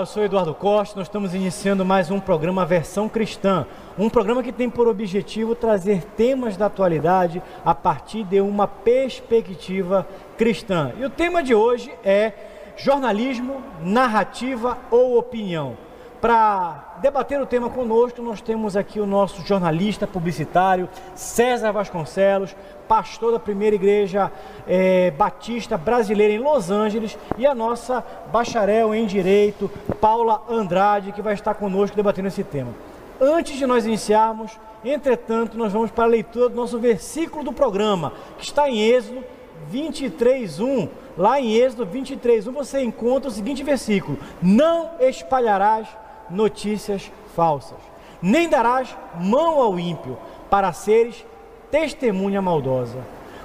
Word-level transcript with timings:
Olá, 0.00 0.04
eu 0.04 0.12
sou 0.14 0.24
Eduardo 0.24 0.54
Costa. 0.54 0.98
Nós 0.98 1.08
estamos 1.08 1.34
iniciando 1.34 1.84
mais 1.84 2.10
um 2.10 2.18
programa 2.18 2.64
Versão 2.64 3.06
Cristã, 3.06 3.66
um 3.98 4.08
programa 4.08 4.42
que 4.42 4.50
tem 4.50 4.70
por 4.70 4.88
objetivo 4.88 5.54
trazer 5.54 6.04
temas 6.16 6.56
da 6.56 6.64
atualidade 6.64 7.42
a 7.62 7.74
partir 7.74 8.24
de 8.24 8.40
uma 8.40 8.66
perspectiva 8.66 10.08
cristã. 10.38 10.90
E 10.98 11.04
o 11.04 11.10
tema 11.10 11.42
de 11.42 11.54
hoje 11.54 11.92
é 12.02 12.32
jornalismo, 12.78 13.62
narrativa 13.82 14.78
ou 14.90 15.18
opinião. 15.18 15.76
Para 16.20 16.98
debater 17.00 17.40
o 17.40 17.46
tema 17.46 17.70
conosco, 17.70 18.20
nós 18.20 18.42
temos 18.42 18.76
aqui 18.76 19.00
o 19.00 19.06
nosso 19.06 19.40
jornalista 19.40 20.06
publicitário, 20.06 20.86
César 21.14 21.72
Vasconcelos, 21.72 22.54
pastor 22.86 23.32
da 23.32 23.38
primeira 23.38 23.74
igreja 23.74 24.30
é, 24.68 25.10
batista 25.12 25.78
brasileira 25.78 26.34
em 26.34 26.38
Los 26.38 26.70
Angeles, 26.70 27.16
e 27.38 27.46
a 27.46 27.54
nossa 27.54 28.04
bacharel 28.30 28.94
em 28.94 29.06
Direito, 29.06 29.70
Paula 29.98 30.42
Andrade, 30.46 31.12
que 31.12 31.22
vai 31.22 31.32
estar 31.32 31.54
conosco 31.54 31.96
debatendo 31.96 32.28
esse 32.28 32.44
tema. 32.44 32.74
Antes 33.18 33.56
de 33.56 33.64
nós 33.64 33.86
iniciarmos, 33.86 34.52
entretanto, 34.84 35.56
nós 35.56 35.72
vamos 35.72 35.90
para 35.90 36.04
a 36.04 36.08
leitura 36.08 36.50
do 36.50 36.56
nosso 36.56 36.78
versículo 36.78 37.42
do 37.42 37.52
programa, 37.52 38.12
que 38.36 38.44
está 38.44 38.68
em 38.68 38.78
Êxodo 38.78 39.24
23:1. 39.72 40.86
Lá 41.16 41.40
em 41.40 41.54
Êxodo 41.54 41.86
23:1 41.86 42.52
você 42.52 42.82
encontra 42.82 43.30
o 43.30 43.32
seguinte 43.32 43.62
versículo: 43.62 44.18
Não 44.42 44.90
espalharás 45.00 45.88
notícias 46.30 47.10
falsas, 47.34 47.78
nem 48.22 48.48
darás 48.48 48.96
mão 49.20 49.60
ao 49.60 49.78
ímpio 49.78 50.16
para 50.48 50.72
seres 50.72 51.24
testemunha 51.70 52.42
maldosa. 52.42 52.98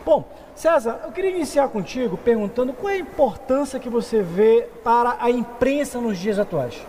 Bom, 0.05 0.23
César, 0.55 1.01
eu 1.03 1.11
queria 1.11 1.31
iniciar 1.31 1.67
contigo 1.67 2.17
perguntando 2.17 2.73
qual 2.73 2.89
é 2.89 2.95
a 2.95 2.99
importância 2.99 3.79
que 3.79 3.89
você 3.89 4.21
vê 4.21 4.67
para 4.83 5.17
a 5.19 5.29
imprensa 5.29 5.99
nos 5.99 6.17
dias 6.17 6.39
atuais. 6.39 6.81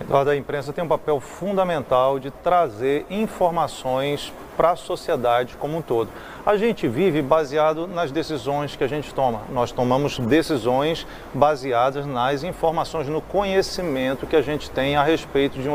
Eduardo, 0.00 0.30
a 0.30 0.36
imprensa 0.36 0.72
tem 0.72 0.82
um 0.82 0.88
papel 0.88 1.20
fundamental 1.20 2.18
de 2.18 2.30
trazer 2.30 3.04
informações 3.10 4.32
para 4.56 4.70
a 4.70 4.76
sociedade 4.76 5.56
como 5.58 5.76
um 5.76 5.82
todo. 5.82 6.08
A 6.44 6.56
gente 6.56 6.88
vive 6.88 7.20
baseado 7.20 7.86
nas 7.86 8.10
decisões 8.10 8.74
que 8.74 8.82
a 8.82 8.86
gente 8.86 9.12
toma. 9.12 9.42
Nós 9.52 9.70
tomamos 9.70 10.18
decisões 10.18 11.06
baseadas 11.34 12.06
nas 12.06 12.42
informações, 12.42 13.08
no 13.08 13.20
conhecimento 13.20 14.26
que 14.26 14.36
a 14.36 14.42
gente 14.42 14.70
tem 14.70 14.96
a 14.96 15.02
respeito 15.02 15.60
de 15.60 15.68
um 15.68 15.74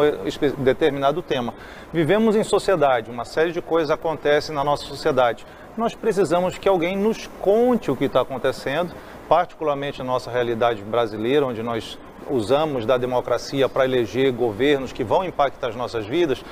determinado 0.63 1.21
tema. 1.21 1.53
Vivemos 1.93 2.35
em 2.35 2.43
sociedade, 2.43 3.11
uma 3.11 3.25
série 3.25 3.51
de 3.51 3.61
coisas 3.61 3.91
acontecem 3.91 4.55
na 4.55 4.63
nossa 4.63 4.85
sociedade. 4.85 5.45
Nós 5.77 5.93
precisamos 5.93 6.57
que 6.57 6.67
alguém 6.67 6.97
nos 6.97 7.27
conte 7.41 7.91
o 7.91 7.95
que 7.95 8.05
está 8.05 8.21
acontecendo, 8.21 8.91
particularmente 9.29 9.99
na 9.99 10.05
nossa 10.05 10.31
realidade 10.31 10.81
brasileira, 10.81 11.45
onde 11.45 11.61
nós 11.61 11.97
usamos 12.29 12.85
da 12.85 12.97
democracia 12.97 13.67
para 13.69 13.85
eleger 13.85 14.31
governos 14.31 14.91
que 14.91 15.03
vão 15.03 15.23
impactar 15.23 15.69
as 15.69 15.75
nossas 15.75 16.05
vidas, 16.05 16.43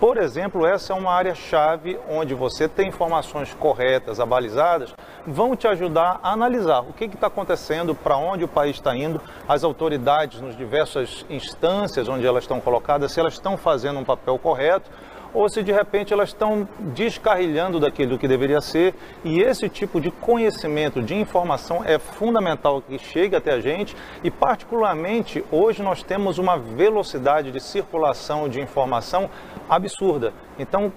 por 0.00 0.16
exemplo, 0.16 0.64
essa 0.64 0.94
é 0.94 0.96
uma 0.96 1.12
área-chave 1.12 1.98
onde 2.08 2.32
você 2.32 2.66
tem 2.66 2.88
informações 2.88 3.52
corretas, 3.52 4.18
abalizadas, 4.18 4.94
vão 5.26 5.54
te 5.54 5.68
ajudar 5.68 6.18
a 6.22 6.32
analisar 6.32 6.80
o 6.80 6.94
que 6.94 7.04
está 7.04 7.26
acontecendo, 7.26 7.94
para 7.94 8.16
onde 8.16 8.42
o 8.42 8.48
país 8.48 8.76
está 8.76 8.96
indo, 8.96 9.20
as 9.46 9.62
autoridades 9.62 10.40
nas 10.40 10.56
diversas 10.56 11.26
instâncias 11.28 12.08
onde 12.08 12.26
elas 12.26 12.44
estão 12.44 12.58
colocadas, 12.60 13.12
se 13.12 13.20
elas 13.20 13.34
estão 13.34 13.58
fazendo 13.58 14.00
um 14.00 14.04
papel 14.04 14.38
correto 14.38 14.90
ou 15.32 15.48
se 15.48 15.62
de 15.62 15.72
repente 15.72 16.12
elas 16.12 16.30
estão 16.30 16.68
descarrilhando 16.78 17.80
daquilo 17.80 18.18
que 18.18 18.28
deveria 18.28 18.60
ser. 18.60 18.94
E 19.24 19.40
esse 19.40 19.68
tipo 19.68 20.00
de 20.00 20.10
conhecimento, 20.10 21.02
de 21.02 21.14
informação 21.14 21.82
é 21.84 21.98
fundamental 21.98 22.82
que 22.82 22.98
chegue 22.98 23.36
até 23.36 23.52
a 23.52 23.60
gente 23.60 23.96
e, 24.22 24.30
particularmente, 24.30 25.44
hoje 25.50 25.82
nós 25.82 26.02
temos 26.02 26.38
uma 26.38 26.58
velocidade 26.58 27.50
de 27.50 27.60
circulação 27.60 28.48
de 28.48 28.60
informação 28.60 29.30
absurda. 29.68 30.32
Então, 30.58 30.92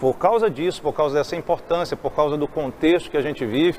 por 0.00 0.14
causa 0.18 0.50
disso, 0.50 0.82
por 0.82 0.92
causa 0.92 1.16
dessa 1.16 1.36
importância, 1.36 1.96
por 1.96 2.12
causa 2.12 2.36
do 2.36 2.46
contexto 2.46 3.10
que 3.10 3.16
a 3.16 3.22
gente 3.22 3.44
vive, 3.44 3.78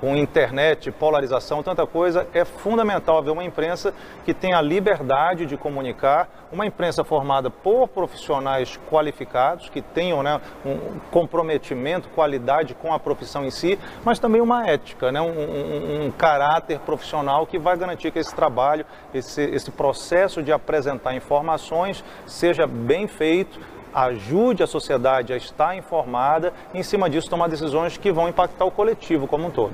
com 0.00 0.16
internet, 0.16 0.90
polarização, 0.90 1.62
tanta 1.62 1.86
coisa, 1.86 2.26
é 2.32 2.44
fundamental 2.44 3.18
haver 3.18 3.30
uma 3.30 3.44
imprensa 3.44 3.94
que 4.24 4.32
tenha 4.34 4.58
a 4.58 4.62
liberdade 4.62 5.46
de 5.46 5.56
comunicar, 5.56 6.28
uma 6.52 6.66
imprensa 6.66 7.04
formada 7.04 7.50
por 7.50 7.88
profissionais 7.88 8.78
qualificados, 8.90 9.68
que 9.68 9.80
tenham 9.80 10.22
né, 10.22 10.40
um 10.64 10.98
comprometimento, 11.10 12.08
qualidade 12.08 12.74
com 12.74 12.92
a 12.92 12.98
profissão 12.98 13.44
em 13.44 13.50
si, 13.50 13.78
mas 14.04 14.18
também 14.18 14.40
uma 14.40 14.66
ética, 14.66 15.12
né, 15.12 15.20
um, 15.20 16.06
um, 16.06 16.10
caráter 16.10 16.80
profissional 16.80 17.46
que 17.46 17.58
vai 17.58 17.76
garantir 17.76 18.10
que 18.10 18.18
esse 18.18 18.34
trabalho, 18.34 18.84
esse, 19.14 19.42
esse 19.42 19.70
processo 19.70 20.42
de 20.42 20.52
apresentar 20.52 21.14
informações 21.14 22.04
seja 22.26 22.66
bem 22.66 23.06
feito, 23.06 23.60
ajude 23.94 24.62
a 24.62 24.66
sociedade 24.66 25.32
a 25.32 25.36
estar 25.36 25.76
informada 25.76 26.52
e, 26.72 26.78
em 26.78 26.82
cima 26.82 27.08
disso, 27.08 27.28
tomar 27.28 27.48
decisões 27.48 27.96
que 27.96 28.12
vão 28.12 28.28
impactar 28.28 28.64
o 28.64 28.70
coletivo 28.70 29.26
como 29.26 29.46
um 29.46 29.50
todo. 29.50 29.72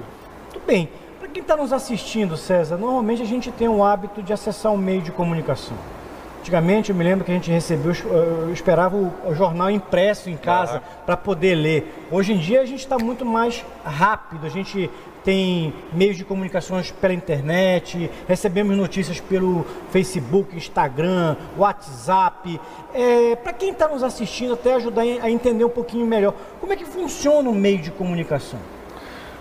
Muito 0.53 0.67
bem. 0.67 0.89
Para 1.19 1.29
quem 1.29 1.43
está 1.43 1.57
nos 1.57 1.73
assistindo, 1.73 2.37
César, 2.37 2.77
normalmente 2.77 3.23
a 3.23 3.27
gente 3.27 3.51
tem 3.51 3.69
o 3.69 3.83
hábito 3.83 4.23
de 4.23 4.33
acessar 4.33 4.73
um 4.73 4.77
meio 4.77 5.03
de 5.03 5.11
comunicação. 5.11 5.77
Antigamente 6.41 6.91
eu 6.91 6.97
me 6.97 7.03
lembro 7.03 7.25
que 7.25 7.33
a 7.33 7.35
gente 7.35 7.51
recebeu, 7.51 7.93
eu 8.05 8.53
esperava 8.53 8.97
o 8.97 9.35
jornal 9.35 9.69
impresso 9.69 10.31
em 10.31 10.37
casa 10.37 10.81
para 11.05 11.17
poder 11.17 11.57
ler. 11.57 12.07
Hoje 12.09 12.35
em 12.35 12.39
dia 12.39 12.61
a 12.61 12.65
gente 12.65 12.79
está 12.79 12.97
muito 12.97 13.25
mais 13.25 13.65
rápido, 13.85 14.47
a 14.47 14.49
gente 14.49 14.89
tem 15.27 15.75
meios 15.93 16.17
de 16.17 16.25
comunicações 16.25 16.93
pela 16.93 17.13
internet, 17.13 18.09
recebemos 18.29 18.77
notícias 18.77 19.19
pelo 19.19 19.67
Facebook, 19.91 20.57
Instagram, 20.57 21.35
WhatsApp. 21.59 22.61
É, 22.95 23.35
Para 23.35 23.53
quem 23.53 23.73
está 23.73 23.89
nos 23.89 24.05
assistindo, 24.05 24.55
até 24.55 24.75
ajudar 24.75 25.03
a 25.03 25.29
entender 25.29 25.65
um 25.65 25.69
pouquinho 25.69 26.07
melhor, 26.07 26.33
como 26.61 26.73
é 26.73 26.77
que 26.77 26.85
funciona 26.85 27.51
o 27.51 27.55
meio 27.55 27.79
de 27.79 27.91
comunicação? 27.91 28.61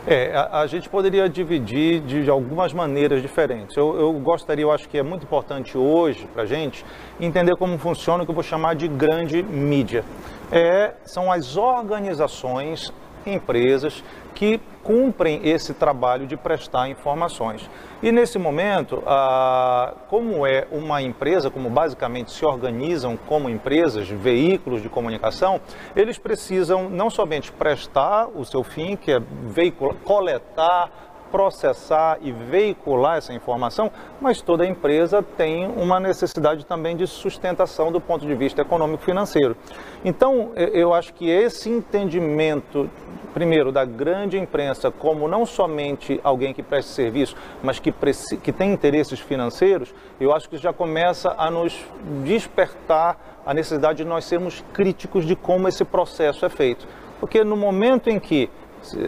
É, 0.08 0.36
a, 0.36 0.62
a, 0.62 0.68
gente 0.68 0.90
poderia 0.90 1.30
dividir 1.30 2.00
de, 2.02 2.24
de 2.24 2.30
algumas 2.32 2.74
maneiras 2.74 3.22
diferentes. 3.22 3.78
Eu, 3.78 3.96
eu, 4.00 4.14
gostaria, 4.14 4.64
eu 4.64 4.72
acho 4.72 4.90
que 4.90 4.98
é 4.98 5.04
muito 5.04 5.24
importante 5.24 5.78
hoje 5.78 6.28
para 6.34 6.44
a 6.44 6.46
gente 6.48 6.84
entender 7.20 7.56
como 7.58 7.78
funciona 7.78 8.24
o 8.24 8.26
que 8.26 8.32
eu 8.32 8.36
vou 8.36 8.44
chamar 8.44 8.76
de 8.76 8.88
grande 8.88 9.44
mídia. 9.44 10.04
É, 10.52 10.94
são 11.06 11.32
as 11.32 11.58
organizações, 11.58 12.92
empresas 13.26 14.04
que 14.34 14.60
cumprem 14.84 15.42
esse 15.44 15.74
trabalho 15.74 16.28
de 16.28 16.38
prestar 16.38 16.90
informações. 16.90 17.68
E 18.04 18.12
nesse 18.12 18.38
momento, 18.38 19.02
ah, 19.08 19.94
como 20.10 20.46
é 20.46 20.68
uma 20.72 21.02
empresa, 21.02 21.50
como 21.50 21.70
basicamente 21.70 22.32
se 22.32 22.46
organizam 22.46 23.18
como 23.18 23.50
empresas, 23.50 24.08
veículos 24.08 24.84
de 24.84 24.90
comunicação, 24.90 25.60
eles 25.96 26.20
precisam 26.20 26.90
não 26.90 27.10
somente 27.10 27.52
prestar 27.52 28.28
o 28.28 28.46
seu 28.46 28.64
fim, 28.64 28.96
que 28.96 29.12
é 29.12 29.20
veicular, 29.48 29.96
coletar, 30.04 30.92
processar 31.36 32.18
e 32.22 32.32
veicular 32.32 33.18
essa 33.18 33.34
informação, 33.34 33.92
mas 34.22 34.42
toda 34.42 34.66
empresa 34.66 35.22
tem 35.22 35.68
uma 35.68 36.00
necessidade 36.00 36.66
também 36.66 36.96
de 36.96 37.06
sustentação 37.06 37.92
do 37.92 38.00
ponto 38.00 38.26
de 38.26 38.34
vista 38.34 38.62
econômico-financeiro. 38.62 39.58
Então, 40.06 40.54
eu 40.56 40.94
acho 40.94 41.14
que 41.14 41.30
esse 41.30 41.70
entendimento, 41.70 42.90
primeiro, 43.34 43.70
da 43.70 43.84
grande 43.84 44.40
imprensa 44.40 44.90
como 44.90 45.28
não 45.28 45.46
somente 45.46 46.22
alguém 46.24 46.54
que 46.54 46.64
presta 46.64 46.94
serviço, 46.94 47.36
mas 47.62 47.80
que, 47.80 47.94
que 48.42 48.54
tem 48.54 48.72
interesses 48.72 49.20
financeiros, 49.20 49.94
eu 50.22 50.34
acho 50.34 50.50
que 50.50 50.58
já 50.58 50.72
começa 50.72 51.36
a 51.38 51.52
nos 51.52 51.78
despertar 52.24 53.42
a 53.46 53.54
necessidade 53.54 53.98
de 53.98 54.06
nós 54.06 54.24
sermos 54.24 54.64
críticos 54.72 55.26
de 55.26 55.36
como 55.36 55.68
esse 55.68 55.84
processo 55.84 56.46
é 56.46 56.50
feito. 56.50 56.88
Porque 57.20 57.44
no 57.44 57.58
momento 57.58 58.10
em 58.10 58.22
que 58.22 58.50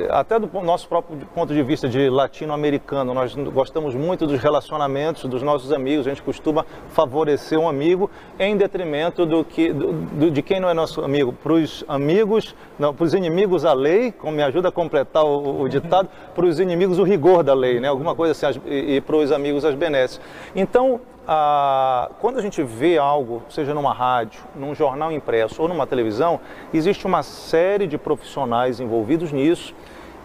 até 0.09 0.39
do 0.39 0.47
nosso 0.61 0.87
próprio 0.87 1.17
ponto 1.33 1.53
de 1.53 1.61
vista 1.63 1.87
de 1.87 2.09
latino-americano, 2.09 3.13
nós 3.13 3.35
gostamos 3.35 3.95
muito 3.95 4.25
dos 4.25 4.39
relacionamentos 4.39 5.25
dos 5.25 5.41
nossos 5.41 5.71
amigos, 5.71 6.07
a 6.07 6.09
gente 6.09 6.21
costuma 6.21 6.65
favorecer 6.89 7.59
um 7.59 7.67
amigo 7.67 8.09
em 8.39 8.55
detrimento 8.55 9.25
do 9.25 9.43
que, 9.43 9.71
do, 9.71 9.93
do, 9.93 10.31
de 10.31 10.41
quem 10.41 10.59
não 10.59 10.69
é 10.69 10.73
nosso 10.73 11.01
amigo. 11.01 11.33
Para 11.33 11.53
os 11.53 11.83
amigos, 11.87 12.55
para 12.77 13.03
os 13.03 13.13
inimigos 13.13 13.65
a 13.65 13.73
lei, 13.73 14.11
como 14.11 14.35
me 14.35 14.43
ajuda 14.43 14.69
a 14.69 14.71
completar 14.71 15.23
o, 15.23 15.61
o 15.61 15.69
ditado, 15.69 16.09
para 16.33 16.45
os 16.45 16.59
inimigos 16.59 16.99
o 16.99 17.03
rigor 17.03 17.43
da 17.43 17.53
lei, 17.53 17.79
né? 17.79 17.87
alguma 17.87 18.15
coisa 18.15 18.31
assim, 18.31 18.61
e, 18.65 18.95
e 18.95 19.01
para 19.01 19.15
os 19.15 19.31
amigos 19.31 19.65
as 19.65 19.75
benesses. 19.75 20.19
Então, 20.55 21.01
ah, 21.27 22.09
quando 22.21 22.39
a 22.39 22.41
gente 22.41 22.63
vê 22.63 22.97
algo, 22.97 23.43
seja 23.49 23.73
numa 23.73 23.93
rádio, 23.93 24.39
num 24.55 24.73
jornal 24.73 25.11
impresso 25.11 25.61
ou 25.61 25.67
numa 25.67 25.85
televisão, 25.85 26.39
existe 26.73 27.05
uma 27.05 27.21
série 27.21 27.85
de 27.85 27.97
profissionais 27.97 28.79
envolvidos 28.79 29.33
nisso 29.33 29.75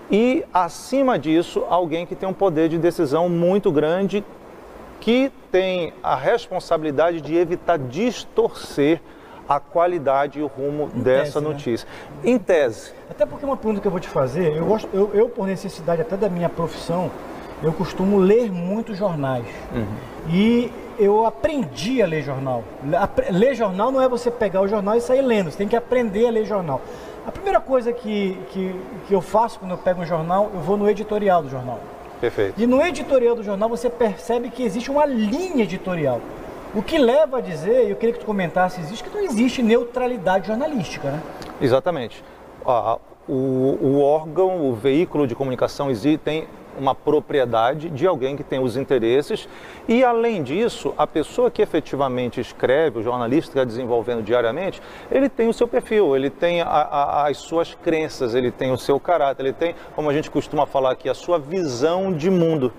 e, 0.08 0.44
acima 0.54 1.19
disso, 1.19 1.64
alguém 1.69 2.06
que 2.06 2.14
tem 2.14 2.28
um 2.28 2.32
poder 2.32 2.69
de 2.69 2.78
decisão 2.78 3.28
muito 3.28 3.72
grande 3.72 4.25
que 5.00 5.32
tem 5.50 5.93
a 6.02 6.14
responsabilidade 6.14 7.20
de 7.20 7.34
evitar 7.34 7.76
distorcer 7.76 9.00
a 9.49 9.58
qualidade 9.58 10.38
e 10.38 10.43
o 10.43 10.46
rumo 10.46 10.88
em 10.94 11.00
dessa 11.00 11.25
tese, 11.25 11.40
né? 11.40 11.52
notícia. 11.52 11.88
Né? 12.22 12.31
Em 12.31 12.38
tese. 12.38 12.93
Até 13.10 13.26
porque 13.26 13.44
uma 13.44 13.56
pergunta 13.56 13.81
que 13.81 13.87
eu 13.87 13.90
vou 13.90 13.99
te 13.99 14.08
fazer, 14.08 14.56
eu, 14.56 14.64
gosto, 14.64 14.88
eu, 14.94 15.10
eu 15.12 15.28
por 15.28 15.49
necessidade 15.49 16.00
até 16.00 16.16
da 16.16 16.28
minha 16.28 16.49
profissão, 16.49 17.10
eu 17.60 17.72
costumo 17.72 18.19
ler 18.19 18.52
muitos 18.52 18.96
jornais. 18.96 19.46
Uhum. 19.75 19.87
E 20.32 20.72
eu 20.98 21.24
aprendi 21.26 22.02
a 22.02 22.06
ler 22.06 22.22
jornal. 22.22 22.64
Ler 23.30 23.54
jornal 23.54 23.90
não 23.90 24.00
é 24.00 24.08
você 24.08 24.30
pegar 24.30 24.60
o 24.60 24.68
jornal 24.68 24.96
e 24.96 25.00
sair 25.00 25.22
lendo, 25.22 25.50
você 25.50 25.58
tem 25.58 25.68
que 25.68 25.76
aprender 25.76 26.26
a 26.26 26.30
ler 26.30 26.44
jornal. 26.44 26.80
A 27.26 27.30
primeira 27.30 27.60
coisa 27.60 27.92
que, 27.92 28.36
que, 28.50 28.74
que 29.06 29.14
eu 29.14 29.20
faço 29.20 29.58
quando 29.58 29.72
eu 29.72 29.78
pego 29.78 30.02
um 30.02 30.06
jornal, 30.06 30.50
eu 30.52 30.60
vou 30.60 30.76
no 30.76 30.88
editorial 30.90 31.42
do 31.42 31.48
jornal. 31.48 31.78
Perfeito. 32.20 32.60
E 32.60 32.66
no 32.66 32.80
editorial 32.80 33.34
do 33.34 33.42
jornal 33.42 33.68
você 33.68 33.88
percebe 33.90 34.50
que 34.50 34.62
existe 34.62 34.90
uma 34.90 35.04
linha 35.04 35.64
editorial. 35.64 36.20
O 36.74 36.82
que 36.82 36.96
leva 36.96 37.38
a 37.38 37.40
dizer, 37.40 37.90
eu 37.90 37.96
queria 37.96 38.14
que 38.14 38.20
tu 38.20 38.26
comentasse, 38.26 38.80
existe 38.80 39.04
que 39.04 39.14
não 39.14 39.22
existe 39.22 39.62
neutralidade 39.62 40.46
jornalística, 40.46 41.10
né? 41.10 41.20
Exatamente. 41.60 42.24
o, 43.28 43.78
o 43.80 44.00
órgão, 44.00 44.68
o 44.68 44.74
veículo 44.74 45.26
de 45.26 45.34
comunicação 45.34 45.90
tem 46.18 46.46
uma 46.78 46.94
propriedade 46.94 47.88
de 47.90 48.06
alguém 48.06 48.36
que 48.36 48.42
tem 48.42 48.58
os 48.58 48.76
interesses 48.76 49.48
e, 49.88 50.04
além 50.04 50.42
disso, 50.42 50.94
a 50.96 51.06
pessoa 51.06 51.50
que 51.50 51.62
efetivamente 51.62 52.40
escreve, 52.40 52.98
o 52.98 53.02
jornalista 53.02 53.52
que 53.52 53.58
está 53.58 53.64
desenvolvendo 53.64 54.22
diariamente, 54.22 54.80
ele 55.10 55.28
tem 55.28 55.48
o 55.48 55.52
seu 55.52 55.66
perfil, 55.66 56.16
ele 56.16 56.30
tem 56.30 56.60
a, 56.60 56.66
a, 56.66 57.28
as 57.28 57.38
suas 57.38 57.74
crenças, 57.74 58.34
ele 58.34 58.50
tem 58.50 58.72
o 58.72 58.78
seu 58.78 58.98
caráter, 58.98 59.44
ele 59.44 59.52
tem, 59.52 59.74
como 59.94 60.08
a 60.08 60.12
gente 60.12 60.30
costuma 60.30 60.66
falar 60.66 60.92
aqui, 60.92 61.08
a 61.08 61.14
sua 61.14 61.38
visão 61.38 62.12
de 62.12 62.30
mundo. 62.30 62.72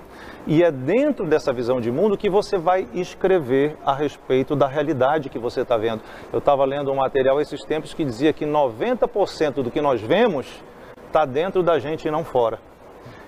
E 0.46 0.62
é 0.62 0.72
dentro 0.72 1.26
dessa 1.26 1.54
visão 1.54 1.80
de 1.80 1.90
mundo 1.90 2.18
que 2.18 2.30
você 2.30 2.58
vai 2.58 2.88
escrever 2.94 3.78
a 3.86 3.94
respeito 3.94 4.56
da 4.56 4.68
realidade 4.68 5.30
que 5.30 5.40
você 5.40 5.62
está 5.62 5.78
vendo. 5.78 6.02
Eu 6.34 6.40
estava 6.40 6.66
lendo 6.66 6.92
um 6.92 6.96
material 6.96 7.40
esses 7.40 7.62
tempos 7.64 7.94
que 7.94 8.04
dizia 8.04 8.34
que 8.34 8.46
90% 8.46 9.64
do 9.64 9.72
que 9.72 9.80
nós 9.80 10.02
vemos 10.02 10.62
está 11.08 11.26
dentro 11.26 11.64
da 11.64 11.80
gente 11.80 12.08
e 12.08 12.12
não 12.12 12.26
fora. 12.26 12.60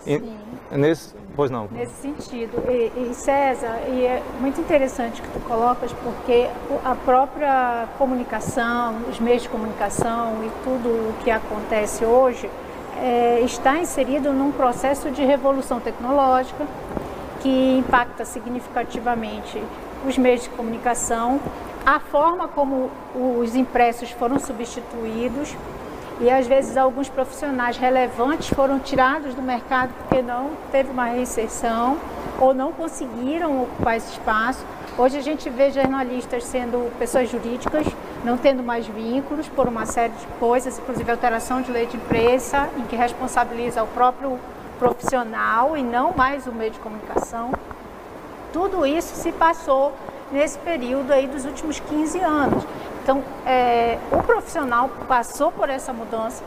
Sim. 0.06 0.38
nesse, 0.72 1.14
pois 1.36 1.52
não. 1.52 1.68
Nesse 1.72 2.02
sentido. 2.02 2.64
E, 2.70 3.10
e, 3.10 3.14
César, 3.14 3.80
e 3.90 4.06
é 4.06 4.24
muito 4.40 4.62
interessante 4.62 5.22
que 5.22 5.28
tu 5.30 5.40
colocas, 5.42 5.92
porque 6.04 6.48
a 6.84 6.96
própria 6.96 7.88
comunicação, 7.98 8.96
os 9.10 9.20
meios 9.20 9.42
de 9.42 9.50
comunicação 9.50 10.44
e 10.44 10.52
tudo 10.64 10.90
o 10.90 11.14
que 11.24 11.32
acontece 11.32 12.06
hoje 12.06 12.50
é, 13.02 13.42
está 13.42 13.78
inserido 13.78 14.32
num 14.32 14.52
processo 14.52 15.10
de 15.12 15.24
revolução 15.24 15.80
tecnológica 15.80 16.66
que 17.42 17.78
impacta 17.78 18.24
significativamente 18.26 19.62
os 20.08 20.18
meios 20.18 20.44
de 20.44 20.50
comunicação, 20.50 21.40
a 21.86 22.00
forma 22.00 22.48
como 22.48 22.90
os 23.16 23.56
impressos 23.56 24.10
foram 24.12 24.40
substituídos 24.40 25.56
e 26.20 26.30
às 26.30 26.48
vezes 26.48 26.78
alguns 26.78 27.10
profissionais 27.10 27.78
relevantes 27.78 28.48
foram 28.50 28.80
tirados 28.80 29.34
do 29.34 29.42
mercado 29.42 29.94
porque 30.00 30.22
não 30.22 30.52
teve 30.72 30.90
uma 30.90 31.06
reinserção 31.06 31.98
ou 32.40 32.54
não 32.54 32.72
conseguiram 32.72 33.64
ocupar 33.64 33.98
esse 33.98 34.12
espaço. 34.14 34.66
Hoje 34.98 35.18
a 35.18 35.22
gente 35.22 35.50
vê 35.50 35.72
jornalistas 35.72 36.46
sendo 36.46 36.90
pessoas 36.98 37.30
jurídicas, 37.30 37.86
não 38.24 38.38
tendo 38.38 38.64
mais 38.64 38.88
vínculos 38.88 39.48
por 39.50 39.68
uma 39.68 39.86
série 39.86 40.14
de 40.14 40.26
coisas, 40.40 40.80
inclusive 40.80 41.12
alteração 41.12 41.62
de 41.62 41.72
lei 41.72 41.86
de 41.86 41.98
imprensa, 41.98 42.70
em 42.78 42.84
que 42.84 42.96
responsabiliza 42.96 43.84
o 43.84 43.88
próprio 43.88 44.40
profissional 44.80 45.76
e 45.76 45.84
não 45.84 46.14
mais 46.14 46.48
o 46.48 46.52
meio 46.52 46.72
de 46.72 46.80
comunicação. 46.80 47.52
Tudo 48.54 48.86
isso 48.86 49.16
se 49.16 49.34
passou 49.34 49.94
nesse 50.32 50.58
período 50.60 51.12
aí 51.12 51.28
dos 51.28 51.46
últimos 51.46 51.80
15 51.80 52.20
anos. 52.20 52.64
Então, 53.06 53.24
é, 53.46 54.00
o 54.12 54.24
profissional 54.24 54.90
passou 55.08 55.52
por 55.52 55.70
essa 55.70 55.94
mudança, 55.94 56.44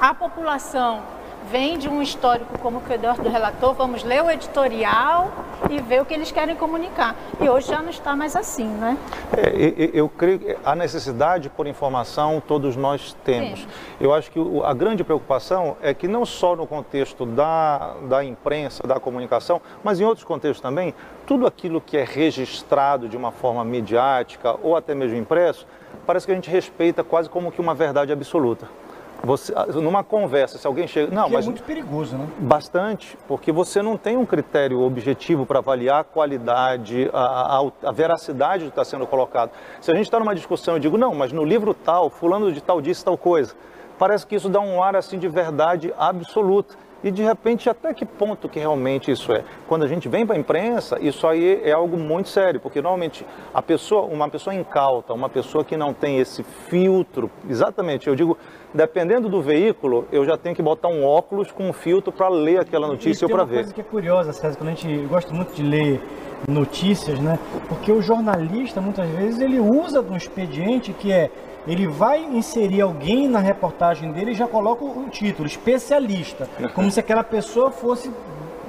a 0.00 0.14
população 0.14 1.02
vem 1.50 1.76
de 1.76 1.88
um 1.88 2.00
histórico 2.00 2.56
como 2.60 2.78
o 2.78 2.92
Eduardo 2.92 3.28
relatou, 3.28 3.74
vamos 3.74 4.04
ler 4.04 4.22
o 4.22 4.30
editorial 4.30 5.32
e 5.70 5.80
ver 5.80 6.02
o 6.02 6.04
que 6.04 6.14
eles 6.14 6.30
querem 6.30 6.56
comunicar. 6.56 7.14
E 7.40 7.48
hoje 7.48 7.68
já 7.68 7.80
não 7.80 7.90
está 7.90 8.14
mais 8.16 8.36
assim, 8.36 8.66
né? 8.66 8.96
É, 9.36 9.90
eu, 9.92 10.08
creio 10.08 10.38
que 10.38 10.56
a 10.64 10.74
necessidade 10.74 11.48
por 11.48 11.66
informação 11.66 12.42
todos 12.46 12.76
nós 12.76 13.16
temos. 13.24 13.60
Sim. 13.60 13.66
Eu 14.00 14.12
acho 14.12 14.30
que 14.30 14.40
a 14.64 14.74
grande 14.74 15.04
preocupação 15.04 15.76
é 15.82 15.94
que 15.94 16.08
não 16.08 16.24
só 16.24 16.56
no 16.56 16.66
contexto 16.66 17.24
da, 17.24 17.94
da 18.08 18.24
imprensa, 18.24 18.86
da 18.86 18.98
comunicação, 18.98 19.60
mas 19.82 20.00
em 20.00 20.04
outros 20.04 20.24
contextos 20.24 20.60
também, 20.60 20.94
tudo 21.26 21.46
aquilo 21.46 21.80
que 21.80 21.96
é 21.96 22.04
registrado 22.04 23.08
de 23.08 23.16
uma 23.16 23.30
forma 23.30 23.64
midiática 23.64 24.56
ou 24.62 24.76
até 24.76 24.94
mesmo 24.94 25.16
impresso, 25.16 25.66
parece 26.06 26.26
que 26.26 26.32
a 26.32 26.34
gente 26.34 26.50
respeita 26.50 27.04
quase 27.04 27.28
como 27.28 27.52
que 27.52 27.60
uma 27.60 27.74
verdade 27.74 28.12
absoluta. 28.12 28.81
Você, 29.24 29.52
ah, 29.54 29.66
numa 29.66 30.02
conversa, 30.02 30.58
se 30.58 30.66
alguém 30.66 30.86
chega. 30.86 31.14
Não, 31.14 31.28
que 31.28 31.30
é 31.30 31.36
mas. 31.36 31.44
É 31.44 31.48
muito 31.48 31.62
perigoso, 31.62 32.16
né? 32.16 32.26
Bastante, 32.38 33.16
porque 33.28 33.52
você 33.52 33.80
não 33.80 33.96
tem 33.96 34.16
um 34.16 34.26
critério 34.26 34.80
objetivo 34.80 35.46
para 35.46 35.60
avaliar 35.60 36.00
a 36.00 36.04
qualidade, 36.04 37.08
a, 37.12 37.58
a, 37.58 37.88
a 37.88 37.92
veracidade 37.92 38.64
do 38.64 38.70
que 38.70 38.72
está 38.72 38.84
sendo 38.84 39.06
colocado. 39.06 39.50
Se 39.80 39.92
a 39.92 39.94
gente 39.94 40.06
está 40.06 40.18
numa 40.18 40.34
discussão 40.34 40.76
e 40.76 40.80
digo, 40.80 40.98
não, 40.98 41.14
mas 41.14 41.32
no 41.32 41.44
livro 41.44 41.72
tal, 41.72 42.10
fulano 42.10 42.50
de 42.52 42.60
tal 42.60 42.80
disse 42.80 43.04
tal 43.04 43.16
coisa, 43.16 43.54
parece 43.96 44.26
que 44.26 44.34
isso 44.34 44.48
dá 44.48 44.60
um 44.60 44.82
ar 44.82 44.96
assim 44.96 45.18
de 45.18 45.28
verdade 45.28 45.94
absoluta. 45.96 46.74
E 47.04 47.10
de 47.10 47.22
repente, 47.22 47.68
até 47.68 47.92
que 47.92 48.04
ponto 48.04 48.48
que 48.48 48.58
realmente 48.58 49.10
isso 49.10 49.32
é? 49.32 49.44
Quando 49.68 49.84
a 49.84 49.88
gente 49.88 50.08
vem 50.08 50.24
para 50.24 50.36
a 50.36 50.38
imprensa, 50.38 50.98
isso 51.00 51.26
aí 51.26 51.60
é 51.64 51.72
algo 51.72 51.96
muito 51.96 52.28
sério, 52.28 52.60
porque 52.60 52.80
normalmente 52.80 53.26
a 53.52 53.60
pessoa, 53.60 54.02
uma 54.02 54.28
pessoa 54.28 54.54
incauta, 54.54 55.12
uma 55.12 55.28
pessoa 55.28 55.64
que 55.64 55.76
não 55.76 55.92
tem 55.92 56.18
esse 56.18 56.42
filtro, 56.42 57.30
exatamente, 57.48 58.08
eu 58.08 58.14
digo, 58.14 58.38
dependendo 58.72 59.28
do 59.28 59.42
veículo, 59.42 60.06
eu 60.12 60.24
já 60.24 60.36
tenho 60.36 60.54
que 60.54 60.62
botar 60.62 60.88
um 60.88 61.04
óculos 61.04 61.50
com 61.50 61.68
um 61.68 61.72
filtro 61.72 62.12
para 62.12 62.28
ler 62.28 62.60
aquela 62.60 62.86
notícia 62.86 63.26
ou 63.26 63.30
para 63.30 63.44
ver. 63.44 63.56
Uma 63.56 63.62
coisa 63.62 63.74
que 63.74 63.80
é 63.80 63.84
curiosa, 63.84 64.32
César, 64.32 64.56
quando 64.56 64.68
a 64.68 64.74
gente 64.74 65.06
gosta 65.06 65.32
muito 65.34 65.52
de 65.54 65.62
ler 65.62 66.00
notícias, 66.48 67.18
né? 67.20 67.38
Porque 67.68 67.92
o 67.92 68.02
jornalista 68.02 68.80
muitas 68.80 69.08
vezes 69.10 69.40
ele 69.40 69.60
usa 69.60 70.00
um 70.00 70.16
expediente 70.16 70.92
que 70.92 71.12
é 71.12 71.30
ele 71.66 71.86
vai 71.86 72.20
inserir 72.20 72.80
alguém 72.80 73.28
na 73.28 73.38
reportagem 73.38 74.10
dele 74.12 74.32
e 74.32 74.34
já 74.34 74.48
coloca 74.48 74.84
o 74.84 75.08
título, 75.10 75.46
especialista, 75.46 76.48
como 76.74 76.90
se 76.90 76.98
aquela 76.98 77.22
pessoa 77.22 77.70
fosse 77.70 78.10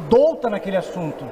douta 0.09 0.49
naquele 0.49 0.77
assunto. 0.77 1.25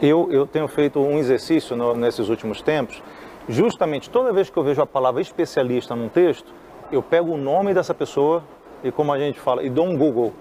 Eu, 0.00 0.28
eu 0.32 0.46
tenho 0.46 0.66
feito 0.66 1.00
um 1.00 1.18
exercício 1.18 1.76
no, 1.76 1.94
nesses 1.94 2.28
últimos 2.28 2.62
tempos, 2.62 3.02
justamente 3.48 4.08
toda 4.08 4.32
vez 4.32 4.48
que 4.48 4.56
eu 4.56 4.64
vejo 4.64 4.80
a 4.80 4.86
palavra 4.86 5.20
especialista 5.20 5.94
num 5.94 6.08
texto, 6.08 6.52
eu 6.90 7.02
pego 7.02 7.32
o 7.32 7.36
nome 7.36 7.74
dessa 7.74 7.94
pessoa 7.94 8.42
e, 8.82 8.90
como 8.90 9.12
a 9.12 9.18
gente 9.18 9.38
fala, 9.38 9.62
e 9.62 9.70
dou 9.70 9.86
um 9.86 9.96
Google. 9.96 10.32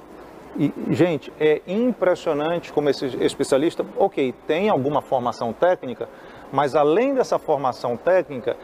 E, 0.57 0.73
gente, 0.89 1.31
é 1.39 1.61
impressionante 1.65 2.73
como 2.73 2.89
esse 2.89 3.05
especialista, 3.23 3.85
ok, 3.97 4.33
tem 4.45 4.69
alguma 4.69 5.01
formação 5.01 5.53
técnica, 5.53 6.09
mas 6.51 6.75
além 6.75 7.13
dessa 7.13 7.39
formação 7.39 7.95
técnica, 7.95 8.57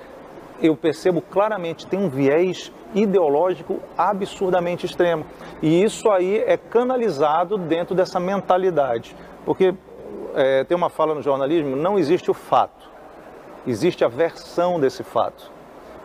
eu 0.61 0.75
percebo 0.75 1.21
claramente 1.21 1.85
tem 1.87 1.99
um 1.99 2.09
viés 2.09 2.71
ideológico 2.93 3.79
absurdamente 3.97 4.85
extremo. 4.85 5.25
E 5.61 5.83
isso 5.83 6.09
aí 6.09 6.39
é 6.39 6.57
canalizado 6.57 7.57
dentro 7.57 7.95
dessa 7.95 8.19
mentalidade. 8.19 9.15
Porque 9.45 9.73
é, 10.35 10.63
tem 10.63 10.75
uma 10.75 10.89
fala 10.89 11.15
no 11.15 11.21
jornalismo, 11.21 11.75
não 11.75 11.97
existe 11.97 12.29
o 12.29 12.33
fato, 12.33 12.89
existe 13.65 14.03
a 14.05 14.07
versão 14.07 14.79
desse 14.79 15.03
fato. 15.03 15.51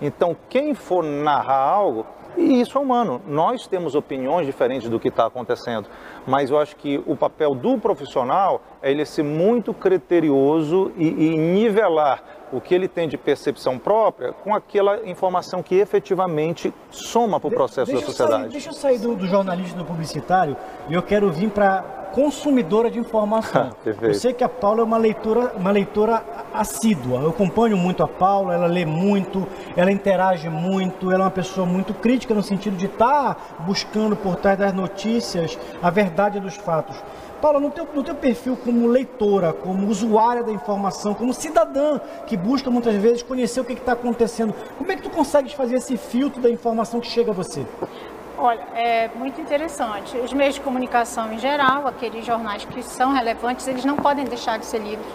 Então, 0.01 0.37
quem 0.49 0.75
for 0.75 1.05
narrar 1.05 1.61
algo, 1.61 2.07
e 2.37 2.61
isso 2.61 2.79
é 2.79 2.81
humano, 2.81 3.21
nós 3.27 3.67
temos 3.67 3.95
opiniões 3.95 4.47
diferentes 4.47 4.89
do 4.89 4.99
que 4.99 5.09
está 5.09 5.27
acontecendo, 5.27 5.87
mas 6.27 6.51
eu 6.51 6.59
acho 6.59 6.75
que 6.77 7.03
o 7.07 7.15
papel 7.15 7.55
do 7.55 7.79
profissional 7.79 8.63
é 8.81 8.91
ele 8.91 9.05
ser 9.05 9.23
muito 9.23 9.75
criterioso 9.75 10.91
e, 10.97 11.09
e 11.09 11.37
nivelar 11.37 12.23
o 12.53 12.61
que 12.61 12.75
ele 12.75 12.87
tem 12.87 13.09
de 13.09 13.17
percepção 13.17 13.79
própria 13.79 14.33
com 14.33 14.55
aquela 14.55 15.09
informação 15.09 15.63
que 15.63 15.77
efetivamente 15.77 16.73
soma 16.91 17.41
para 17.41 17.49
o 17.49 17.51
processo 17.51 17.91
de, 17.91 17.99
da 17.99 18.05
sociedade. 18.05 18.43
Sair, 18.43 18.53
deixa 18.53 18.69
eu 18.69 18.75
sair 18.75 18.99
do, 18.99 19.17
do 19.17 19.27
jornalismo 19.27 19.79
do 19.79 19.85
publicitário 19.85 20.57
e 20.89 20.95
eu 20.95 21.03
quero 21.03 21.31
vir 21.33 21.51
para 21.51 22.03
consumidora 22.13 22.91
de 22.91 22.99
informação. 22.99 23.71
eu 24.01 24.15
sei 24.15 24.33
que 24.33 24.45
a 24.45 24.49
Paula 24.49 24.81
é 24.81 24.85
uma 24.85 24.99
leitora, 24.99 25.55
uma 25.57 25.71
leitora 25.71 26.23
assídua. 26.53 27.21
Eu 27.21 27.31
acompanho 27.31 27.77
muito 27.77 28.03
a 28.03 28.09
Paula, 28.09 28.55
ela 28.55 28.67
lê 28.67 28.85
muito, 28.85 29.49
ela 29.77 29.91
interage 29.91 30.49
muito, 30.49 31.11
ela 31.11 31.25
é 31.25 31.25
uma 31.25 31.31
pessoa 31.31 31.67
muito 31.67 31.95
crítica 31.95 32.35
no 32.35 32.43
sentido 32.43 32.77
de 32.77 32.87
estar 32.87 33.35
tá 33.35 33.41
buscando 33.61 34.15
por 34.15 34.37
trás 34.37 34.59
das 34.59 34.73
notícias 34.73 35.59
a 35.83 35.91
verdade 35.91 36.39
dos 36.39 36.55
fatos. 36.55 36.97
Paula, 37.43 37.59
no 37.59 37.73
teu, 37.73 37.89
no 37.93 38.05
teu 38.05 38.15
perfil 38.15 38.57
como 38.57 38.87
leitora, 38.87 39.53
como 39.53 39.89
usuária 39.89 40.45
da 40.45 40.53
informação, 40.53 41.13
como 41.13 41.35
cidadã 41.35 41.99
que 42.25 42.37
busca 42.37 42.71
muitas 42.71 42.95
vezes 42.95 43.21
conhecer 43.21 43.61
o 43.61 43.65
que 43.65 43.73
está 43.73 43.95
acontecendo, 43.95 44.55
como 44.79 44.93
é 44.93 44.95
que 44.95 45.03
tu 45.03 45.11
consegues 45.11 45.53
fazer 45.53 45.75
esse 45.75 45.97
filtro 45.97 46.41
da 46.41 46.49
informação 46.49 47.01
que 47.01 47.09
chega 47.09 47.33
a 47.33 47.35
você? 47.35 47.67
Olha, 48.39 48.61
é 48.77 49.11
muito 49.17 49.41
interessante. 49.41 50.17
Os 50.19 50.33
meios 50.33 50.55
de 50.55 50.61
comunicação 50.61 51.33
em 51.33 51.39
geral, 51.41 51.85
aqueles 51.89 52.25
jornais 52.25 52.65
que 52.65 52.81
são 52.81 53.13
relevantes, 53.13 53.67
eles 53.67 53.85
não 53.85 53.97
podem 53.97 54.25
deixar 54.25 54.61
de 54.61 54.65
ser 54.65 54.79
lidos. 54.79 55.07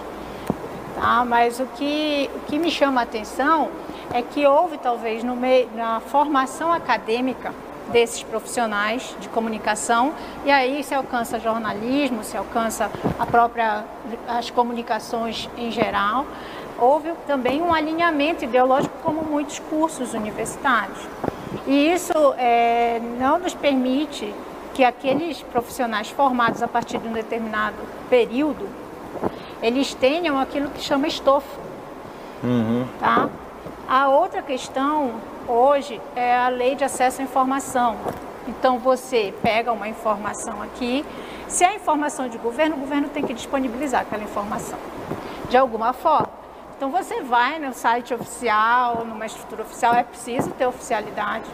Tá? 0.96 1.24
Mas 1.24 1.62
o 1.62 1.66
que, 1.78 2.30
o 2.36 2.40
que 2.42 2.60
me 2.60 2.70
chama 2.70 3.00
a 3.00 3.04
atenção 3.06 3.70
é 4.14 4.22
que 4.22 4.46
houve 4.46 4.78
talvez 4.78 5.24
no 5.24 5.36
meio, 5.36 5.70
na 5.74 6.02
formação 6.02 6.74
acadêmica 6.74 7.54
desses 7.92 8.24
profissionais 8.24 9.16
de 9.20 9.30
comunicação 9.30 10.14
e 10.46 10.52
aí 10.52 10.84
se 10.84 10.94
alcança 10.94 11.40
jornalismo, 11.40 12.24
se 12.24 12.38
alcança 12.38 12.90
a 13.20 13.26
própria 13.26 13.86
as 14.28 14.50
comunicações 14.50 15.50
em 15.58 15.72
geral. 15.72 16.26
Houve 16.80 17.14
também 17.26 17.62
um 17.62 17.74
alinhamento 17.74 18.44
ideológico 18.44 18.96
como 19.02 19.24
muitos 19.24 19.60
cursos 19.60 20.14
universitários. 20.14 21.00
E 21.66 21.92
isso 21.92 22.14
é, 22.38 23.02
não 23.20 23.40
nos 23.40 23.54
permite 23.54 24.34
que 24.74 24.84
aqueles 24.84 25.42
profissionais 25.42 26.10
formados 26.10 26.62
a 26.62 26.68
partir 26.68 27.00
de 27.00 27.08
um 27.08 27.14
determinado 27.14 27.76
período, 28.10 28.70
eles 29.62 29.94
tenham 29.96 30.40
aquilo 30.40 30.70
que 30.70 30.82
chama 30.82 31.08
estofo. 31.08 31.60
Uhum. 32.44 32.86
Tá? 33.00 33.28
A 33.90 34.08
outra 34.10 34.44
questão 34.44 35.14
hoje 35.48 36.02
é 36.16 36.36
a 36.36 36.50
lei 36.50 36.76
de 36.76 36.84
acesso 36.84 37.22
à 37.22 37.24
informação. 37.24 37.96
Então 38.48 38.80
você 38.80 39.34
pega 39.42 39.72
uma 39.72 39.88
informação 39.88 40.62
aqui, 40.62 41.06
se 41.48 41.64
é 41.64 41.76
informação 41.76 42.28
de 42.28 42.38
governo, 42.38 42.76
o 42.76 42.80
governo 42.80 43.10
tem 43.10 43.24
que 43.24 43.34
disponibilizar 43.34 44.02
aquela 44.02 44.24
informação 44.24 44.78
de 45.50 45.58
alguma 45.58 45.94
forma. 45.94 46.30
Então 46.76 46.92
você 46.92 47.22
vai 47.22 47.60
no 47.60 47.74
site 47.74 48.14
oficial, 48.14 49.04
numa 49.06 49.26
estrutura 49.26 49.64
oficial, 49.64 49.96
é 49.96 50.04
preciso 50.04 50.52
ter 50.52 50.66
oficialidade. 50.66 51.46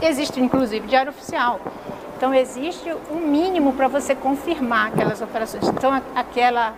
Existe 0.00 0.40
inclusive 0.40 0.86
diário 0.86 1.10
oficial. 1.10 1.60
Então 2.16 2.32
existe 2.32 2.94
um 3.10 3.16
mínimo 3.16 3.72
para 3.72 3.88
você 3.88 4.14
confirmar 4.14 4.88
aquelas 4.88 5.20
operações. 5.20 5.66
Então 5.68 6.00
aquela 6.14 6.74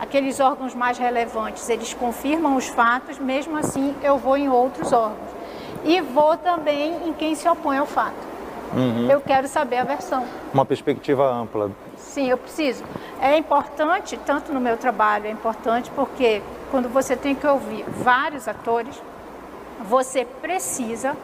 aqueles 0.00 0.38
órgãos 0.38 0.74
mais 0.74 0.96
relevantes, 0.96 1.68
eles 1.68 1.92
confirmam 1.92 2.56
os 2.56 2.68
fatos, 2.68 3.18
mesmo 3.18 3.56
assim 3.56 3.94
eu 4.02 4.16
vou 4.16 4.36
em 4.36 4.48
outros 4.48 4.92
órgãos. 4.92 5.37
E 5.84 6.00
vou 6.00 6.36
também 6.36 7.08
em 7.08 7.12
quem 7.12 7.34
se 7.34 7.48
opõe 7.48 7.78
ao 7.78 7.86
fato. 7.86 8.28
Uhum. 8.74 9.10
Eu 9.10 9.20
quero 9.20 9.48
saber 9.48 9.78
a 9.78 9.84
versão. 9.84 10.24
Uma 10.52 10.64
perspectiva 10.64 11.30
ampla. 11.30 11.70
Sim, 11.96 12.28
eu 12.28 12.36
preciso. 12.36 12.84
É 13.20 13.36
importante, 13.36 14.18
tanto 14.24 14.52
no 14.52 14.60
meu 14.60 14.76
trabalho, 14.76 15.26
é 15.26 15.30
importante 15.30 15.90
porque 15.94 16.42
quando 16.70 16.88
você 16.88 17.16
tem 17.16 17.34
que 17.34 17.46
ouvir 17.46 17.84
vários 17.88 18.46
atores, 18.46 19.00
você 19.80 20.24
precisa 20.24 21.16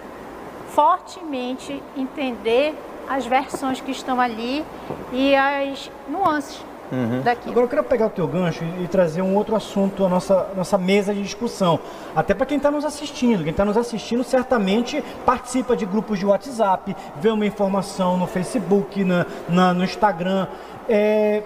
fortemente 0.70 1.82
entender 1.96 2.74
as 3.08 3.26
versões 3.26 3.80
que 3.80 3.90
estão 3.90 4.20
ali 4.20 4.64
e 5.12 5.34
as 5.34 5.90
nuances. 6.08 6.64
Uhum. 6.92 7.22
Daqui. 7.22 7.48
Agora 7.48 7.64
eu 7.64 7.68
quero 7.68 7.84
pegar 7.84 8.06
o 8.06 8.10
teu 8.10 8.26
gancho 8.26 8.62
e, 8.82 8.88
trazer 8.88 9.22
um 9.22 9.34
outro 9.34 9.56
assunto 9.56 10.04
à 10.04 10.08
nossa, 10.08 10.48
nossa 10.56 10.78
mesa 10.78 11.14
de 11.14 11.22
discussão. 11.22 11.78
Até 12.14 12.34
para 12.34 12.46
quem 12.46 12.56
está 12.56 12.70
nos 12.70 12.84
assistindo. 12.84 13.42
Quem 13.42 13.50
está 13.50 13.64
nos 13.64 13.76
assistindo 13.76 14.22
certamente 14.22 15.02
participa 15.24 15.76
de 15.76 15.86
grupos 15.86 16.18
de 16.18 16.26
WhatsApp, 16.26 16.94
vê 17.20 17.30
uma 17.30 17.46
informação 17.46 18.16
no 18.16 18.26
Facebook, 18.26 19.02
na, 19.04 19.26
na 19.48 19.74
no 19.74 19.84
Instagram. 19.84 20.46
É, 20.88 21.42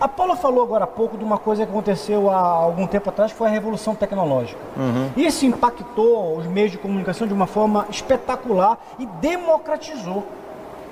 a 0.00 0.08
Paula 0.08 0.34
falou 0.34 0.64
agora 0.64 0.84
há 0.84 0.86
pouco 0.86 1.18
de 1.18 1.24
uma 1.24 1.36
coisa 1.36 1.66
que 1.66 1.70
aconteceu 1.70 2.30
há 2.30 2.40
algum 2.40 2.86
tempo 2.86 3.10
atrás, 3.10 3.32
que 3.32 3.36
foi 3.36 3.48
a 3.48 3.50
revolução 3.50 3.94
tecnológica. 3.94 4.58
Uhum. 4.74 5.10
Isso 5.14 5.44
impactou 5.44 6.38
os 6.38 6.46
meios 6.46 6.70
de 6.70 6.78
comunicação 6.78 7.26
de 7.26 7.34
uma 7.34 7.46
forma 7.46 7.86
espetacular 7.90 8.78
e 8.98 9.04
democratizou 9.04 10.24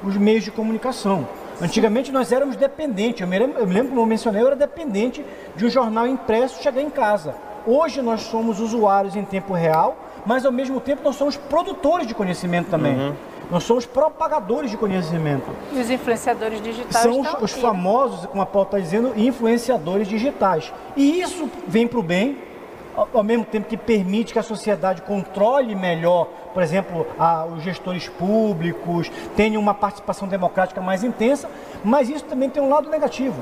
os 0.05 0.15
meios 0.17 0.45
de 0.45 0.51
comunicação. 0.51 1.27
Antigamente 1.61 2.13
nós 2.13 2.31
éramos 2.31 2.57
dependentes. 2.57 3.21
Eu 3.21 3.27
me, 3.27 3.39
lembro, 3.39 3.59
eu 3.59 3.67
me 3.67 3.75
lembro, 3.75 3.89
como 3.91 4.01
eu 4.03 4.07
mencionei, 4.07 4.43
eu 4.43 4.47
era 4.47 4.57
dependente 4.57 5.25
de 5.57 5.67
um 5.67 5.71
jornal 5.71 6.07
impresso 6.07 6.63
chegar 6.63 6.81
em 6.81 6.91
casa. 6.91 7.35
Hoje 7.67 8.01
nós 8.01 8.23
somos 8.23 8.61
usuários 8.61 9.17
em 9.17 9.25
tempo 9.25 9.53
real, 9.53 9.97
mas 10.25 10.47
ao 10.47 10.53
mesmo 10.53 10.81
tempo 10.81 11.03
nós 11.05 11.17
somos 11.17 11.37
produtores 11.37 12.07
de 12.07 12.15
conhecimento 12.15 12.71
também. 12.71 12.95
Uhum. 12.95 13.15
Nós 13.51 13.65
somos 13.65 13.87
propagadores 13.87 14.71
de 14.71 14.77
conhecimento. 14.77 15.47
E 15.73 15.81
os 15.81 15.91
influenciadores 15.91 16.63
digitais 16.63 17.03
São 17.03 17.21
os, 17.21 17.29
os 17.41 17.53
famosos, 17.53 18.27
como 18.27 18.43
a 18.43 18.47
Paula 18.47 18.69
está 18.69 18.79
dizendo, 18.79 19.13
influenciadores 19.17 20.07
digitais. 20.07 20.73
E 20.95 21.21
isso 21.21 21.49
vem 21.67 21.87
para 21.87 21.99
o 21.99 22.03
bem, 22.03 22.39
ao 23.13 23.23
mesmo 23.23 23.45
tempo 23.45 23.69
que 23.69 23.77
permite 23.77 24.33
que 24.33 24.39
a 24.39 24.43
sociedade 24.43 25.03
controle 25.03 25.75
melhor, 25.75 26.29
por 26.53 26.63
exemplo, 26.63 27.07
a, 27.19 27.47
os 27.47 27.63
gestores 27.63 28.09
públicos, 28.09 29.11
tenha 29.37 29.59
uma 29.59 29.75
participação 29.75 30.27
democrática 30.27 30.81
mais 30.81 31.05
intensa, 31.05 31.49
mas 31.85 32.09
isso 32.09 32.25
também 32.25 32.51
tem 32.51 32.63
um 32.63 32.69
lado 32.69 32.89
negativo 32.89 33.41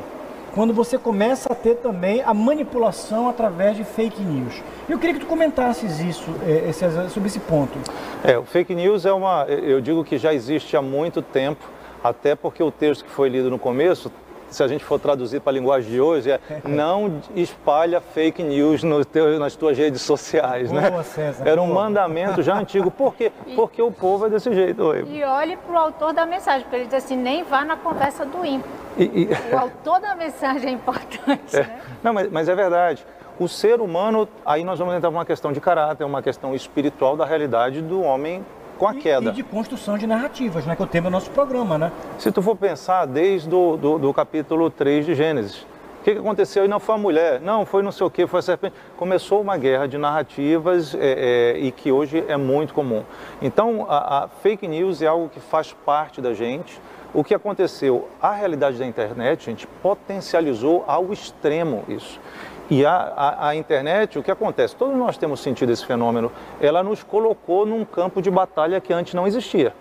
quando 0.55 0.73
você 0.73 0.97
começa 0.97 1.53
a 1.53 1.55
ter 1.55 1.75
também 1.77 2.23
a 2.23 2.33
manipulação 2.33 3.29
através 3.29 3.77
de 3.77 3.85
fake 3.85 4.23
news. 4.23 4.63
Eu 4.89 4.99
queria 4.99 5.15
que 5.15 5.21
tu 5.21 5.27
comentasses 5.27 6.01
isso, 6.01 6.35
é, 6.47 6.71
esse, 6.71 7.11
sobre 7.11 7.29
esse 7.29 7.41
ponto. 7.41 7.79
É, 8.25 8.39
o 8.39 8.43
fake 8.43 8.75
news 8.75 9.05
é 9.05 9.13
uma, 9.13 9.45
eu 9.45 9.83
digo 9.83 10.03
que 10.03 10.17
já 10.17 10.33
existe 10.33 10.75
há 10.75 10.81
muito 10.81 11.21
tempo, 11.21 11.63
até 12.03 12.35
porque 12.35 12.63
o 12.63 12.71
texto 12.71 13.05
que 13.05 13.11
foi 13.11 13.29
lido 13.29 13.51
no 13.51 13.59
começo 13.59 14.11
se 14.49 14.63
a 14.63 14.69
gente 14.69 14.85
for 14.85 14.99
traduzir 14.99 15.41
para 15.41 15.51
a 15.51 15.55
linguagem 15.55 15.91
de 15.91 16.01
hoje, 16.01 16.31
é 16.31 16.41
não 16.65 17.21
espalha 17.35 18.01
fake 18.01 18.43
news 18.43 18.83
no 18.83 19.05
teu, 19.05 19.39
nas 19.39 19.55
tuas 19.55 19.77
redes 19.77 20.03
sociais, 20.03 20.71
né? 20.71 20.91
Boa, 20.91 21.03
César, 21.03 21.47
Era 21.47 21.61
um 21.61 21.69
boa. 21.69 21.85
mandamento 21.85 22.43
já 22.43 22.57
antigo. 22.57 22.91
Por 22.91 23.15
quê? 23.15 23.33
E, 23.47 23.55
porque 23.55 23.81
o 23.81 23.93
povo 23.93 24.27
é 24.27 24.31
desse 24.31 24.53
jeito. 24.53 24.83
Oi. 24.83 25.05
E 25.09 25.23
olhe 25.23 25.57
para 25.57 25.73
o 25.73 25.79
autor 25.79 26.13
da 26.13 26.27
mensagem, 26.27 26.63
porque 26.63 26.77
ele 26.77 26.87
diz 26.87 26.95
assim, 26.95 27.17
nem 27.17 27.45
vá 27.45 27.65
na 27.65 27.77
conversa 27.77 28.25
do 28.25 28.45
ímpio. 28.45 28.71
E, 28.97 29.05
e... 29.05 29.55
O 29.55 29.59
autor 29.59 30.01
da 30.01 30.15
mensagem 30.17 30.71
é 30.71 30.73
importante, 30.73 31.57
é. 31.57 31.61
né? 31.61 31.81
Não, 32.03 32.13
mas, 32.13 32.31
mas 32.31 32.49
é 32.49 32.55
verdade. 32.55 33.07
O 33.39 33.47
ser 33.47 33.81
humano, 33.81 34.29
aí 34.45 34.65
nós 34.65 34.79
vamos 34.79 34.95
entrar 34.95 35.11
numa 35.11 35.25
questão 35.25 35.53
de 35.53 35.61
caráter, 35.61 36.05
uma 36.05 36.23
questão 36.23 36.55
espiritual 36.55 37.17
da 37.17 37.25
realidade 37.25 37.83
do 37.83 38.01
homem 38.01 38.45
com 38.79 38.87
a 38.87 38.95
e, 38.95 38.99
queda. 38.99 39.31
E 39.31 39.33
de 39.33 39.43
construção 39.43 39.99
de 39.99 40.07
narrativas, 40.07 40.65
né, 40.67 40.77
que 40.77 40.83
é 40.83 40.85
o 40.85 40.89
tema 40.89 41.11
do 41.11 41.13
nosso 41.13 41.31
programa, 41.31 41.79
né? 41.79 41.93
Se 42.19 42.31
tu 42.31 42.43
for 42.43 42.57
pensar 42.57 43.07
desde 43.07 43.49
do, 43.49 43.77
do, 43.77 43.99
do 43.99 44.15
capítulo 44.15 44.71
3 44.71 45.07
de 45.07 45.15
Gênesis, 45.15 45.63
o 46.01 46.05
que, 46.05 46.13
que 46.13 46.19
aconteceu? 46.21 46.65
E 46.65 46.69
não 46.69 46.79
foi 46.79 46.95
a 46.95 46.99
mulher, 46.99 47.41
não, 47.41 47.67
foi 47.67 47.83
não 47.83 47.91
sei 47.91 48.07
o 48.07 48.11
que, 48.11 48.27
foi 48.27 48.39
a 48.39 48.43
serpente. 48.43 48.75
Começou 48.97 49.41
uma 49.41 49.57
guerra 49.57 49.89
de 49.89 49.99
narrativas 49.99 50.95
é, 50.95 51.55
é, 51.57 51.59
e 51.59 51.73
que 51.73 51.91
hoje 51.91 52.25
é 52.29 52.37
muito 52.37 52.73
comum. 52.73 53.03
Então, 53.43 53.87
a, 53.89 54.25
a 54.25 54.29
fake 54.29 54.69
news 54.69 55.03
é 55.03 55.07
algo 55.07 55.29
que 55.29 55.41
faz 55.41 55.73
parte 55.73 56.21
da 56.21 56.33
gente. 56.33 56.81
O 57.13 57.25
que 57.25 57.35
aconteceu? 57.35 58.09
A 58.23 58.33
realidade 58.33 58.79
da 58.79 58.87
internet, 58.87 59.47
gente, 59.47 59.67
potencializou 59.83 60.85
ao 60.87 61.13
extremo 61.13 61.83
isso. 61.89 62.21
E 62.69 62.85
a, 62.85 62.97
a, 62.97 63.49
a, 63.49 63.57
internet, 63.57 64.19
o 64.19 64.23
que 64.23 64.31
acontece? 64.31 64.75
Todos 64.75 64.97
nós 64.97 65.17
temos 65.17 65.41
sentido 65.41 65.71
esse 65.71 65.87
fenômeno. 65.87 66.33
Ela 66.61 66.83
nos 66.83 67.03
colocou 67.03 67.65
num 67.65 67.85
campo 67.85 68.21
de 68.21 68.31
batalha 68.31 68.81
que 68.81 68.93
antes 68.93 69.15
não 69.15 69.27
existia. 69.27 69.73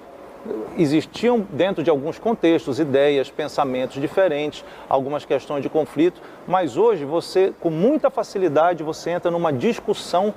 Existiam 0.78 1.40
dentro 1.50 1.84
de 1.84 1.90
alguns 1.90 2.20
contextos 2.20 2.80
ideias, 2.80 3.32
pensamentos 3.32 4.00
diferentes, 4.00 4.64
algumas 4.88 5.26
questões 5.26 5.64
de 5.64 5.70
conflito, 5.70 6.22
mas 6.48 6.78
hoje 6.78 7.04
você, 7.04 7.52
com 7.60 7.72
muita 7.72 8.12
facilidade, 8.12 8.84
você 8.84 9.10
entra 9.10 9.32
numa 9.32 9.52
discussão 9.52 10.32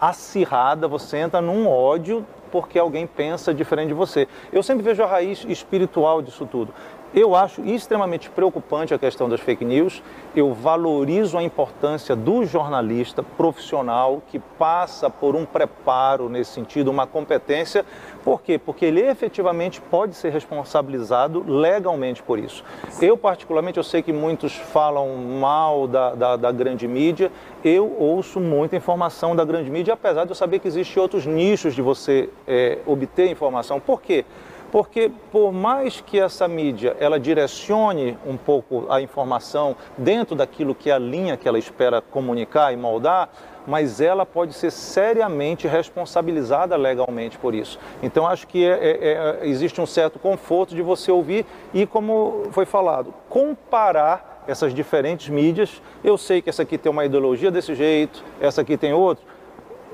acirrada, 0.00 0.86
você 0.86 1.16
entra 1.16 1.40
num 1.40 1.66
ódio 1.66 2.24
porque 2.52 2.78
alguém 2.78 3.06
pensa 3.06 3.54
diferente 3.54 3.88
de 3.88 3.94
você. 3.94 4.28
Eu 4.52 4.62
sempre 4.62 4.84
vejo 4.84 5.02
a 5.02 5.06
raiz 5.06 5.44
espiritual 5.48 6.20
disso 6.20 6.46
tudo. 6.46 6.72
Eu 7.14 7.34
acho 7.36 7.60
extremamente 7.62 8.30
preocupante 8.30 8.94
a 8.94 8.98
questão 8.98 9.28
das 9.28 9.38
fake 9.38 9.66
news. 9.66 10.02
Eu 10.34 10.54
valorizo 10.54 11.36
a 11.36 11.42
importância 11.42 12.16
do 12.16 12.46
jornalista 12.46 13.22
profissional 13.22 14.22
que 14.28 14.38
passa 14.38 15.10
por 15.10 15.36
um 15.36 15.44
preparo 15.44 16.30
nesse 16.30 16.52
sentido, 16.52 16.90
uma 16.90 17.06
competência. 17.06 17.84
Por 18.24 18.40
quê? 18.40 18.58
Porque 18.58 18.86
ele 18.86 19.02
efetivamente 19.02 19.78
pode 19.78 20.14
ser 20.14 20.30
responsabilizado 20.30 21.44
legalmente 21.46 22.22
por 22.22 22.38
isso. 22.38 22.64
Eu, 22.98 23.18
particularmente, 23.18 23.76
eu 23.76 23.84
sei 23.84 24.00
que 24.00 24.12
muitos 24.12 24.54
falam 24.54 25.14
mal 25.14 25.86
da, 25.86 26.14
da, 26.14 26.36
da 26.36 26.50
grande 26.50 26.88
mídia. 26.88 27.30
Eu 27.62 27.94
ouço 27.98 28.40
muita 28.40 28.74
informação 28.74 29.36
da 29.36 29.44
grande 29.44 29.70
mídia, 29.70 29.92
apesar 29.92 30.24
de 30.24 30.30
eu 30.30 30.34
saber 30.34 30.60
que 30.60 30.68
existem 30.68 31.02
outros 31.02 31.26
nichos 31.26 31.74
de 31.74 31.82
você 31.82 32.30
é, 32.48 32.78
obter 32.86 33.30
informação. 33.30 33.78
Por 33.78 34.00
quê? 34.00 34.24
Porque 34.72 35.12
por 35.30 35.52
mais 35.52 36.00
que 36.00 36.18
essa 36.18 36.48
mídia 36.48 36.96
ela 36.98 37.20
direcione 37.20 38.16
um 38.26 38.38
pouco 38.38 38.86
a 38.88 39.02
informação 39.02 39.76
dentro 39.98 40.34
daquilo 40.34 40.74
que 40.74 40.88
é 40.88 40.94
a 40.94 40.98
linha 40.98 41.36
que 41.36 41.46
ela 41.46 41.58
espera 41.58 42.00
comunicar 42.00 42.72
e 42.72 42.76
moldar, 42.76 43.28
mas 43.66 44.00
ela 44.00 44.24
pode 44.24 44.54
ser 44.54 44.70
seriamente 44.72 45.68
responsabilizada 45.68 46.74
legalmente 46.74 47.36
por 47.36 47.54
isso. 47.54 47.78
Então 48.02 48.26
acho 48.26 48.46
que 48.48 48.64
é, 48.64 48.70
é, 48.70 49.40
é, 49.42 49.46
existe 49.46 49.78
um 49.78 49.86
certo 49.86 50.18
conforto 50.18 50.74
de 50.74 50.80
você 50.80 51.12
ouvir 51.12 51.44
e, 51.74 51.86
como 51.86 52.44
foi 52.50 52.64
falado, 52.64 53.12
comparar 53.28 54.42
essas 54.48 54.74
diferentes 54.74 55.28
mídias. 55.28 55.82
Eu 56.02 56.16
sei 56.16 56.40
que 56.40 56.48
essa 56.48 56.62
aqui 56.62 56.78
tem 56.78 56.90
uma 56.90 57.04
ideologia 57.04 57.50
desse 57.50 57.74
jeito, 57.74 58.24
essa 58.40 58.62
aqui 58.62 58.78
tem 58.78 58.94
outro 58.94 59.31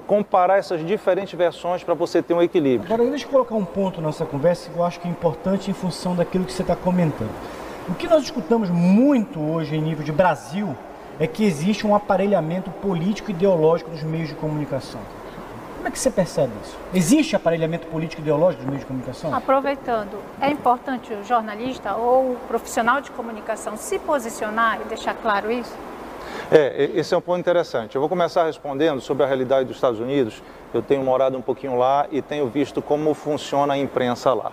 comparar 0.08 0.56
essas 0.56 0.84
diferentes 0.84 1.38
versões 1.38 1.84
para 1.84 1.92
você 1.92 2.22
ter 2.22 2.32
um 2.32 2.40
equilíbrio. 2.40 2.92
Agora, 2.92 3.08
deixa 3.10 3.26
eu 3.26 3.30
colocar 3.30 3.54
um 3.54 3.64
ponto 3.64 4.00
nessa 4.00 4.24
conversa 4.24 4.70
que 4.70 4.76
eu 4.76 4.82
acho 4.82 4.98
que 4.98 5.06
é 5.06 5.10
importante 5.10 5.70
em 5.70 5.74
função 5.74 6.16
daquilo 6.16 6.46
que 6.46 6.52
você 6.52 6.62
está 6.62 6.74
comentando. 6.74 7.30
O 7.86 7.94
que 7.94 8.08
nós 8.08 8.24
escutamos 8.24 8.70
muito 8.70 9.38
hoje 9.38 9.76
em 9.76 9.82
nível 9.82 10.02
de 10.02 10.10
Brasil 10.10 10.74
é 11.20 11.26
que 11.26 11.44
existe 11.44 11.86
um 11.86 11.94
aparelhamento 11.94 12.70
político 12.70 13.30
e 13.30 13.34
ideológico 13.34 13.90
dos 13.90 14.02
meios 14.02 14.30
de 14.30 14.34
comunicação. 14.34 15.00
Como 15.76 15.86
é 15.86 15.90
que 15.90 15.98
você 15.98 16.10
percebe 16.10 16.52
isso? 16.64 16.76
Existe 16.94 17.36
aparelhamento 17.36 17.86
político 17.88 18.22
ideológico 18.22 18.62
dos 18.62 18.70
meios 18.70 18.80
de 18.80 18.86
comunicação? 18.86 19.34
Aproveitando, 19.34 20.18
é 20.40 20.50
importante 20.50 21.12
o 21.12 21.22
jornalista 21.22 21.94
ou 21.94 22.32
o 22.32 22.36
profissional 22.48 23.02
de 23.02 23.10
comunicação 23.10 23.76
se 23.76 23.98
posicionar 23.98 24.80
e 24.80 24.84
deixar 24.88 25.14
claro 25.14 25.52
isso? 25.52 25.76
É, 26.50 26.90
esse 26.94 27.12
é 27.12 27.16
um 27.16 27.20
ponto 27.20 27.38
interessante. 27.38 27.94
Eu 27.94 28.00
vou 28.00 28.08
começar 28.08 28.46
respondendo 28.46 29.02
sobre 29.02 29.22
a 29.22 29.26
realidade 29.26 29.66
dos 29.66 29.76
Estados 29.76 30.00
Unidos. 30.00 30.42
Eu 30.72 30.80
tenho 30.80 31.02
morado 31.02 31.36
um 31.36 31.42
pouquinho 31.42 31.76
lá 31.76 32.06
e 32.10 32.22
tenho 32.22 32.46
visto 32.46 32.80
como 32.80 33.12
funciona 33.12 33.74
a 33.74 33.78
imprensa 33.78 34.32
lá. 34.32 34.52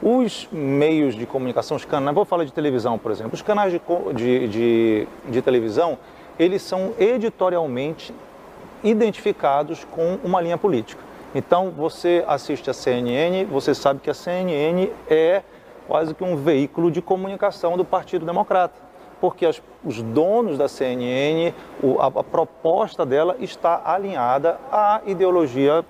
Os 0.00 0.48
meios 0.52 1.16
de 1.16 1.26
comunicação, 1.26 1.76
os 1.76 1.84
canais, 1.84 2.14
vou 2.14 2.24
falar 2.24 2.44
de 2.44 2.52
televisão, 2.52 2.96
por 2.96 3.10
exemplo, 3.10 3.34
os 3.34 3.42
canais 3.42 3.72
de, 3.72 3.80
de, 4.14 4.48
de, 4.48 5.08
de 5.28 5.42
televisão, 5.42 5.98
eles 6.38 6.62
são 6.62 6.92
editorialmente 6.96 8.14
identificados 8.84 9.84
com 9.84 10.18
uma 10.22 10.40
linha 10.40 10.58
política. 10.58 11.02
Então, 11.34 11.70
você 11.70 12.24
assiste 12.28 12.70
a 12.70 12.72
CNN, 12.72 13.44
você 13.46 13.74
sabe 13.74 14.00
que 14.00 14.10
a 14.10 14.14
CNN 14.14 14.90
é 15.08 15.42
quase 15.88 16.14
que 16.14 16.22
um 16.22 16.36
veículo 16.36 16.88
de 16.88 17.02
comunicação 17.02 17.76
do 17.76 17.84
Partido 17.84 18.24
Democrata 18.24 18.91
porque 19.22 19.46
as, 19.46 19.62
os 19.84 20.02
donos 20.02 20.58
da 20.58 20.66
CNN, 20.66 21.54
o, 21.80 22.00
a, 22.00 22.06
a, 22.06 22.24
proposta 22.24 23.06
dela 23.06 23.36
está 23.38 23.80
alinhada 23.84 24.58
à 24.68 25.00
ideologia 25.06 25.84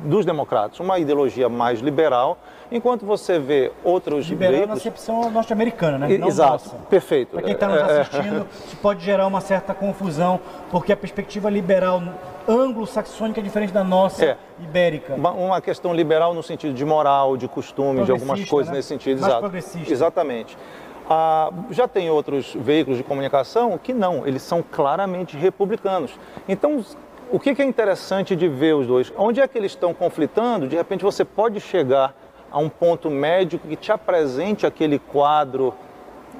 dos 0.00 0.26
democratas, 0.26 0.80
uma 0.80 0.98
ideologia 0.98 1.48
mais 1.48 1.80
liberal, 1.80 2.36
enquanto 2.70 3.06
você 3.06 3.38
vê 3.38 3.72
outros 3.82 4.26
liberal 4.26 4.52
veículos... 4.52 4.84
na 4.84 4.90
acepção 4.90 5.30
norte-americana, 5.30 5.96
né? 5.96 6.18
Não 6.18 6.28
Exato, 6.28 6.52
nossa. 6.52 6.76
perfeito. 6.90 7.30
Para 7.30 7.42
quem 7.42 7.54
está 7.54 7.68
nos 7.68 7.78
é, 7.78 7.80
é. 7.80 8.00
assistindo, 8.02 8.46
isso 8.66 8.76
pode 8.76 9.02
gerar 9.02 9.26
uma 9.26 9.40
certa 9.40 9.72
confusão, 9.72 10.38
porque 10.70 10.92
a 10.92 10.96
perspectiva 10.96 11.48
liberal 11.48 12.02
anglo-saxônica 12.46 13.40
é 13.40 13.42
diferente 13.42 13.72
da 13.72 13.82
nossa 13.82 14.24
é. 14.26 14.36
ibérica. 14.62 15.14
Uma, 15.14 15.30
uma, 15.30 15.60
questão 15.62 15.94
liberal 15.94 16.34
no 16.34 16.42
sentido 16.42 16.74
de 16.74 16.84
moral, 16.84 17.34
de 17.38 17.48
costume, 17.48 18.04
de 18.04 18.12
algumas 18.12 18.44
coisas 18.44 18.70
né? 18.70 18.76
nesse 18.76 18.88
sentido. 18.88 19.20
Mais 19.20 19.32
exato. 19.32 19.40
progressista. 19.40 19.90
Exatamente. 19.90 20.58
Ah, 21.08 21.50
já 21.70 21.86
tem 21.86 22.08
outros 22.08 22.54
veículos 22.54 22.96
de 22.96 23.04
comunicação 23.04 23.76
que 23.76 23.92
não, 23.92 24.26
eles 24.26 24.42
são 24.42 24.62
claramente 24.62 25.36
republicanos. 25.36 26.18
Então, 26.48 26.82
o 27.30 27.38
que, 27.38 27.50
é 27.60 27.64
interessante 27.64 28.34
de 28.34 28.48
ver 28.48 28.74
os 28.74 28.86
dois? 28.86 29.12
Onde 29.16 29.40
é 29.40 29.48
que 29.48 29.58
eles 29.58 29.72
estão 29.72 29.92
conflitando? 29.92 30.66
De 30.66 30.76
repente 30.76 31.04
você 31.04 31.24
pode 31.24 31.60
chegar 31.60 32.14
a 32.50 32.58
um 32.58 32.68
ponto 32.68 33.10
médio 33.10 33.58
que 33.58 33.76
te 33.76 33.90
apresente 33.92 34.66
aquele 34.66 34.98
quadro, 34.98 35.74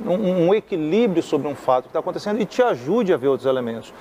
um, 0.07 0.47
um 0.47 0.55
equilíbrio 0.55 1.23
sobre 1.23 1.49
um 1.49 1.55
fato 1.55 1.85
que 1.85 1.89
está 1.89 1.99
acontecendo 1.99 2.41
e 2.41 2.47
te 2.47 2.63
ajude 2.63 3.13
a 3.13 3.17
ver 3.17 3.29
outros 3.29 3.47
elementos. 3.47 3.93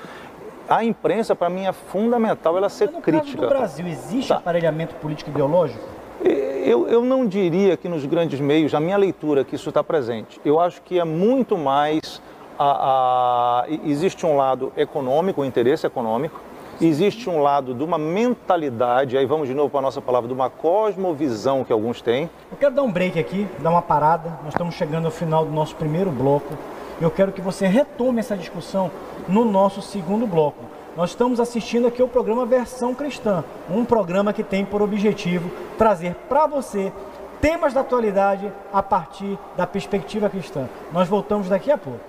A 0.70 0.84
imprensa, 0.84 1.36
para 1.36 1.50
mim, 1.50 1.66
é 1.66 1.74
fundamental 1.74 2.56
ela 2.56 2.70
ser 2.70 2.86
Mas 2.86 2.96
no 2.96 3.02
crítica. 3.02 3.38
Caso 3.38 3.42
do 3.42 3.48
Brasil, 3.48 3.88
existe 3.88 4.30
tá. 4.30 4.38
aparelhamento 4.38 4.96
político 4.96 5.30
ideológico? 5.30 5.84
Eu, 6.66 6.88
eu 6.88 7.04
não 7.04 7.28
diria 7.28 7.76
que 7.76 7.90
nos 7.90 8.06
grandes 8.06 8.40
meios, 8.40 8.72
na 8.72 8.80
minha 8.80 8.96
leitura, 8.96 9.44
que 9.44 9.56
isso 9.56 9.68
está 9.68 9.84
presente. 9.84 10.40
Eu 10.46 10.62
acho 10.62 10.82
que 10.82 10.98
é 10.98 11.04
muito 11.04 11.58
mais. 11.58 12.22
A, 12.58 13.66
a, 13.66 13.66
existe 13.84 14.26
um 14.26 14.38
lado 14.38 14.72
econômico, 14.78 15.42
o 15.42 15.46
interesse 15.46 15.86
econômico, 15.86 16.40
existe 16.80 17.30
um 17.30 17.42
lado 17.42 17.74
de 17.74 17.84
uma 17.84 17.98
mentalidade, 17.98 19.18
aí 19.18 19.26
vamos 19.26 19.48
de 19.48 19.54
novo 19.54 19.72
para 19.72 19.80
a 19.80 19.82
nossa 19.82 20.00
palavra, 20.00 20.28
de 20.28 20.34
uma 20.34 20.50
cosmovisão 20.50 21.66
que 21.66 21.74
alguns 21.74 22.02
têm. 22.02 22.30
Eu 22.50 22.58
quero 22.58 22.74
dar 22.76 22.84
um 22.84 22.92
break 22.92 23.20
aqui, 23.20 23.46
dar 23.60 23.72
uma 23.72 23.82
parada. 23.82 24.30
Nós 24.44 24.54
estamos 24.54 24.76
chegando 24.76 25.06
ao 25.06 25.12
final 25.12 25.44
do 25.44 25.52
nosso 25.52 25.76
primeiro 25.76 26.12
bloco. 26.12 26.54
Eu 27.02 27.12
quero 27.12 27.34
que 27.34 27.42
você 27.42 27.68
retome 27.68 28.20
essa 28.20 28.38
discussão 28.38 28.90
no 29.28 29.44
nosso 29.44 29.82
segundo 29.82 30.26
bloco. 30.26 30.73
Nós 30.96 31.10
estamos 31.10 31.40
assistindo 31.40 31.88
aqui 31.88 32.04
o 32.04 32.08
programa 32.08 32.46
Versão 32.46 32.94
Cristã, 32.94 33.44
um 33.68 33.84
programa 33.84 34.32
que 34.32 34.44
tem 34.44 34.64
por 34.64 34.80
objetivo 34.80 35.50
trazer 35.76 36.14
para 36.30 36.46
você 36.46 36.94
temas 37.42 37.74
da 37.74 37.82
atualidade 37.82 38.54
a 38.72 38.84
partir 38.84 39.38
da 39.58 39.66
perspectiva 39.66 40.30
cristã. 40.30 40.70
Nós 40.92 41.08
voltamos 41.08 41.50
daqui 41.50 41.72
a 41.72 41.78
pouco. 41.80 42.00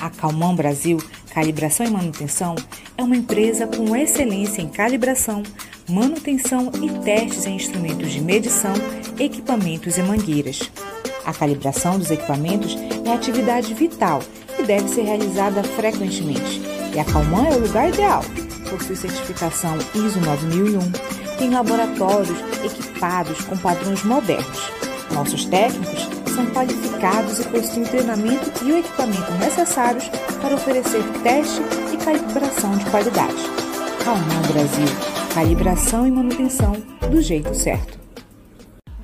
A 0.00 0.10
Calmão 0.10 0.56
Brasil 0.56 0.98
Calibração 1.38 1.86
e 1.86 1.90
Manutenção 1.90 2.56
é 2.96 3.02
uma 3.02 3.16
empresa 3.16 3.64
com 3.64 3.94
excelência 3.94 4.60
em 4.60 4.68
calibração, 4.68 5.42
manutenção 5.88 6.70
e 6.82 6.90
testes 7.02 7.46
em 7.46 7.56
instrumentos 7.56 8.10
de 8.10 8.20
medição, 8.20 8.74
equipamentos 9.18 9.96
e 9.96 10.02
mangueiras. 10.02 10.70
A 11.24 11.32
calibração 11.32 11.98
dos 11.98 12.10
equipamentos 12.10 12.76
é 13.04 13.12
atividade 13.12 13.72
vital 13.74 14.22
e 14.58 14.62
deve 14.62 14.88
ser 14.88 15.02
realizada 15.02 15.62
frequentemente. 15.62 16.60
E 16.94 16.98
a 16.98 17.04
Calman 17.04 17.48
é 17.48 17.56
o 17.56 17.60
lugar 17.60 17.88
ideal. 17.88 18.22
Possui 18.70 18.96
certificação 18.96 19.78
ISO 19.94 20.20
9001, 20.20 20.78
tem 21.38 21.50
laboratórios 21.50 22.38
equipados 22.64 23.40
com 23.42 23.56
padrões 23.56 24.02
modernos. 24.04 24.70
Nossos 25.12 25.46
técnicos 25.46 26.06
são 26.34 26.46
qualificados 26.46 27.40
e 27.40 27.44
possuem 27.44 27.86
treinamento 27.86 28.64
e 28.64 28.72
o 28.72 28.78
equipamento 28.78 29.32
necessários 29.40 30.08
para 30.40 30.54
oferecer 30.54 31.02
teste 31.22 31.62
e 31.94 31.96
calibração 31.96 32.76
de 32.76 32.84
qualidade. 32.90 33.36
Calman 34.04 34.42
Brasil 34.52 35.17
calibração 35.38 36.04
e 36.04 36.10
manutenção 36.10 36.72
do 37.08 37.22
jeito 37.22 37.54
certo. 37.54 37.96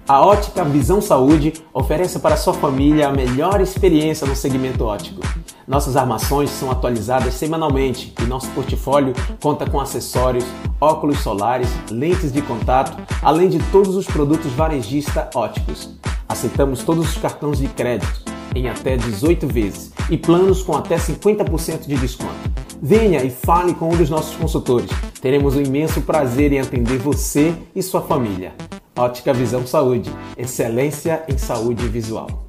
A 0.09 0.21
Ótica 0.21 0.65
Visão 0.65 1.01
Saúde 1.01 1.53
oferece 1.73 2.19
para 2.19 2.37
sua 2.37 2.53
família 2.53 3.07
a 3.07 3.13
melhor 3.13 3.61
experiência 3.61 4.27
no 4.27 4.35
segmento 4.35 4.85
óptico. 4.85 5.21
Nossas 5.65 5.97
armações 5.97 6.51
são 6.51 6.73
atualizadas 6.73 7.35
semanalmente 7.35 8.13
e 8.21 8.25
nosso 8.25 8.51
portfólio 8.51 9.15
conta 9.41 9.71
com 9.71 9.81
acessórios, 9.81 10.45
óculos 10.81 11.21
solares, 11.21 11.69
lentes 11.89 12.33
de 12.33 12.43
contato, 12.43 13.01
além 13.23 13.49
de 13.49 13.61
todos 13.71 13.95
os 13.95 14.05
produtos 14.05 14.51
varejista 14.55 15.31
óticos. 15.37 15.97
Aceitamos 16.29 16.83
todos 16.83 17.11
os 17.11 17.17
cartões 17.17 17.59
de 17.59 17.69
crédito 17.69 18.25
em 18.57 18.69
até 18.69 18.97
18 18.97 19.47
vezes 19.47 19.93
e 20.11 20.19
planos 20.19 20.65
com 20.65 20.77
até 20.77 20.97
50% 20.97 21.87
de 21.87 21.97
desconto. 21.97 22.35
Venha 22.83 23.23
e 23.23 23.31
fale 23.31 23.73
com 23.73 23.89
um 23.89 23.97
dos 23.97 24.11
nossos 24.11 24.35
consultores. 24.35 24.91
Teremos 25.25 25.57
o 25.57 25.59
um 25.59 25.63
imenso 25.63 26.03
prazer 26.03 26.53
em 26.53 26.61
atender 26.61 26.99
você 26.99 27.55
e 27.75 27.83
sua 27.83 28.03
família. 28.03 28.53
Ótica 28.95 29.33
Visão 29.33 29.67
Saúde. 29.67 30.13
Excelência 30.37 31.25
em 31.27 31.39
saúde 31.39 31.89
visual. 31.89 32.44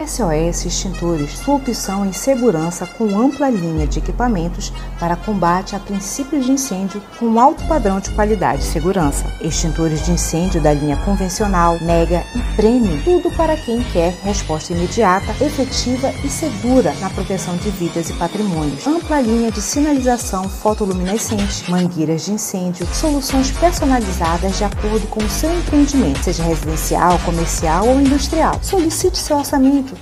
SOS 0.00 0.66
Extintores, 0.66 1.38
sua 1.38 1.54
opção 1.54 2.04
em 2.04 2.12
segurança 2.12 2.84
com 2.84 3.16
ampla 3.16 3.48
linha 3.48 3.86
de 3.86 4.00
equipamentos 4.00 4.72
para 4.98 5.14
combate 5.14 5.76
a 5.76 5.78
princípios 5.78 6.46
de 6.46 6.50
incêndio 6.50 7.00
com 7.16 7.38
alto 7.38 7.64
padrão 7.68 8.00
de 8.00 8.10
qualidade 8.10 8.62
e 8.62 8.66
segurança. 8.66 9.24
Extintores 9.40 10.04
de 10.04 10.10
incêndio 10.10 10.60
da 10.60 10.72
linha 10.72 10.96
convencional, 11.04 11.78
mega 11.80 12.24
e 12.34 12.56
premium, 12.56 13.00
tudo 13.02 13.30
para 13.36 13.56
quem 13.56 13.84
quer 13.84 14.12
resposta 14.24 14.72
imediata, 14.72 15.30
efetiva 15.44 16.12
e 16.24 16.28
segura 16.28 16.92
na 16.94 17.08
proteção 17.10 17.56
de 17.56 17.70
vidas 17.70 18.10
e 18.10 18.14
patrimônios. 18.14 18.84
Ampla 18.84 19.20
linha 19.20 19.52
de 19.52 19.62
sinalização 19.62 20.48
fotoluminescente, 20.48 21.70
mangueiras 21.70 22.24
de 22.24 22.32
incêndio, 22.32 22.84
soluções 22.92 23.52
personalizadas 23.52 24.58
de 24.58 24.64
acordo 24.64 25.06
com 25.06 25.22
o 25.22 25.30
seu 25.30 25.56
empreendimento, 25.56 26.24
seja 26.24 26.42
residencial, 26.42 27.16
comercial 27.20 27.86
ou 27.86 28.00
industrial. 28.00 28.58
Solicite 28.60 29.18
seu 29.18 29.38
orçamento 29.38 29.93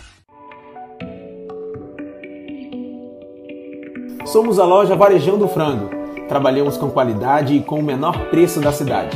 Somos 4.32 4.58
a 4.58 4.64
loja 4.64 4.96
Varejão 4.96 5.36
do 5.36 5.46
Frango. 5.46 5.90
Trabalhamos 6.26 6.78
com 6.78 6.88
qualidade 6.88 7.54
e 7.54 7.60
com 7.60 7.80
o 7.80 7.82
menor 7.82 8.30
preço 8.30 8.60
da 8.60 8.72
cidade. 8.72 9.14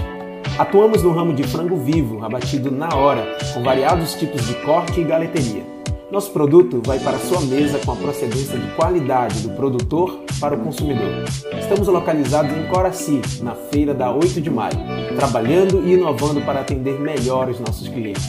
Atuamos 0.59 1.03
no 1.03 1.11
ramo 1.11 1.33
de 1.33 1.43
frango 1.43 1.75
vivo, 1.75 2.23
abatido 2.23 2.71
na 2.71 2.95
hora, 2.95 3.27
com 3.55 3.63
variados 3.63 4.13
tipos 4.13 4.47
de 4.47 4.53
corte 4.57 5.01
e 5.01 5.05
galeteria. 5.05 5.65
Nosso 6.11 6.31
produto 6.33 6.83
vai 6.85 6.99
para 6.99 7.17
sua 7.17 7.41
mesa 7.41 7.81
com 7.83 7.93
a 7.93 7.97
procedência 7.97 8.59
de 8.59 8.71
qualidade 8.75 9.41
do 9.41 9.57
produtor 9.57 10.21
para 10.39 10.55
o 10.55 10.59
consumidor. 10.59 11.25
Estamos 11.59 11.89
localizados 11.89 12.55
em 12.55 12.67
Coraci, 12.67 13.23
na 13.43 13.55
feira 13.55 13.95
da 13.95 14.13
8 14.13 14.39
de 14.39 14.51
maio, 14.51 14.77
trabalhando 15.17 15.83
e 15.83 15.95
inovando 15.95 16.43
para 16.43 16.61
atender 16.61 17.01
melhor 17.01 17.49
os 17.49 17.59
nossos 17.59 17.89
clientes. 17.89 18.29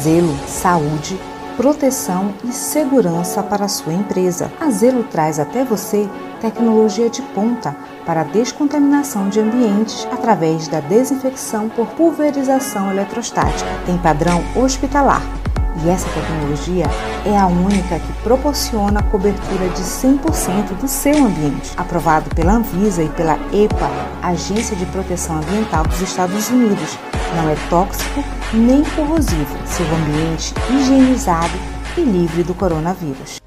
Zelo, 0.00 0.34
saúde, 0.46 1.18
proteção 1.56 2.32
e 2.44 2.52
segurança 2.52 3.42
para 3.42 3.66
a 3.66 3.68
sua 3.68 3.92
empresa. 3.92 4.50
A 4.60 4.70
Zelo 4.70 5.04
traz 5.04 5.38
até 5.38 5.64
você 5.64 6.08
tecnologia 6.40 7.08
de 7.08 7.22
ponta 7.22 7.76
para 8.04 8.22
a 8.22 8.24
descontaminação 8.24 9.28
de 9.28 9.38
ambientes 9.38 10.06
através 10.10 10.66
da 10.66 10.80
desinfecção 10.80 11.68
por 11.68 11.86
pulverização 11.88 12.90
eletrostática. 12.90 13.70
Tem 13.86 13.96
padrão 13.98 14.42
hospitalar 14.56 15.41
E 15.80 15.88
essa 15.88 16.08
tecnologia 16.10 16.84
é 17.24 17.36
a 17.36 17.46
única 17.46 17.98
que 17.98 18.12
proporciona 18.22 19.02
cobertura 19.02 19.68
de 19.70 19.82
100% 19.82 20.80
do 20.80 20.86
seu 20.86 21.16
ambiente, 21.24 21.72
aprovado 21.76 22.28
pela 22.34 22.52
Anvisa 22.52 23.02
e 23.02 23.08
pela 23.08 23.38
EPA, 23.52 23.90
Agência 24.22 24.76
de 24.76 24.84
Proteção 24.86 25.36
Ambiental 25.36 25.84
dos 25.84 26.00
Estados 26.00 26.50
Unidos. 26.50 26.98
Não 27.36 27.48
é 27.48 27.56
tóxico 27.70 28.22
nem 28.52 28.84
corrosivo, 28.84 29.56
seu 29.66 29.86
ambiente 29.86 30.54
higienizado 30.70 31.58
e 31.96 32.02
livre 32.02 32.42
do 32.42 32.54
coronavírus. 32.54 33.40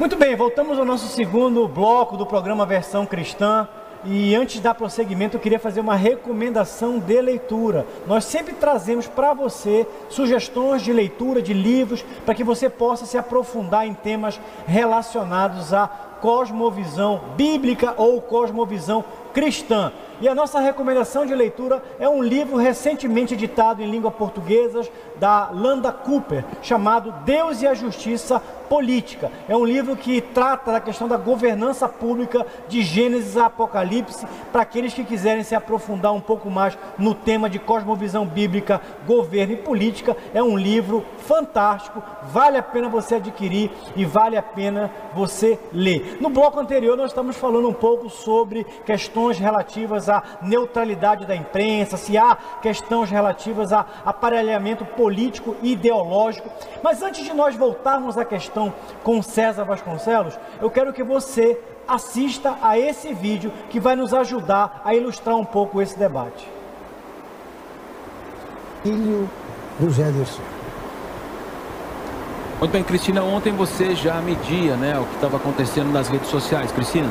Muito 0.00 0.16
bem, 0.16 0.34
voltamos 0.34 0.78
ao 0.78 0.84
nosso 0.86 1.08
segundo 1.08 1.68
bloco 1.68 2.16
do 2.16 2.24
programa 2.24 2.64
Versão 2.64 3.04
Cristã. 3.04 3.68
E 4.02 4.34
antes 4.34 4.54
de 4.54 4.62
dar 4.62 4.74
prosseguimento, 4.74 5.36
eu 5.36 5.40
queria 5.40 5.58
fazer 5.58 5.78
uma 5.78 5.94
recomendação 5.94 6.98
de 6.98 7.20
leitura. 7.20 7.86
Nós 8.06 8.24
sempre 8.24 8.54
trazemos 8.54 9.06
para 9.06 9.34
você 9.34 9.86
sugestões 10.08 10.80
de 10.80 10.90
leitura 10.90 11.42
de 11.42 11.52
livros 11.52 12.02
para 12.24 12.34
que 12.34 12.42
você 12.42 12.70
possa 12.70 13.04
se 13.04 13.18
aprofundar 13.18 13.86
em 13.86 13.92
temas 13.92 14.40
relacionados 14.66 15.74
à 15.74 15.86
cosmovisão 15.86 17.20
bíblica 17.36 17.92
ou 17.98 18.22
cosmovisão 18.22 19.04
cristã. 19.34 19.92
E 20.20 20.28
a 20.28 20.34
nossa 20.34 20.60
recomendação 20.60 21.24
de 21.24 21.34
leitura 21.34 21.82
é 21.98 22.06
um 22.06 22.22
livro 22.22 22.58
recentemente 22.58 23.32
editado 23.32 23.82
em 23.82 23.90
língua 23.90 24.10
portuguesa 24.10 24.86
da 25.16 25.48
Landa 25.50 25.90
Cooper, 25.90 26.44
chamado 26.60 27.10
Deus 27.24 27.62
e 27.62 27.66
a 27.66 27.72
Justiça 27.72 28.38
Política. 28.68 29.32
É 29.48 29.56
um 29.56 29.64
livro 29.64 29.96
que 29.96 30.20
trata 30.20 30.72
da 30.72 30.80
questão 30.80 31.08
da 31.08 31.16
governança 31.16 31.88
pública 31.88 32.46
de 32.68 32.82
Gênesis 32.82 33.36
a 33.36 33.46
Apocalipse, 33.46 34.26
para 34.52 34.62
aqueles 34.62 34.92
que 34.92 35.04
quiserem 35.04 35.42
se 35.42 35.54
aprofundar 35.54 36.12
um 36.12 36.20
pouco 36.20 36.50
mais 36.50 36.78
no 36.98 37.14
tema 37.14 37.48
de 37.48 37.58
cosmovisão 37.58 38.26
bíblica, 38.26 38.80
governo 39.06 39.54
e 39.54 39.56
política. 39.56 40.16
É 40.34 40.42
um 40.42 40.56
livro 40.56 41.04
fantástico, 41.18 42.02
vale 42.24 42.58
a 42.58 42.62
pena 42.62 42.88
você 42.88 43.14
adquirir 43.14 43.70
e 43.96 44.04
vale 44.04 44.36
a 44.36 44.42
pena 44.42 44.90
você 45.14 45.58
ler. 45.72 46.18
No 46.20 46.28
bloco 46.28 46.60
anterior, 46.60 46.96
nós 46.96 47.10
estamos 47.10 47.36
falando 47.36 47.68
um 47.68 47.74
pouco 47.74 48.10
sobre 48.10 48.64
questões 48.84 49.38
relativas 49.38 50.09
à 50.10 50.22
neutralidade 50.42 51.26
da 51.26 51.34
imprensa, 51.34 51.96
se 51.96 52.18
há 52.18 52.36
questões 52.60 53.10
relativas 53.10 53.72
a 53.72 53.86
aparelhamento 54.04 54.84
político 54.84 55.56
e 55.62 55.72
ideológico. 55.72 56.50
Mas 56.82 57.02
antes 57.02 57.24
de 57.24 57.32
nós 57.32 57.54
voltarmos 57.54 58.18
à 58.18 58.24
questão 58.24 58.72
com 59.02 59.22
César 59.22 59.64
Vasconcelos, 59.64 60.38
eu 60.60 60.70
quero 60.70 60.92
que 60.92 61.02
você 61.02 61.58
assista 61.86 62.56
a 62.62 62.78
esse 62.78 63.12
vídeo 63.12 63.52
que 63.68 63.80
vai 63.80 63.96
nos 63.96 64.14
ajudar 64.14 64.82
a 64.84 64.94
ilustrar 64.94 65.36
um 65.36 65.44
pouco 65.44 65.82
esse 65.82 65.98
debate. 65.98 66.48
Filho 68.82 69.28
do 69.78 69.90
Jederson. 69.90 70.42
Muito 72.60 72.72
bem, 72.72 72.84
Cristina, 72.84 73.22
ontem 73.22 73.52
você 73.52 73.94
já 73.94 74.20
media 74.20 74.76
né, 74.76 74.98
o 74.98 75.04
que 75.04 75.14
estava 75.14 75.38
acontecendo 75.38 75.90
nas 75.90 76.08
redes 76.08 76.28
sociais. 76.28 76.70
Cristina? 76.70 77.08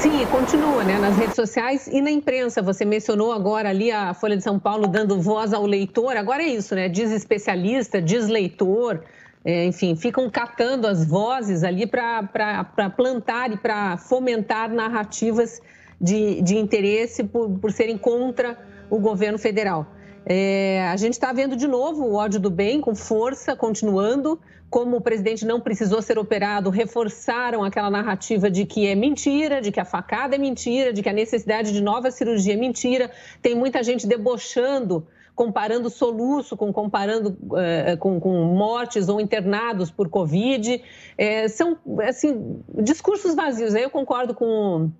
Sim, 0.00 0.26
continua 0.28 0.82
né, 0.82 0.98
nas 0.98 1.18
redes 1.18 1.36
sociais 1.36 1.86
e 1.86 2.00
na 2.00 2.10
imprensa. 2.10 2.62
Você 2.62 2.86
mencionou 2.86 3.32
agora 3.32 3.68
ali 3.68 3.90
a 3.90 4.14
Folha 4.14 4.34
de 4.34 4.42
São 4.42 4.58
Paulo 4.58 4.88
dando 4.88 5.20
voz 5.20 5.52
ao 5.52 5.66
leitor. 5.66 6.16
Agora 6.16 6.42
é 6.42 6.46
isso, 6.46 6.74
né? 6.74 6.88
Diz 6.88 7.10
especialista, 7.10 8.00
diz 8.00 8.26
leitor. 8.26 9.04
É, 9.44 9.66
enfim, 9.66 9.94
ficam 9.94 10.30
catando 10.30 10.86
as 10.86 11.04
vozes 11.04 11.62
ali 11.62 11.86
para 11.86 12.64
plantar 12.96 13.52
e 13.52 13.58
para 13.58 13.98
fomentar 13.98 14.72
narrativas 14.72 15.60
de, 16.00 16.40
de 16.40 16.56
interesse 16.56 17.22
por, 17.22 17.50
por 17.58 17.70
serem 17.70 17.98
contra 17.98 18.58
o 18.88 18.98
governo 18.98 19.38
federal. 19.38 19.86
É, 20.24 20.86
a 20.88 20.96
gente 20.96 21.14
está 21.14 21.32
vendo 21.32 21.56
de 21.56 21.66
novo 21.66 22.04
o 22.04 22.14
ódio 22.14 22.38
do 22.38 22.50
bem 22.50 22.80
com 22.80 22.94
força, 22.94 23.56
continuando. 23.56 24.40
Como 24.68 24.98
o 24.98 25.00
presidente 25.00 25.44
não 25.44 25.60
precisou 25.60 26.00
ser 26.00 26.16
operado, 26.16 26.70
reforçaram 26.70 27.64
aquela 27.64 27.90
narrativa 27.90 28.48
de 28.48 28.64
que 28.64 28.86
é 28.86 28.94
mentira, 28.94 29.60
de 29.60 29.72
que 29.72 29.80
a 29.80 29.84
facada 29.84 30.36
é 30.36 30.38
mentira, 30.38 30.92
de 30.92 31.02
que 31.02 31.08
a 31.08 31.12
necessidade 31.12 31.72
de 31.72 31.82
nova 31.82 32.10
cirurgia 32.10 32.54
é 32.54 32.56
mentira. 32.56 33.10
Tem 33.42 33.54
muita 33.54 33.82
gente 33.82 34.06
debochando 34.06 35.06
comparando 35.34 35.88
soluço 35.88 36.54
com 36.54 36.70
comparando 36.70 37.34
é, 37.56 37.96
com, 37.96 38.20
com, 38.20 38.44
mortes 38.44 39.08
ou 39.08 39.18
internados 39.18 39.90
por 39.90 40.10
Covid. 40.10 40.82
É, 41.16 41.48
são, 41.48 41.78
assim, 42.06 42.62
discursos 42.82 43.34
vazios. 43.34 43.74
Aí 43.74 43.82
eu 43.82 43.88
concordo 43.88 44.34
com 44.34 44.90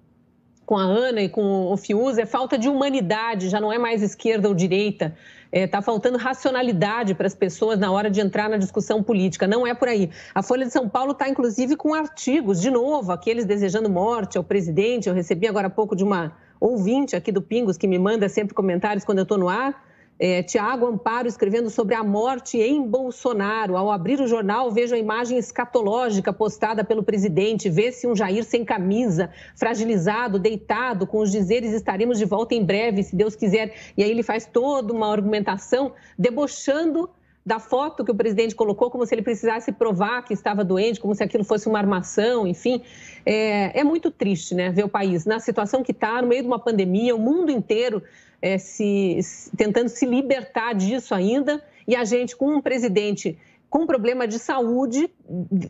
com 0.66 0.77
a 0.77 0.83
Ana 0.83 1.23
e 1.23 1.29
com 1.29 1.73
o 1.73 1.77
Fiuza 1.77 2.23
é 2.23 2.27
falta 2.27 2.57
de 2.57 2.68
humanidade, 2.68 3.49
já 3.49 3.61
não 3.61 3.73
é 3.73 3.79
mais 3.79 4.03
esquerda 4.03 4.49
ou 4.49 4.55
direita. 4.55 5.16
Está 5.53 5.59
é, 5.59 5.66
tá 5.66 5.83
faltando 5.83 6.16
racionalidade 6.16 7.12
para 7.14 7.27
as 7.27 7.35
pessoas 7.35 7.79
na 7.79 7.90
hora 7.90 8.09
de 8.09 8.20
entrar 8.20 8.49
na 8.49 8.57
discussão 8.57 9.03
política. 9.03 9.49
Não 9.49 9.66
é 9.66 9.75
por 9.75 9.88
aí. 9.88 10.09
A 10.33 10.42
Folha 10.42 10.64
de 10.64 10.73
São 10.73 10.88
Paulo 10.88 11.11
está, 11.11 11.29
inclusive, 11.29 11.75
com 11.75 11.92
artigos, 11.92 12.61
de 12.61 12.70
novo, 12.70 13.11
aqueles 13.11 13.44
desejando 13.44 13.90
morte 13.90 14.38
ao 14.38 14.44
presidente. 14.44 15.09
Eu 15.09 15.14
recebi 15.14 15.49
agora 15.49 15.66
há 15.66 15.70
pouco 15.70 15.96
de 15.96 16.05
uma 16.05 16.37
ouvinte 16.61 17.16
aqui 17.16 17.33
do 17.33 17.42
Pingos 17.42 17.77
que 17.77 17.88
me 17.88 17.99
manda 17.99 18.29
sempre 18.29 18.55
comentários 18.55 19.05
quando 19.05 19.18
eu 19.18 19.25
estou 19.25 19.38
no 19.38 19.49
ar 19.49 19.89
é, 20.22 20.42
Tiago 20.42 20.87
Amparo 20.87 21.26
escrevendo 21.26 21.70
sobre 21.70 21.94
a 21.94 22.04
morte 22.04 22.59
em 22.59 22.87
Bolsonaro. 22.87 23.74
Ao 23.74 23.90
abrir 23.90 24.20
o 24.20 24.26
jornal, 24.26 24.70
vejo 24.70 24.94
a 24.94 24.98
imagem 24.98 25.38
escatológica 25.38 26.30
postada 26.30 26.85
pelo 26.85 27.02
presidente. 27.02 27.70
Vê-se 27.70 28.06
um 28.06 28.14
Jair 28.14 28.44
sem 28.44 28.62
camisa, 28.62 29.30
fragilizado, 29.56 30.38
deitado, 30.38 31.06
com 31.06 31.20
os 31.20 31.33
dizeres 31.33 31.72
estaremos 31.72 32.18
de 32.18 32.26
volta 32.26 32.54
em 32.54 32.62
breve, 32.62 33.02
se 33.02 33.16
Deus 33.16 33.35
quiser. 33.35 33.74
E 33.96 34.04
aí 34.04 34.11
ele 34.11 34.22
faz 34.22 34.44
toda 34.44 34.92
uma 34.92 35.11
argumentação 35.11 35.92
debochando 36.18 37.09
da 37.44 37.59
foto 37.59 38.04
que 38.04 38.11
o 38.11 38.14
presidente 38.14 38.54
colocou, 38.54 38.90
como 38.90 39.06
se 39.06 39.14
ele 39.14 39.22
precisasse 39.22 39.72
provar 39.72 40.22
que 40.22 40.35
estava 40.35 40.62
doente, 40.62 41.00
como 41.00 41.14
se 41.14 41.24
aquilo 41.24 41.44
fosse 41.44 41.66
uma 41.66 41.78
armação, 41.78 42.46
enfim. 42.46 42.83
É, 43.24 43.80
é 43.80 43.83
muito 43.83 44.11
triste, 44.11 44.54
né, 44.54 44.70
ver 44.70 44.85
o 44.85 44.88
país 44.88 45.24
na 45.24 45.40
situação 45.40 45.83
que 45.83 45.92
está, 45.92 46.20
no 46.20 46.28
meio 46.28 46.42
de 46.42 46.46
uma 46.46 46.59
pandemia, 46.59 47.16
o 47.16 47.18
mundo 47.18 47.50
inteiro 47.50 48.02
é, 48.42 48.59
se, 48.59 49.18
tentando 49.57 49.88
se 49.88 50.07
libertar 50.07 50.74
disso 50.74 51.14
ainda, 51.14 51.62
e 51.87 51.96
a 51.96 52.05
gente, 52.05 52.37
com 52.37 52.57
um 52.57 52.61
presidente 52.61 53.38
com 53.68 53.87
problema 53.87 54.26
de 54.26 54.37
saúde, 54.37 55.09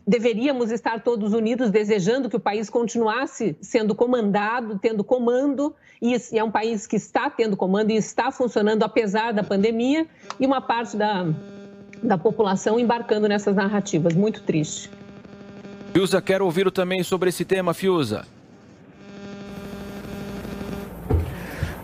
deveríamos 0.07 0.71
estar 0.71 1.03
todos 1.03 1.33
unidos 1.33 1.69
desejando 1.69 2.29
que 2.29 2.35
o 2.35 2.39
país 2.39 2.67
continuasse 2.67 3.55
sendo 3.61 3.93
comandado, 3.93 4.79
tendo 4.79 5.03
comando, 5.03 5.75
e 6.01 6.17
é 6.33 6.43
um 6.43 6.49
país 6.49 6.87
que 6.87 6.95
está 6.95 7.29
tendo 7.29 7.55
comando 7.55 7.91
e 7.91 7.95
está 7.95 8.31
funcionando 8.31 8.81
apesar 8.81 9.31
da 9.31 9.43
pandemia, 9.43 10.07
e 10.39 10.47
uma 10.47 10.59
parte 10.59 10.97
da, 10.97 11.27
da 12.01 12.17
população 12.17 12.79
embarcando 12.79 13.27
nessas 13.27 13.55
narrativas. 13.55 14.15
Muito 14.15 14.41
triste. 14.41 14.89
Fiuza, 15.93 16.19
quero 16.21 16.43
ouvir 16.45 16.71
também 16.71 17.03
sobre 17.03 17.29
esse 17.29 17.45
tema, 17.45 17.71
Fiuza. 17.71 18.25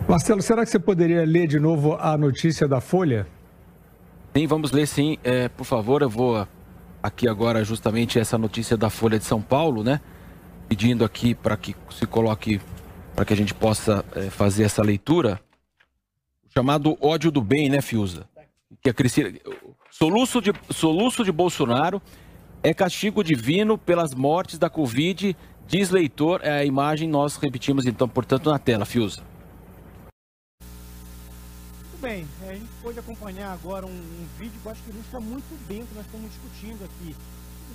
Marcelo, 0.08 0.40
será 0.40 0.64
que 0.64 0.70
você 0.70 0.78
poderia 0.78 1.22
ler 1.26 1.46
de 1.46 1.60
novo 1.60 1.94
a 2.00 2.16
notícia 2.16 2.66
da 2.66 2.80
Folha? 2.80 3.26
Sim, 4.34 4.46
vamos 4.46 4.72
ler 4.72 4.86
sim. 4.86 5.18
É, 5.22 5.50
por 5.50 5.64
favor, 5.64 6.00
eu 6.00 6.08
vou 6.08 6.48
aqui 7.02 7.28
agora 7.28 7.62
justamente 7.62 8.18
essa 8.18 8.38
notícia 8.38 8.74
da 8.74 8.88
Folha 8.88 9.18
de 9.18 9.26
São 9.26 9.42
Paulo, 9.42 9.84
né? 9.84 10.00
Pedindo 10.66 11.04
aqui 11.04 11.34
para 11.34 11.58
que 11.58 11.76
se 11.90 12.06
coloque, 12.06 12.58
para 13.14 13.26
que 13.26 13.34
a 13.34 13.36
gente 13.36 13.52
possa 13.52 14.02
é, 14.16 14.30
fazer 14.30 14.64
essa 14.64 14.82
leitura. 14.82 15.38
Chamado 16.54 16.96
ódio 17.02 17.30
do 17.30 17.42
bem, 17.42 17.68
né, 17.68 17.82
Fiuza? 17.82 18.26
Que 18.80 18.88
a 18.88 18.94
Cristina... 18.94 19.30
Soluço 19.90 20.40
de, 20.40 20.54
soluço 20.70 21.22
de 21.22 21.30
Bolsonaro 21.30 22.00
é 22.62 22.72
castigo 22.72 23.22
divino 23.22 23.76
pelas 23.76 24.14
mortes 24.14 24.58
da 24.58 24.70
Covid, 24.70 25.36
diz 25.66 25.90
leitor. 25.90 26.40
É 26.42 26.60
a 26.60 26.64
imagem, 26.64 27.10
nós 27.10 27.36
repetimos 27.36 27.84
então, 27.84 28.08
portanto, 28.08 28.50
na 28.50 28.58
tela, 28.58 28.86
Fiuza. 28.86 29.22
Muito 31.98 32.14
bem, 32.14 32.28
é, 32.44 32.50
a 32.50 32.54
gente 32.54 32.70
pode 32.80 32.96
acompanhar 32.96 33.52
agora 33.52 33.84
um, 33.84 33.90
um 33.90 34.26
vídeo 34.38 34.52
que 34.62 34.66
eu 34.66 34.70
acho 34.70 34.80
que 34.84 34.90
ilustra 34.90 35.18
muito 35.18 35.66
bem 35.66 35.82
o 35.82 35.86
que 35.86 35.94
nós 35.96 36.06
estamos 36.06 36.30
discutindo 36.30 36.84
aqui. 36.84 37.16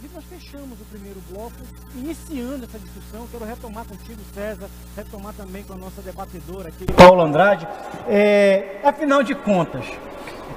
Inclusive, 0.03 0.09
nós 0.15 0.23
fechamos 0.25 0.81
o 0.81 0.85
primeiro 0.85 1.21
bloco, 1.29 1.53
iniciando 1.95 2.65
essa 2.65 2.77
discussão. 2.77 3.27
Quero 3.31 3.45
retomar 3.45 3.85
contigo, 3.85 4.19
César, 4.33 4.69
retomar 4.95 5.33
também 5.33 5.63
com 5.63 5.73
a 5.73 5.77
nossa 5.77 6.01
debatedora 6.01 6.69
aqui, 6.69 6.85
Paulo 6.93 7.21
Andrade. 7.21 7.67
É, 8.07 8.79
afinal 8.83 9.23
de 9.23 9.33
contas, 9.35 9.85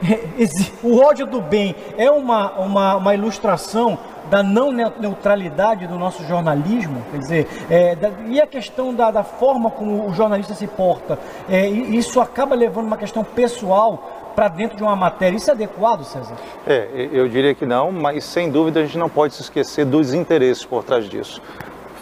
o 0.82 0.98
ódio 0.98 1.26
do 1.26 1.40
bem 1.40 1.74
é 1.96 2.10
uma, 2.10 2.52
uma, 2.58 2.96
uma 2.96 3.14
ilustração 3.14 3.98
da 4.28 4.42
não 4.42 4.72
neutralidade 4.72 5.86
do 5.86 5.96
nosso 5.96 6.24
jornalismo, 6.24 7.02
quer 7.12 7.18
dizer, 7.18 7.66
é, 7.70 7.94
da, 7.94 8.10
e 8.26 8.40
a 8.40 8.46
questão 8.46 8.92
da, 8.92 9.10
da, 9.10 9.22
forma 9.22 9.70
como 9.70 10.08
o 10.08 10.12
jornalista 10.12 10.54
se 10.54 10.66
porta, 10.66 11.18
é, 11.48 11.68
isso 11.68 12.20
acaba 12.20 12.54
levando 12.56 12.86
uma 12.86 12.96
questão 12.96 13.22
pessoal 13.22 14.15
para 14.36 14.48
dentro 14.48 14.76
de 14.76 14.82
uma 14.82 14.94
matéria. 14.94 15.36
Isso 15.36 15.50
é 15.50 15.54
adequado, 15.54 16.04
César? 16.04 16.36
É, 16.66 17.08
eu 17.10 17.26
diria 17.26 17.54
que 17.54 17.64
não, 17.64 17.90
mas 17.90 18.22
sem 18.22 18.50
dúvida 18.50 18.80
a 18.80 18.84
gente 18.84 18.98
não 18.98 19.08
pode 19.08 19.34
se 19.34 19.40
esquecer 19.40 19.86
dos 19.86 20.12
interesses 20.12 20.64
por 20.64 20.84
trás 20.84 21.08
disso. 21.08 21.40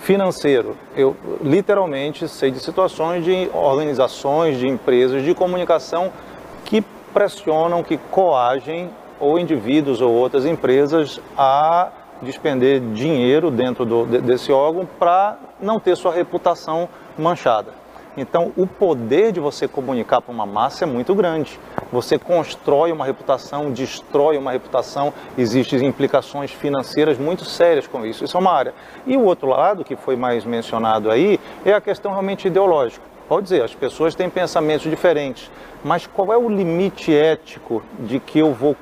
financeiro. 0.03 0.77
Eu 0.95 1.17
literalmente 1.41 2.29
sei 2.29 2.51
de 2.51 2.61
situações 2.61 3.25
de 3.25 3.49
organizações, 3.55 4.59
de 4.59 4.69
empresas 4.69 5.23
de 5.23 5.35
comunicação 5.35 6.13
que 6.67 6.83
pressionam, 7.15 7.83
que 7.83 7.97
coagem 7.97 8.91
ou 9.19 9.39
indivíduos 9.39 10.03
ou 10.03 10.13
outras 10.13 10.45
empresas 10.45 11.21
a 11.39 11.89
despender 12.21 12.81
dinheiro 12.93 13.51
dentro 13.51 13.87
do, 13.87 14.05
desse 14.05 14.53
órgão 14.53 14.87
para 14.99 15.39
não 15.61 15.81
ter 15.81 15.97
sua 15.97 16.13
reputação 16.13 16.89
manchada. 17.17 17.84
Então, 18.17 18.53
o 18.57 18.67
poder 18.67 19.33
de 19.33 19.41
você 19.41 19.67
comunicar 19.67 20.21
para 20.21 20.33
uma 20.33 20.47
massa 20.47 20.85
é 20.85 20.87
muito 20.87 21.15
grande. 21.15 21.59
Você 21.93 22.19
constrói 22.19 22.93
uma 22.93 23.05
reputação, 23.05 23.73
destrói 23.73 24.37
uma 24.37 24.53
reputação, 24.53 25.13
existem 25.37 25.85
implicações 25.85 26.53
financeiras 26.53 27.19
muito 27.19 27.45
sérias 27.45 27.87
com 27.87 28.07
isso. 28.07 28.25
Isso 28.25 28.37
é 28.37 28.41
uma 28.41 28.53
área. 28.53 28.75
E 29.07 29.17
o 29.17 29.25
outro 29.25 29.49
lado, 29.49 29.85
que 29.85 29.97
foi 29.97 30.15
mais 30.15 30.45
mencionado 30.45 31.11
aí, 31.11 31.41
é 31.65 31.73
a 31.73 31.81
questão 31.81 32.13
realmente 32.13 32.47
ideológica. 32.47 33.15
Pode 33.29 33.45
dizer, 33.45 33.63
as 33.63 33.75
pessoas 33.75 34.15
têm 34.15 34.29
pensamentos 34.29 34.89
diferentes, 34.89 35.51
mas 35.83 36.07
qual 36.07 36.33
é 36.33 36.37
o 36.37 36.49
limite 36.49 37.15
ético 37.15 37.83
de 37.99 38.21
que 38.21 38.39
eu, 38.39 38.53
vou, 38.53 38.77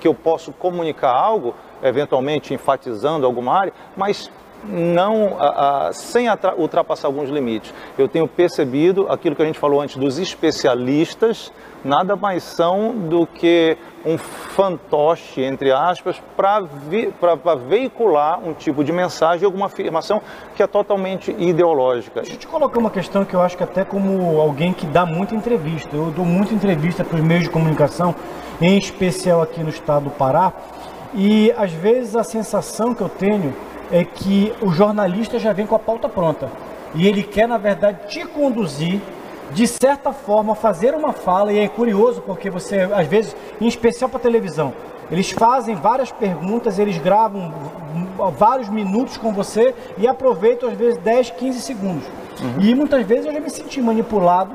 que 0.00 0.08
eu 0.08 0.14
posso 0.14 0.52
comunicar 0.52 1.12
algo, 1.12 1.54
eventualmente 1.82 2.52
enfatizando 2.52 3.24
alguma 3.24 3.56
área, 3.56 3.72
mas 3.96 4.30
não 4.68 5.36
a, 5.38 5.88
a, 5.88 5.92
sem 5.92 6.26
ultrapassar 6.56 7.08
alguns 7.08 7.30
limites. 7.30 7.72
Eu 7.96 8.08
tenho 8.08 8.26
percebido 8.26 9.06
aquilo 9.08 9.36
que 9.36 9.42
a 9.42 9.46
gente 9.46 9.58
falou 9.58 9.80
antes 9.80 9.96
dos 9.96 10.18
especialistas, 10.18 11.52
nada 11.84 12.16
mais 12.16 12.42
são 12.42 12.92
do 12.92 13.26
que 13.26 13.76
um 14.04 14.16
fantoche, 14.18 15.42
entre 15.42 15.72
aspas, 15.72 16.22
para 16.36 17.54
veicular 17.54 18.40
um 18.42 18.52
tipo 18.52 18.84
de 18.84 18.92
mensagem, 18.92 19.44
alguma 19.44 19.66
afirmação 19.66 20.22
que 20.54 20.62
é 20.62 20.66
totalmente 20.66 21.34
ideológica. 21.38 22.20
Deixa 22.20 22.36
eu 22.36 22.40
te 22.40 22.46
colocar 22.46 22.78
uma 22.78 22.90
questão 22.90 23.24
que 23.24 23.34
eu 23.34 23.40
acho 23.40 23.56
que 23.56 23.64
até 23.64 23.84
como 23.84 24.40
alguém 24.40 24.72
que 24.72 24.86
dá 24.86 25.04
muita 25.04 25.34
entrevista, 25.34 25.94
eu 25.94 26.12
dou 26.12 26.24
muita 26.24 26.54
entrevista 26.54 27.04
para 27.04 27.16
os 27.16 27.22
meios 27.22 27.44
de 27.44 27.50
comunicação, 27.50 28.14
em 28.60 28.78
especial 28.78 29.42
aqui 29.42 29.62
no 29.62 29.70
estado 29.70 30.04
do 30.04 30.10
Pará, 30.10 30.52
e 31.14 31.52
às 31.56 31.72
vezes 31.72 32.14
a 32.14 32.22
sensação 32.22 32.94
que 32.94 33.00
eu 33.00 33.08
tenho 33.08 33.54
é 33.90 34.04
que 34.04 34.52
o 34.60 34.72
jornalista 34.72 35.38
já 35.38 35.52
vem 35.52 35.66
com 35.66 35.74
a 35.74 35.78
pauta 35.78 36.08
pronta. 36.08 36.50
E 36.94 37.06
ele 37.06 37.22
quer, 37.22 37.46
na 37.46 37.58
verdade, 37.58 38.08
te 38.08 38.24
conduzir, 38.26 39.00
de 39.52 39.66
certa 39.66 40.12
forma, 40.12 40.54
fazer 40.54 40.94
uma 40.94 41.12
fala, 41.12 41.52
e 41.52 41.60
é 41.60 41.68
curioso 41.68 42.22
porque 42.22 42.50
você, 42.50 42.80
às 42.80 43.06
vezes, 43.06 43.36
em 43.60 43.66
especial 43.66 44.08
para 44.08 44.18
televisão, 44.18 44.72
eles 45.10 45.30
fazem 45.30 45.74
várias 45.74 46.10
perguntas, 46.10 46.78
eles 46.78 46.98
gravam 46.98 47.52
vários 48.36 48.68
minutos 48.68 49.16
com 49.16 49.32
você 49.32 49.74
e 49.96 50.06
aproveitam, 50.06 50.68
às 50.68 50.76
vezes, 50.76 50.98
10, 50.98 51.30
15 51.30 51.60
segundos. 51.60 52.04
Uhum. 52.40 52.60
E 52.60 52.74
muitas 52.74 53.06
vezes 53.06 53.26
eu 53.26 53.32
já 53.32 53.40
me 53.40 53.50
senti 53.50 53.80
manipulado 53.80 54.52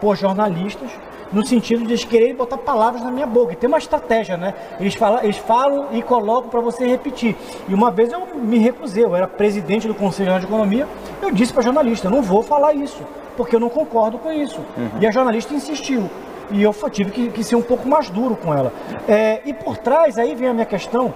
por 0.00 0.16
jornalistas 0.16 0.90
no 1.32 1.44
sentido 1.44 1.84
de 1.84 1.92
eles 1.92 2.04
quererem 2.04 2.34
botar 2.34 2.58
palavras 2.58 3.02
na 3.02 3.10
minha 3.10 3.26
boca. 3.26 3.52
E 3.52 3.56
tem 3.56 3.68
uma 3.68 3.78
estratégia, 3.78 4.36
né? 4.36 4.54
Eles 4.78 4.94
falam, 4.94 5.22
eles 5.22 5.36
falam 5.36 5.88
e 5.92 6.02
colocam 6.02 6.50
para 6.50 6.60
você 6.60 6.86
repetir. 6.86 7.36
E 7.68 7.74
uma 7.74 7.90
vez 7.90 8.12
eu 8.12 8.26
me 8.34 8.58
recusei, 8.58 9.04
eu 9.04 9.14
era 9.14 9.26
presidente 9.26 9.86
do 9.86 9.94
Conselho 9.94 10.38
de 10.38 10.46
Economia, 10.46 10.86
eu 11.22 11.30
disse 11.30 11.52
para 11.52 11.62
a 11.62 11.64
jornalista, 11.64 12.10
não 12.10 12.22
vou 12.22 12.42
falar 12.42 12.74
isso, 12.74 13.02
porque 13.36 13.54
eu 13.54 13.60
não 13.60 13.68
concordo 13.68 14.18
com 14.18 14.32
isso. 14.32 14.60
Uhum. 14.76 15.00
E 15.00 15.06
a 15.06 15.10
jornalista 15.10 15.54
insistiu. 15.54 16.10
E 16.50 16.62
eu 16.62 16.74
tive 16.90 17.12
que, 17.12 17.28
que 17.30 17.44
ser 17.44 17.54
um 17.54 17.62
pouco 17.62 17.88
mais 17.88 18.10
duro 18.10 18.34
com 18.34 18.52
ela. 18.52 18.72
É, 19.06 19.40
e 19.44 19.54
por 19.54 19.76
trás, 19.76 20.18
aí 20.18 20.34
vem 20.34 20.48
a 20.48 20.52
minha 20.52 20.66
questão, 20.66 21.14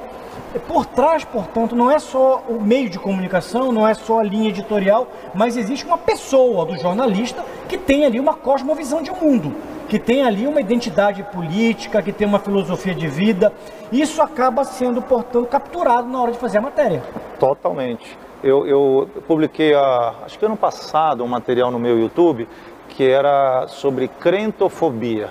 por 0.68 0.86
trás, 0.86 1.24
portanto, 1.24 1.74
não 1.74 1.90
é 1.90 1.98
só 1.98 2.44
o 2.48 2.62
meio 2.62 2.88
de 2.88 3.00
comunicação, 3.00 3.72
não 3.72 3.86
é 3.86 3.94
só 3.94 4.20
a 4.20 4.22
linha 4.22 4.50
editorial, 4.50 5.08
mas 5.34 5.56
existe 5.56 5.84
uma 5.84 5.98
pessoa 5.98 6.64
do 6.64 6.76
jornalista 6.76 7.44
que 7.68 7.76
tem 7.76 8.04
ali 8.04 8.20
uma 8.20 8.34
cosmovisão 8.34 9.02
de 9.02 9.10
mundo 9.10 9.52
que 9.88 9.98
tem 9.98 10.22
ali 10.22 10.46
uma 10.46 10.60
identidade 10.60 11.22
política, 11.22 12.02
que 12.02 12.12
tem 12.12 12.26
uma 12.26 12.38
filosofia 12.38 12.94
de 12.94 13.06
vida. 13.06 13.52
Isso 13.92 14.20
acaba 14.22 14.64
sendo, 14.64 15.02
portanto, 15.02 15.46
capturado 15.46 16.08
na 16.08 16.20
hora 16.20 16.32
de 16.32 16.38
fazer 16.38 16.58
a 16.58 16.60
matéria. 16.60 17.02
Totalmente. 17.38 18.18
Eu, 18.42 18.66
eu 18.66 19.08
publiquei, 19.26 19.74
a, 19.74 20.14
acho 20.24 20.38
que 20.38 20.44
ano 20.44 20.56
passado, 20.56 21.24
um 21.24 21.28
material 21.28 21.70
no 21.70 21.78
meu 21.78 21.98
YouTube 21.98 22.48
que 22.88 23.08
era 23.08 23.66
sobre 23.68 24.08
crentofobia. 24.08 25.30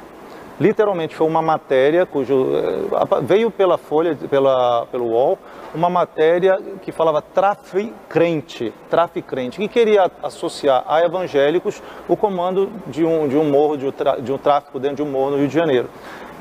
Literalmente 0.64 1.14
foi 1.14 1.28
uma 1.28 1.42
matéria 1.42 2.06
cujo 2.06 2.56
eh, 2.56 3.22
veio 3.24 3.52
pela 3.52 3.78
Folha, 3.78 4.16
pela, 4.16 4.86
pelo 4.86 5.08
UOL, 5.08 5.38
uma 5.76 5.90
matéria 5.90 6.58
que 6.82 6.90
falava 6.90 7.22
traficrente, 7.22 8.74
traficrente, 8.90 9.58
que 9.58 9.68
queria 9.68 10.10
associar 10.24 10.86
a 10.88 11.04
evangélicos 11.04 11.84
o 12.08 12.16
comando 12.16 12.72
de 12.88 13.04
um, 13.04 13.28
de 13.28 13.36
um 13.36 13.44
morro, 13.44 13.76
de 13.76 13.88
um, 13.88 13.92
de 14.22 14.32
um 14.32 14.38
tráfico 14.38 14.80
dentro 14.80 14.96
de 14.96 15.04
um 15.04 15.12
morro 15.12 15.32
no 15.32 15.38
Rio 15.38 15.50
de 15.50 15.54
Janeiro. 15.54 15.90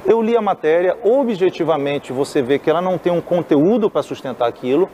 Eu 0.06 0.22
li 0.22 0.37
a 0.37 0.40
matéria, 0.40 0.96
objetivamente 1.02 2.12
você 2.12 2.40
vê 2.40 2.61
que 2.61 2.70
ela 2.70 2.80
não 2.80 2.98
tem 2.98 3.12
um 3.12 3.20
conteúdo 3.20 3.90
para 3.90 4.04
sustentar 4.04 4.48
aquilo, 4.48 4.88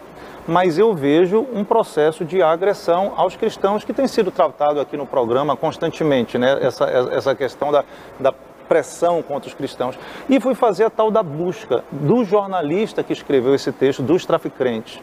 mas 0.46 0.78
eu 0.78 0.94
vejo 0.94 1.46
um 1.52 1.64
processo 1.64 2.24
de 2.24 2.42
agressão 2.42 3.12
aos 3.14 3.36
cristãos 3.36 3.84
que 3.84 3.92
tem 3.92 4.08
sido 4.08 4.30
tratado 4.30 4.80
aqui 4.80 4.96
no 4.96 5.06
programa 5.06 5.54
constantemente, 5.54 6.38
né? 6.38 6.56
essa, 6.62 6.86
essa 6.86 7.34
questão 7.34 7.70
da, 7.70 7.84
da 8.18 8.32
pressão 8.68 9.22
contra 9.22 9.48
os 9.48 9.54
cristãos. 9.54 9.98
E 10.28 10.38
fui 10.38 10.54
fazer 10.54 10.84
a 10.84 10.90
tal 10.90 11.10
da 11.10 11.22
busca 11.22 11.82
do 11.90 12.24
jornalista 12.24 13.02
que 13.02 13.12
escreveu 13.12 13.54
esse 13.54 13.72
texto, 13.72 14.02
dos 14.02 14.24
traficantes. 14.24 15.00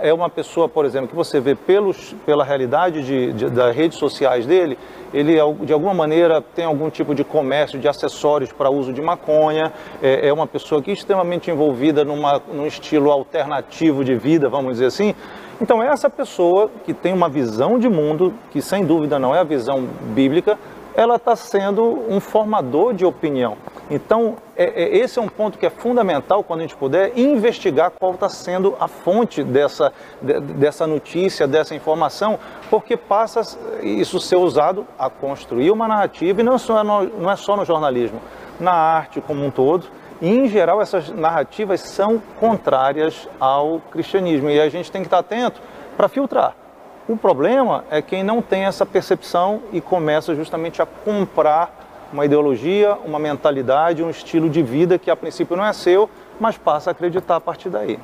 É 0.00 0.14
uma 0.14 0.30
pessoa, 0.30 0.68
por 0.68 0.84
exemplo, 0.84 1.08
que 1.08 1.14
você 1.16 1.40
vê 1.40 1.56
pelos, 1.56 2.14
pela 2.24 2.44
realidade 2.44 3.02
de, 3.04 3.32
de, 3.32 3.50
das 3.50 3.74
redes 3.74 3.98
sociais 3.98 4.46
dele, 4.46 4.78
ele 5.12 5.34
de 5.64 5.72
alguma 5.72 5.92
maneira 5.92 6.40
tem 6.40 6.64
algum 6.64 6.88
tipo 6.88 7.16
de 7.16 7.24
comércio 7.24 7.80
de 7.80 7.88
acessórios 7.88 8.52
para 8.52 8.70
uso 8.70 8.92
de 8.92 9.02
maconha, 9.02 9.72
é, 10.00 10.28
é 10.28 10.32
uma 10.32 10.46
pessoa 10.46 10.80
que 10.80 10.90
é 10.90 10.94
extremamente 10.94 11.50
envolvida 11.50 12.04
numa, 12.04 12.40
num 12.52 12.64
estilo 12.64 13.10
alternativo 13.10 14.04
de 14.04 14.14
vida, 14.14 14.48
vamos 14.48 14.74
dizer 14.74 14.86
assim. 14.86 15.16
Então, 15.60 15.82
é 15.82 15.88
essa 15.88 16.08
pessoa 16.08 16.70
que 16.84 16.92
tem 16.92 17.12
uma 17.12 17.28
visão 17.28 17.78
de 17.78 17.88
mundo, 17.88 18.34
que 18.50 18.62
sem 18.62 18.84
dúvida 18.84 19.18
não 19.18 19.34
é 19.34 19.40
a 19.40 19.44
visão 19.44 19.86
bíblica, 20.14 20.58
ela 20.94 21.16
está 21.16 21.34
sendo 21.34 22.04
um 22.08 22.20
formador 22.20 22.94
de 22.94 23.04
opinião. 23.04 23.56
Então, 23.90 24.36
é, 24.56 24.64
é, 24.64 24.96
esse 24.98 25.18
é 25.18 25.22
um 25.22 25.28
ponto 25.28 25.58
que 25.58 25.66
é 25.66 25.70
fundamental 25.70 26.42
quando 26.42 26.60
a 26.60 26.62
gente 26.62 26.76
puder 26.76 27.18
investigar 27.18 27.90
qual 27.90 28.14
está 28.14 28.28
sendo 28.28 28.74
a 28.80 28.88
fonte 28.88 29.42
dessa, 29.42 29.92
de, 30.20 30.40
dessa 30.40 30.86
notícia, 30.86 31.46
dessa 31.46 31.74
informação, 31.74 32.38
porque 32.70 32.96
passa 32.96 33.42
isso 33.82 34.20
ser 34.20 34.36
usado 34.36 34.86
a 34.98 35.10
construir 35.10 35.70
uma 35.70 35.88
narrativa, 35.88 36.40
e 36.40 36.44
não, 36.44 36.58
só 36.58 36.82
no, 36.82 37.04
não 37.04 37.30
é 37.30 37.36
só 37.36 37.56
no 37.56 37.64
jornalismo, 37.64 38.20
na 38.58 38.72
arte 38.72 39.20
como 39.20 39.44
um 39.44 39.50
todo. 39.50 39.86
E, 40.20 40.28
em 40.28 40.48
geral, 40.48 40.80
essas 40.80 41.10
narrativas 41.10 41.80
são 41.80 42.22
contrárias 42.38 43.28
ao 43.40 43.80
cristianismo, 43.90 44.48
e 44.48 44.60
a 44.60 44.68
gente 44.68 44.90
tem 44.90 45.02
que 45.02 45.08
estar 45.08 45.18
atento 45.18 45.60
para 45.96 46.08
filtrar. 46.08 46.61
O 47.08 47.16
problema 47.16 47.84
é 47.90 48.00
quem 48.00 48.22
não 48.22 48.40
tem 48.40 48.64
essa 48.64 48.86
percepção 48.86 49.62
e 49.72 49.80
começa 49.80 50.34
justamente 50.34 50.80
a 50.80 50.86
comprar 50.86 51.82
uma 52.12 52.24
ideologia, 52.24 52.96
uma 53.04 53.18
mentalidade, 53.18 54.02
um 54.02 54.10
estilo 54.10 54.48
de 54.48 54.62
vida 54.62 54.98
que 54.98 55.10
a 55.10 55.16
princípio 55.16 55.56
não 55.56 55.64
é 55.64 55.72
seu, 55.72 56.08
mas 56.38 56.56
passa 56.56 56.90
a 56.90 56.92
acreditar 56.92 57.36
a 57.36 57.40
partir 57.40 57.70
daí. 57.70 57.98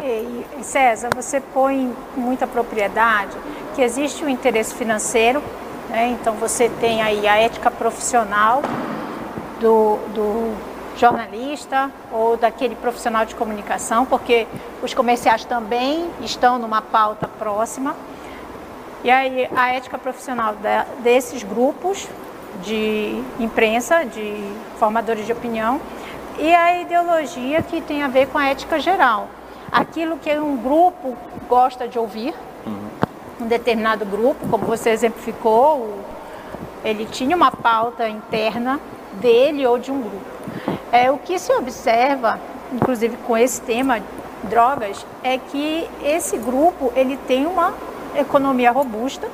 E, 0.00 0.44
César, 0.62 1.08
você 1.14 1.40
põe 1.40 1.92
muita 2.16 2.46
propriedade 2.46 3.36
que 3.74 3.82
existe 3.82 4.24
o 4.24 4.28
interesse 4.28 4.74
financeiro, 4.74 5.42
né? 5.88 6.08
então 6.08 6.34
você 6.34 6.68
tem 6.68 7.02
aí 7.02 7.26
a 7.26 7.36
ética 7.36 7.70
profissional 7.70 8.62
do, 9.58 9.96
do 10.14 10.54
jornalista 10.96 11.90
ou 12.12 12.36
daquele 12.36 12.74
profissional 12.74 13.24
de 13.24 13.34
comunicação, 13.34 14.04
porque 14.04 14.46
os 14.82 14.92
comerciais 14.94 15.44
também 15.44 16.08
estão 16.20 16.58
numa 16.58 16.82
pauta 16.82 17.26
próxima. 17.26 17.96
E 19.04 19.10
aí 19.10 19.48
a 19.54 19.74
ética 19.74 19.98
profissional 19.98 20.54
desses 21.02 21.42
grupos 21.42 22.08
de 22.62 23.22
imprensa, 23.38 24.04
de 24.04 24.52
formadores 24.78 25.26
de 25.26 25.32
opinião, 25.32 25.80
e 26.38 26.54
a 26.54 26.80
ideologia 26.80 27.62
que 27.62 27.80
tem 27.80 28.02
a 28.02 28.08
ver 28.08 28.26
com 28.28 28.38
a 28.38 28.46
ética 28.46 28.78
geral. 28.78 29.28
Aquilo 29.70 30.16
que 30.18 30.30
um 30.38 30.56
grupo 30.56 31.16
gosta 31.48 31.88
de 31.88 31.98
ouvir, 31.98 32.34
uhum. 32.66 32.88
um 33.42 33.46
determinado 33.46 34.04
grupo, 34.04 34.46
como 34.48 34.64
você 34.64 34.90
exemplificou, 34.90 36.00
ele 36.84 37.04
tinha 37.06 37.36
uma 37.36 37.50
pauta 37.50 38.08
interna 38.08 38.78
dele 39.14 39.66
ou 39.66 39.78
de 39.78 39.90
um 39.90 40.00
grupo. 40.00 40.36
É, 40.92 41.10
o 41.10 41.18
que 41.18 41.38
se 41.38 41.52
observa, 41.52 42.38
inclusive 42.72 43.16
com 43.26 43.36
esse 43.36 43.60
tema, 43.60 44.00
drogas, 44.44 45.04
é 45.22 45.38
que 45.38 45.88
esse 46.02 46.36
grupo 46.38 46.92
ele 46.94 47.16
tem 47.26 47.46
uma 47.46 47.74
economia 48.18 48.70
robusta, 48.70 49.28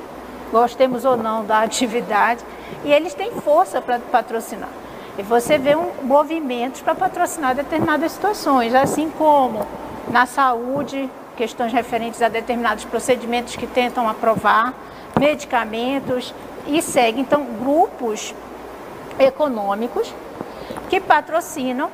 gostemos 0.51 1.05
ou 1.05 1.17
não 1.17 1.45
da 1.45 1.61
atividade, 1.61 2.43
e 2.83 2.91
eles 2.91 3.13
têm 3.13 3.31
força 3.31 3.81
para 3.81 3.99
patrocinar. 3.99 4.69
E 5.17 5.23
você 5.23 5.57
vê 5.57 5.75
um, 5.75 5.91
movimentos 6.03 6.81
para 6.81 6.95
patrocinar 6.95 7.55
determinadas 7.55 8.11
situações, 8.11 8.73
assim 8.73 9.11
como 9.17 9.65
na 10.09 10.25
saúde, 10.25 11.09
questões 11.37 11.71
referentes 11.71 12.21
a 12.21 12.29
determinados 12.29 12.85
procedimentos 12.85 13.55
que 13.55 13.67
tentam 13.67 14.07
aprovar, 14.07 14.73
medicamentos 15.19 16.33
e 16.67 16.81
segue 16.81 17.21
então 17.21 17.45
grupos 17.59 18.33
econômicos 19.19 20.13
que 20.89 20.99
patrocinam 20.99 21.89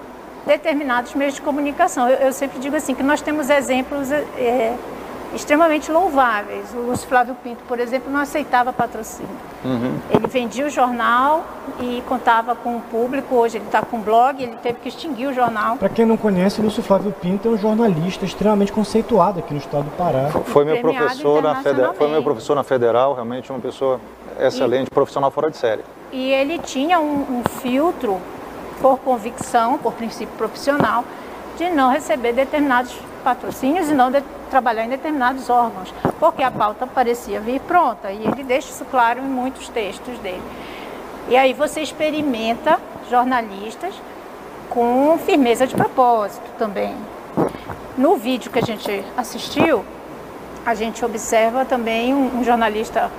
determinados 0.45 1.13
meios 1.13 1.35
de 1.35 1.41
comunicação. 1.41 2.09
Eu, 2.09 2.27
eu 2.27 2.33
sempre 2.33 2.59
digo 2.59 2.75
assim 2.75 2.95
que 2.95 3.03
nós 3.03 3.21
temos 3.21 3.49
exemplos 3.49 4.11
é, 4.11 4.75
extremamente 5.33 5.91
louváveis. 5.91 6.73
O 6.73 6.79
Lúcio 6.79 7.07
Flávio 7.07 7.35
Pinto, 7.43 7.63
por 7.67 7.79
exemplo, 7.79 8.11
não 8.11 8.19
aceitava 8.19 8.73
patrocínio. 8.73 9.29
Uhum. 9.63 9.97
Ele 10.09 10.27
vendia 10.27 10.65
o 10.65 10.69
jornal 10.69 11.45
e 11.79 12.01
contava 12.07 12.55
com 12.55 12.77
o 12.77 12.81
público. 12.81 13.35
Hoje 13.35 13.57
ele 13.57 13.65
está 13.65 13.81
com 13.81 13.97
um 13.97 14.01
blog, 14.01 14.41
ele 14.41 14.55
teve 14.63 14.79
que 14.79 14.89
extinguir 14.89 15.27
o 15.27 15.33
jornal. 15.33 15.77
Para 15.77 15.89
quem 15.89 16.05
não 16.05 16.17
conhece, 16.17 16.61
Lúcio 16.61 16.81
Flávio 16.81 17.11
Pinto 17.11 17.47
é 17.47 17.51
um 17.51 17.57
jornalista 17.57 18.25
extremamente 18.25 18.71
conceituado 18.71 19.39
aqui 19.39 19.53
no 19.53 19.59
estado 19.59 19.83
do 19.83 19.91
Pará. 19.91 20.29
Foi 20.45 20.65
meu 20.65 20.79
professor 20.79 21.41
na 21.41 21.55
federal, 21.55 21.93
foi 21.93 22.07
meu 22.07 22.23
professor 22.23 22.55
na 22.55 22.63
federal, 22.63 23.13
realmente 23.13 23.51
uma 23.51 23.59
pessoa 23.59 23.99
excelente, 24.39 24.87
e, 24.87 24.91
profissional 24.91 25.29
fora 25.31 25.51
de 25.51 25.57
série. 25.57 25.83
E 26.11 26.31
ele 26.31 26.57
tinha 26.59 26.99
um, 26.99 27.21
um 27.39 27.43
filtro 27.61 28.19
por 28.81 28.97
convicção, 28.99 29.77
por 29.77 29.93
princípio 29.93 30.33
profissional, 30.37 31.03
de 31.57 31.69
não 31.69 31.91
receber 31.91 32.33
determinados 32.33 32.95
patrocínios 33.19 33.89
e 33.89 33.93
não 33.93 34.11
de, 34.11 34.21
trabalhar 34.49 34.83
em 34.83 34.89
determinados 34.89 35.49
órgãos, 35.49 35.93
porque 36.19 36.41
a 36.41 36.49
pauta 36.49 36.87
parecia 36.87 37.39
vir 37.39 37.59
pronta 37.61 38.11
e 38.11 38.25
ele 38.25 38.43
deixa 38.43 38.69
isso 38.69 38.85
claro 38.85 39.19
em 39.19 39.23
muitos 39.23 39.69
textos 39.69 40.17
dele. 40.19 40.41
E 41.27 41.37
aí 41.37 41.53
você 41.53 41.81
experimenta 41.81 42.79
jornalistas 43.09 43.93
com 44.69 45.17
firmeza 45.25 45.67
de 45.67 45.75
propósito 45.75 46.49
também. 46.57 46.95
No 47.97 48.17
vídeo 48.17 48.51
que 48.51 48.59
a 48.59 48.63
gente 48.63 49.03
assistiu, 49.15 49.83
a 50.65 50.73
gente 50.73 51.03
observa 51.03 51.65
também 51.65 52.13
um, 52.13 52.39
um 52.39 52.43
jornalista 52.43 53.11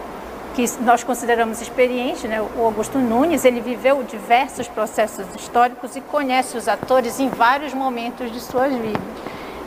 que 0.54 0.64
nós 0.82 1.04
consideramos 1.04 1.60
experiente, 1.60 2.26
né? 2.26 2.40
o 2.40 2.64
Augusto 2.64 2.98
Nunes, 2.98 3.44
ele 3.44 3.60
viveu 3.60 4.02
diversos 4.02 4.66
processos 4.68 5.26
históricos 5.36 5.96
e 5.96 6.00
conhece 6.00 6.56
os 6.56 6.66
atores 6.66 7.20
em 7.20 7.28
vários 7.28 7.72
momentos 7.72 8.32
de 8.32 8.40
suas 8.40 8.72
vidas. 8.72 9.02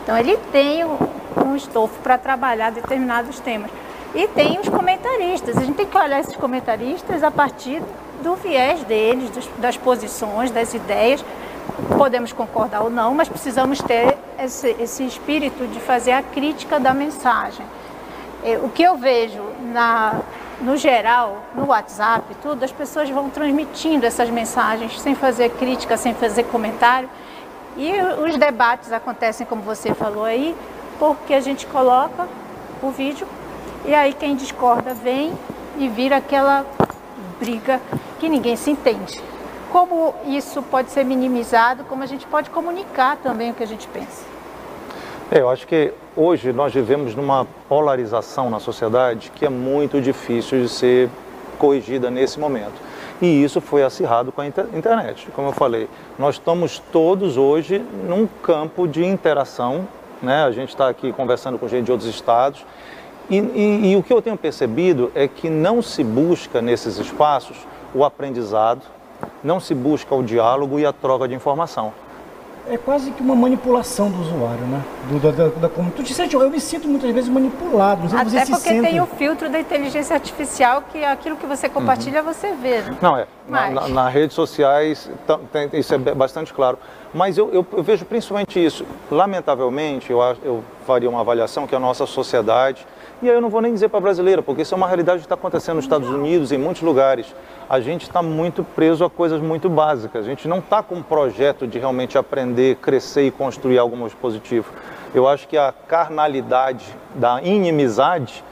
Então 0.04 0.18
ele 0.18 0.38
tem 0.52 0.84
um 0.84 1.56
estofo 1.56 1.98
para 2.02 2.18
trabalhar 2.18 2.72
determinados 2.72 3.40
temas. 3.40 3.72
E 4.14 4.28
tem 4.28 4.60
os 4.60 4.70
comentaristas. 4.70 5.58
A 5.58 5.62
gente 5.62 5.76
tem 5.76 5.86
que 5.88 5.98
olhar 5.98 6.20
esses 6.20 6.36
comentaristas 6.36 7.24
a 7.24 7.32
partir 7.32 7.82
do 8.22 8.36
viés 8.36 8.84
deles, 8.84 9.32
das 9.58 9.76
posições, 9.76 10.52
das 10.52 10.74
ideias. 10.74 11.24
Podemos 11.98 12.32
concordar 12.32 12.82
ou 12.82 12.90
não, 12.90 13.14
mas 13.16 13.28
precisamos 13.28 13.80
ter 13.80 14.18
esse, 14.38 14.76
esse 14.80 15.06
espírito 15.06 15.66
de 15.68 15.80
fazer 15.80 16.12
a 16.12 16.22
crítica 16.22 16.80
da 16.80 16.94
mensagem. 16.94 17.66
É, 18.44 18.58
o 18.58 18.70
que 18.70 18.84
eu 18.84 18.98
vejo 18.98 19.42
na, 19.72 20.20
no 20.62 20.78
geral, 20.78 21.44
no 21.56 21.68
WhatsApp, 21.68 22.36
tudo, 22.42 22.64
as 22.64 22.72
pessoas 22.72 23.10
vão 23.10 23.30
transmitindo 23.30 24.06
essas 24.06 24.30
mensagens 24.30 25.00
sem 25.00 25.16
fazer 25.16 25.50
crítica, 25.52 25.98
sem 25.98 26.14
fazer 26.14 26.44
comentário. 26.44 27.10
E 27.78 27.92
os 28.24 28.38
debates 28.38 28.92
acontecem, 28.92 29.46
como 29.46 29.62
você 29.62 29.94
falou 29.94 30.24
aí, 30.24 30.56
porque 31.00 31.34
a 31.34 31.42
gente 31.42 31.66
coloca 31.68 32.28
o 32.82 32.92
vídeo 32.92 33.28
e 33.86 33.94
aí 33.94 34.14
quem 34.14 34.36
discorda 34.36 34.94
vem 34.94 35.34
e 35.78 35.88
vira 35.88 36.18
aquela 36.18 36.66
briga 37.40 37.82
que 38.20 38.30
ninguém 38.30 38.56
se 38.56 38.72
entende. 38.72 39.20
Como 39.72 40.14
isso 40.26 40.62
pode 40.62 40.92
ser 40.92 41.04
minimizado, 41.04 41.84
como 41.86 42.04
a 42.04 42.06
gente 42.06 42.28
pode 42.28 42.50
comunicar 42.50 43.18
também 43.18 43.52
o 43.52 43.54
que 43.54 43.64
a 43.64 43.68
gente 43.68 43.88
pensa. 43.88 44.24
É, 45.32 45.40
eu 45.40 45.50
acho 45.50 45.66
que 45.66 45.92
hoje 46.16 46.54
nós 46.54 46.72
vivemos 46.74 47.16
numa 47.16 47.48
polarização 47.68 48.50
na 48.50 48.60
sociedade 48.60 49.32
que 49.34 49.46
é 49.46 49.50
muito 49.50 50.00
difícil 50.00 50.62
de 50.62 50.70
ser 50.70 51.10
corrigida 51.58 52.12
nesse 52.12 52.40
momento. 52.40 52.74
E 53.24 53.42
isso 53.42 53.62
foi 53.62 53.84
acirrado 53.84 54.34
com 54.34 54.42
a 54.42 54.46
internet. 54.46 55.30
Como 55.34 55.48
eu 55.48 55.54
falei, 55.54 55.88
nós 56.20 56.36
estamos 56.36 56.78
todos 56.92 57.38
hoje 57.38 57.80
num 58.06 58.28
campo 58.28 58.86
de 58.86 59.02
interação. 59.06 59.88
Né? 60.22 60.44
A 60.44 60.52
gente 60.52 60.68
está 60.68 60.90
aqui 60.90 61.14
conversando 61.14 61.58
com 61.58 61.66
gente 61.70 61.86
de 61.86 61.92
outros 61.94 62.10
estados. 62.10 62.66
E, 63.30 63.38
e, 63.38 63.92
e 63.92 63.96
o 63.96 64.04
que 64.04 64.12
eu 64.12 64.22
tenho 64.22 64.36
percebido 64.36 65.10
é 65.16 65.26
que 65.26 65.50
não 65.50 65.82
se 65.82 66.04
busca 66.04 66.62
nesses 66.62 66.98
espaços 66.98 67.56
o 67.96 68.04
aprendizado, 68.04 68.82
não 69.42 69.58
se 69.58 69.74
busca 69.74 70.14
o 70.14 70.22
diálogo 70.22 70.78
e 70.78 70.86
a 70.86 70.92
troca 70.92 71.26
de 71.26 71.34
informação 71.34 71.94
é 72.70 72.78
quase 72.78 73.12
que 73.12 73.22
uma 73.22 73.36
manipulação 73.36 74.10
do 74.10 74.22
usuário, 74.22 74.66
né? 74.66 74.82
Do, 75.10 75.20
da, 75.20 75.32
da, 75.32 75.68
da, 75.68 75.70
tu 75.96 76.04
te 76.04 76.14
sente, 76.14 76.36
eu 76.36 76.50
me 76.50 76.60
sinto 76.60 76.88
muitas 76.88 77.12
vezes 77.12 77.30
manipulado. 77.30 78.08
Não 78.08 78.20
Até 78.20 78.46
porque 78.46 78.82
tem 78.82 79.02
o 79.02 79.06
filtro 79.06 79.50
da 79.50 79.60
inteligência 79.60 80.14
artificial 80.14 80.84
que 80.92 81.04
aquilo 81.04 81.36
que 81.36 81.46
você 81.46 81.68
compartilha 81.68 82.22
uhum. 82.22 82.34
você 82.34 82.54
vê. 82.54 82.82
Né? 82.82 82.98
Não, 83.02 83.18
é. 83.18 83.28
Nas 83.48 83.74
na, 83.74 83.88
na 83.90 84.10
redes 84.10 84.34
sociais 84.34 85.10
tem, 85.52 85.70
isso 85.74 85.94
é 85.94 85.98
bastante 85.98 86.54
claro. 86.54 86.80
Mas 87.14 87.38
eu, 87.38 87.52
eu, 87.54 87.66
eu, 87.74 87.84
vejo 87.84 88.06
principalmente 88.06 88.64
isso. 88.64 88.86
Lamentavelmente, 89.12 90.12
eu, 90.12 90.20
eu 90.44 90.64
faria 90.88 91.10
uma 91.10 91.20
avaliação 91.20 91.68
que 91.68 91.76
a 91.76 91.80
nossa 91.80 92.06
sociedade 92.06 92.88
e 93.24 93.30
aí 93.30 93.36
eu 93.36 93.42
não 93.42 93.50
vou 93.50 93.62
nem 93.62 93.74
dizer 93.74 93.88
para 93.88 94.02
brasileira, 94.02 94.42
porque 94.42 94.64
isso 94.64 94.74
é 94.74 94.78
uma 94.78 94.86
realidade 94.86 95.20
que 95.20 95.26
está 95.26 95.36
acontecendo 95.36 95.78
nos 95.78 95.86
Estados 95.86 96.10
Unidos, 96.10 96.52
em 96.52 96.58
muitos 96.58 96.82
lugares. 96.82 97.34
A 97.70 97.80
gente 97.80 98.02
está 98.02 98.22
muito 98.22 98.66
preso 98.66 99.06
a 99.06 99.10
coisas 99.10 99.42
muito 99.42 99.70
básicas. 99.70 100.26
A 100.26 100.28
gente 100.28 100.46
não 100.46 100.60
está 100.60 100.84
com 100.84 100.96
um 100.96 101.02
projeto 101.02 101.66
de 101.66 101.80
realmente 101.80 102.18
aprender, 102.18 102.76
crescer 102.76 103.26
e 103.26 103.32
construir 103.32 103.78
algo 103.78 103.96
mais 103.96 104.14
positivo. 104.14 104.70
Eu 105.16 105.26
acho 105.26 105.48
que 105.48 105.58
a 105.58 105.74
carnalidade 105.88 106.86
da 107.16 107.42
inimizade, 107.42 108.44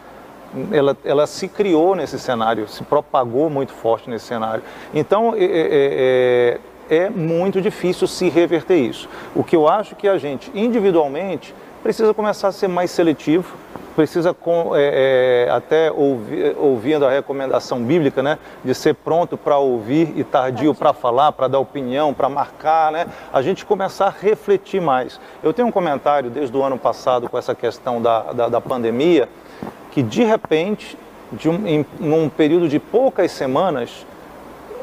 ela, 0.71 0.95
ela 1.03 1.27
se 1.27 1.49
criou 1.49 1.93
nesse 1.93 2.17
cenário, 2.17 2.65
se 2.69 2.81
propagou 2.83 3.49
muito 3.49 3.73
forte 3.73 4.09
nesse 4.09 4.25
cenário. 4.25 4.63
Então, 4.93 5.33
é, 5.35 5.43
é, 5.43 6.59
é, 6.89 6.97
é 6.97 7.09
muito 7.09 7.59
difícil 7.59 8.07
se 8.07 8.29
reverter 8.29 8.77
isso. 8.77 9.09
O 9.35 9.43
que 9.43 9.55
eu 9.55 9.67
acho 9.67 9.97
que 9.97 10.07
a 10.07 10.17
gente, 10.17 10.49
individualmente, 10.55 11.53
precisa 11.83 12.13
começar 12.13 12.49
a 12.49 12.51
ser 12.51 12.67
mais 12.67 12.91
seletivo, 12.91 13.55
precisa 13.95 14.35
é, 14.75 15.47
é, 15.47 15.51
até 15.51 15.91
ouvir, 15.91 16.55
ouvindo 16.57 17.05
a 17.05 17.09
recomendação 17.09 17.81
bíblica, 17.81 18.23
né, 18.23 18.37
de 18.63 18.73
ser 18.73 18.95
pronto 18.95 19.37
para 19.37 19.57
ouvir 19.57 20.13
e 20.15 20.23
tardio 20.23 20.73
para 20.73 20.93
falar, 20.93 21.31
para 21.31 21.47
dar 21.47 21.59
opinião, 21.59 22.13
para 22.13 22.29
marcar, 22.29 22.91
né, 22.91 23.05
a 23.33 23.41
gente 23.41 23.65
começar 23.65 24.07
a 24.07 24.09
refletir 24.09 24.81
mais. 24.81 25.19
Eu 25.43 25.53
tenho 25.53 25.67
um 25.67 25.71
comentário 25.71 26.29
desde 26.29 26.55
o 26.55 26.63
ano 26.63 26.77
passado 26.77 27.29
com 27.29 27.37
essa 27.37 27.53
questão 27.53 28.01
da, 28.01 28.31
da, 28.33 28.49
da 28.49 28.61
pandemia, 28.61 29.27
que 29.91 30.01
de 30.01 30.23
repente, 30.23 30.97
de 31.31 31.49
um, 31.49 31.67
em 31.67 31.85
num 31.99 32.29
período 32.29 32.69
de 32.69 32.79
poucas 32.79 33.31
semanas, 33.31 34.05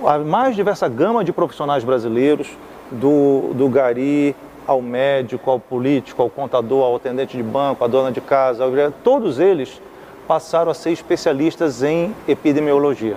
a 0.05 0.19
mais 0.19 0.55
diversa 0.55 0.89
gama 0.89 1.25
de 1.25 1.33
profissionais 1.33 1.83
brasileiros, 1.83 2.49
do, 2.91 3.53
do 3.55 3.69
Gari, 3.69 4.35
ao 4.69 4.83
médico, 4.83 5.51
ao 5.51 5.59
político, 5.59 6.21
ao 6.21 6.29
contador, 6.29 6.85
ao 6.85 6.97
atendente 6.97 7.35
de 7.35 7.43
banco, 7.43 7.83
à 7.83 7.89
dona 7.89 8.13
de 8.13 8.21
casa, 8.21 8.63
ao... 8.63 8.71
todos 9.03 9.41
eles 9.41 9.81
passaram 10.29 10.71
a 10.71 10.75
ser 10.75 10.91
especialistas 10.91 11.83
em 11.83 12.15
epidemiologia. 12.29 13.17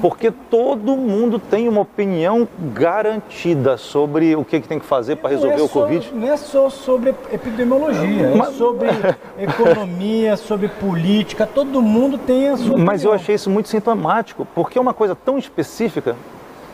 Porque 0.00 0.30
todo 0.30 0.96
mundo 0.96 1.38
tem 1.38 1.68
uma 1.68 1.82
opinião 1.82 2.48
garantida 2.72 3.76
sobre 3.76 4.34
o 4.34 4.42
que, 4.42 4.60
que 4.60 4.66
tem 4.66 4.78
que 4.78 4.86
fazer 4.86 5.16
para 5.16 5.28
resolver 5.28 5.60
é 5.60 5.62
o 5.62 5.68
Covid. 5.68 6.10
Não 6.14 6.32
é 6.32 6.36
só 6.38 6.70
sobre 6.70 7.14
epidemiologia, 7.30 8.28
é 8.28 8.34
Mas... 8.34 8.48
é 8.48 8.52
sobre 8.52 8.88
economia, 9.38 10.36
sobre 10.38 10.68
política, 10.68 11.46
todo 11.46 11.82
mundo 11.82 12.16
tem 12.16 12.48
a 12.48 12.56
sua 12.56 12.78
Mas 12.78 13.04
eu 13.04 13.12
achei 13.12 13.34
isso 13.34 13.50
muito 13.50 13.68
sintomático, 13.68 14.48
porque 14.54 14.78
é 14.78 14.80
uma 14.80 14.94
coisa 14.94 15.14
tão 15.14 15.36
específica 15.36 16.16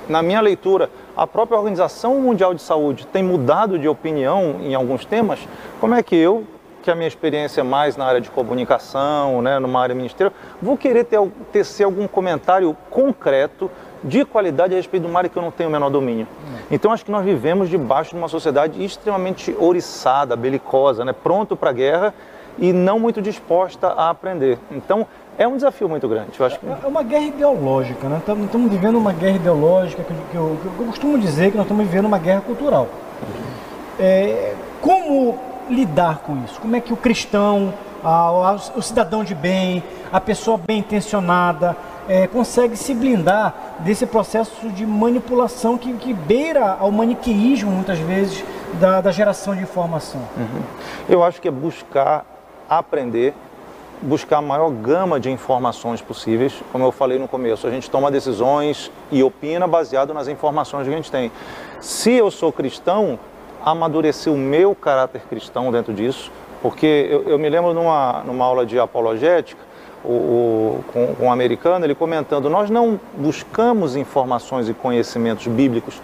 na 0.08 0.22
minha 0.22 0.40
leitura, 0.40 0.88
a 1.20 1.26
própria 1.26 1.58
Organização 1.58 2.18
Mundial 2.18 2.54
de 2.54 2.62
Saúde 2.62 3.06
tem 3.06 3.22
mudado 3.22 3.78
de 3.78 3.86
opinião 3.86 4.56
em 4.62 4.74
alguns 4.74 5.04
temas, 5.04 5.38
como 5.78 5.94
é 5.94 6.02
que 6.02 6.16
eu, 6.16 6.44
que 6.82 6.90
a 6.90 6.94
minha 6.94 7.06
experiência 7.06 7.60
é 7.60 7.62
mais 7.62 7.94
na 7.94 8.06
área 8.06 8.22
de 8.22 8.30
comunicação, 8.30 9.42
né, 9.42 9.58
numa 9.58 9.82
área 9.82 9.94
ministerial, 9.94 10.32
vou 10.62 10.78
querer 10.78 11.04
ter, 11.04 11.20
tecer 11.52 11.84
algum 11.84 12.08
comentário 12.08 12.74
concreto 12.88 13.70
de 14.02 14.24
qualidade 14.24 14.72
a 14.72 14.78
respeito 14.78 15.02
de 15.02 15.10
uma 15.10 15.20
área 15.20 15.28
que 15.28 15.36
eu 15.36 15.42
não 15.42 15.50
tenho 15.50 15.68
o 15.68 15.72
menor 15.72 15.90
domínio. 15.90 16.26
Então 16.70 16.90
acho 16.90 17.04
que 17.04 17.10
nós 17.10 17.22
vivemos 17.22 17.68
debaixo 17.68 18.12
de 18.12 18.16
uma 18.16 18.28
sociedade 18.28 18.82
extremamente 18.82 19.54
oriçada, 19.58 20.34
belicosa, 20.34 21.04
né, 21.04 21.12
pronto 21.12 21.54
para 21.54 21.68
a 21.68 21.74
guerra 21.74 22.14
e 22.58 22.72
não 22.72 22.98
muito 22.98 23.20
disposta 23.20 23.88
a 23.88 24.08
aprender. 24.08 24.58
Então 24.70 25.06
é 25.38 25.46
um 25.48 25.56
desafio 25.56 25.88
muito 25.88 26.06
grande. 26.08 26.30
Eu 26.38 26.46
acho 26.46 26.58
que... 26.58 26.66
É 26.66 26.86
uma 26.86 27.02
guerra 27.02 27.24
ideológica, 27.24 28.08
né? 28.08 28.18
Estamos 28.18 28.70
vivendo 28.70 28.96
uma 28.96 29.12
guerra 29.12 29.36
ideológica, 29.36 30.02
que, 30.02 30.12
que, 30.12 30.36
eu, 30.36 30.58
que 30.62 30.80
eu, 30.80 30.86
costumo 30.86 31.18
dizer 31.18 31.50
que 31.50 31.56
nós 31.56 31.64
estamos 31.64 31.86
vivendo 31.86 32.06
uma 32.06 32.18
guerra 32.18 32.40
cultural. 32.42 32.88
É, 33.98 34.54
como 34.80 35.38
lidar 35.68 36.18
com 36.18 36.42
isso? 36.44 36.60
Como 36.60 36.76
é 36.76 36.80
que 36.80 36.92
o 36.92 36.96
cristão, 36.96 37.72
a, 38.04 38.10
a, 38.10 38.54
o 38.76 38.82
cidadão 38.82 39.24
de 39.24 39.34
bem, 39.34 39.82
a 40.12 40.20
pessoa 40.20 40.58
bem 40.58 40.78
intencionada, 40.78 41.76
é, 42.08 42.26
consegue 42.26 42.76
se 42.76 42.92
blindar 42.92 43.54
desse 43.80 44.04
processo 44.04 44.68
de 44.70 44.84
manipulação 44.84 45.78
que, 45.78 45.92
que 45.94 46.12
beira 46.12 46.76
ao 46.78 46.90
maniqueísmo, 46.90 47.70
muitas 47.70 47.98
vezes, 48.00 48.44
da, 48.80 49.00
da 49.00 49.12
geração 49.12 49.54
de 49.54 49.62
informação? 49.62 50.20
Uhum. 50.36 50.62
Eu 51.08 51.22
acho 51.22 51.40
que 51.40 51.48
é 51.48 51.50
buscar 51.50 52.24
aprender, 52.68 53.34
buscar 54.02 54.38
a 54.38 54.42
maior 54.42 54.70
gama 54.70 55.20
de 55.20 55.30
informações 55.30 56.00
possíveis. 56.00 56.54
Como 56.72 56.84
eu 56.84 56.92
falei 56.92 57.18
no 57.18 57.28
começo, 57.28 57.66
a 57.66 57.70
gente 57.70 57.90
toma 57.90 58.10
decisões 58.10 58.90
e 59.10 59.22
opina 59.22 59.66
baseado 59.66 60.14
nas 60.14 60.28
informações 60.28 60.86
que 60.86 60.92
a 60.92 60.96
gente 60.96 61.10
tem. 61.10 61.30
Se 61.80 62.12
eu 62.12 62.30
sou 62.30 62.52
cristão, 62.52 63.18
amadurecer 63.64 64.32
o 64.32 64.36
meu 64.36 64.74
caráter 64.74 65.22
cristão 65.28 65.70
dentro 65.70 65.92
disso, 65.92 66.30
porque 66.62 67.08
eu, 67.10 67.22
eu 67.28 67.38
me 67.38 67.48
lembro 67.48 67.74
numa, 67.74 68.22
numa 68.24 68.44
aula 68.44 68.64
de 68.64 68.78
apologética, 68.78 69.60
o, 70.02 70.08
o, 70.08 70.84
com 70.92 71.24
um 71.26 71.32
americano, 71.32 71.84
ele 71.84 71.94
comentando: 71.94 72.48
nós 72.48 72.70
não 72.70 72.98
buscamos 73.16 73.96
informações 73.96 74.68
e 74.68 74.74
conhecimentos 74.74 75.46
bíblicos 75.46 76.00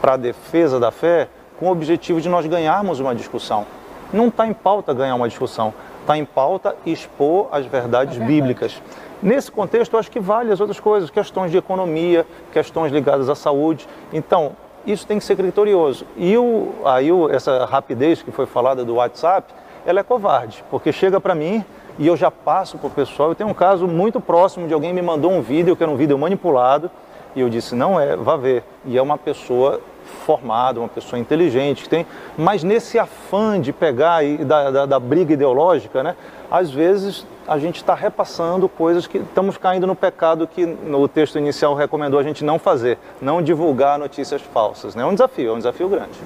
para 0.00 0.14
a 0.14 0.16
defesa 0.16 0.78
da 0.78 0.90
fé 0.90 1.28
com 1.58 1.66
o 1.66 1.70
objetivo 1.70 2.20
de 2.20 2.28
nós 2.28 2.46
ganharmos 2.46 3.00
uma 3.00 3.14
discussão. 3.14 3.66
Não 4.12 4.28
está 4.28 4.46
em 4.46 4.52
pauta 4.52 4.94
ganhar 4.94 5.14
uma 5.14 5.28
discussão, 5.28 5.74
está 6.04 6.16
em 6.16 6.24
pauta 6.24 6.76
expor 6.86 7.48
as 7.50 7.66
verdades 7.66 8.20
é 8.20 8.24
bíblicas. 8.24 8.80
Nesse 9.22 9.50
contexto, 9.50 9.94
eu 9.94 10.00
acho 10.00 10.10
que 10.10 10.20
vale 10.20 10.52
as 10.52 10.60
outras 10.60 10.78
coisas, 10.78 11.08
questões 11.08 11.50
de 11.50 11.56
economia, 11.56 12.26
questões 12.52 12.92
ligadas 12.92 13.28
à 13.30 13.34
saúde. 13.34 13.88
Então, 14.12 14.52
isso 14.86 15.06
tem 15.06 15.18
que 15.18 15.24
ser 15.24 15.34
criterioso. 15.34 16.04
E 16.16 16.36
o, 16.36 16.72
aí 16.84 17.10
o, 17.10 17.30
essa 17.30 17.64
rapidez 17.64 18.22
que 18.22 18.30
foi 18.30 18.44
falada 18.44 18.84
do 18.84 18.96
WhatsApp, 18.96 19.52
ela 19.86 20.00
é 20.00 20.02
covarde, 20.02 20.62
porque 20.70 20.92
chega 20.92 21.18
para 21.20 21.34
mim 21.34 21.64
e 21.98 22.06
eu 22.06 22.16
já 22.16 22.30
passo 22.30 22.76
para 22.76 22.88
o 22.88 22.90
pessoal. 22.90 23.30
Eu 23.30 23.34
tenho 23.34 23.48
um 23.48 23.54
caso 23.54 23.86
muito 23.86 24.20
próximo 24.20 24.68
de 24.68 24.74
alguém 24.74 24.92
me 24.92 25.00
mandou 25.00 25.32
um 25.32 25.40
vídeo, 25.40 25.74
que 25.74 25.82
era 25.82 25.90
um 25.90 25.96
vídeo 25.96 26.18
manipulado, 26.18 26.90
e 27.34 27.40
eu 27.40 27.48
disse, 27.48 27.74
não 27.74 27.98
é, 27.98 28.14
vá 28.16 28.36
ver. 28.36 28.62
E 28.84 28.98
é 28.98 29.02
uma 29.02 29.16
pessoa 29.16 29.80
formada, 30.14 30.80
uma 30.80 30.88
pessoa 30.88 31.18
inteligente, 31.18 31.82
que 31.82 31.88
tem, 31.88 32.06
mas 32.36 32.62
nesse 32.62 32.98
afã 32.98 33.60
de 33.60 33.72
pegar 33.72 34.24
e 34.24 34.38
da, 34.38 34.70
da, 34.70 34.86
da 34.86 35.00
briga 35.00 35.34
ideológica, 35.34 36.02
né, 36.02 36.16
às 36.50 36.70
vezes 36.70 37.26
a 37.46 37.58
gente 37.58 37.76
está 37.76 37.94
repassando 37.94 38.68
coisas 38.68 39.06
que 39.06 39.18
estamos 39.18 39.56
caindo 39.58 39.86
no 39.86 39.94
pecado 39.94 40.46
que 40.46 40.64
no 40.64 41.06
texto 41.06 41.38
inicial 41.38 41.74
recomendou 41.74 42.18
a 42.18 42.22
gente 42.22 42.44
não 42.44 42.58
fazer, 42.58 42.98
não 43.20 43.42
divulgar 43.42 43.98
notícias 43.98 44.40
falsas. 44.40 44.94
Né? 44.94 45.02
É 45.02 45.06
um 45.06 45.12
desafio, 45.12 45.50
é 45.50 45.52
um 45.52 45.58
desafio 45.58 45.88
grande. 45.88 46.18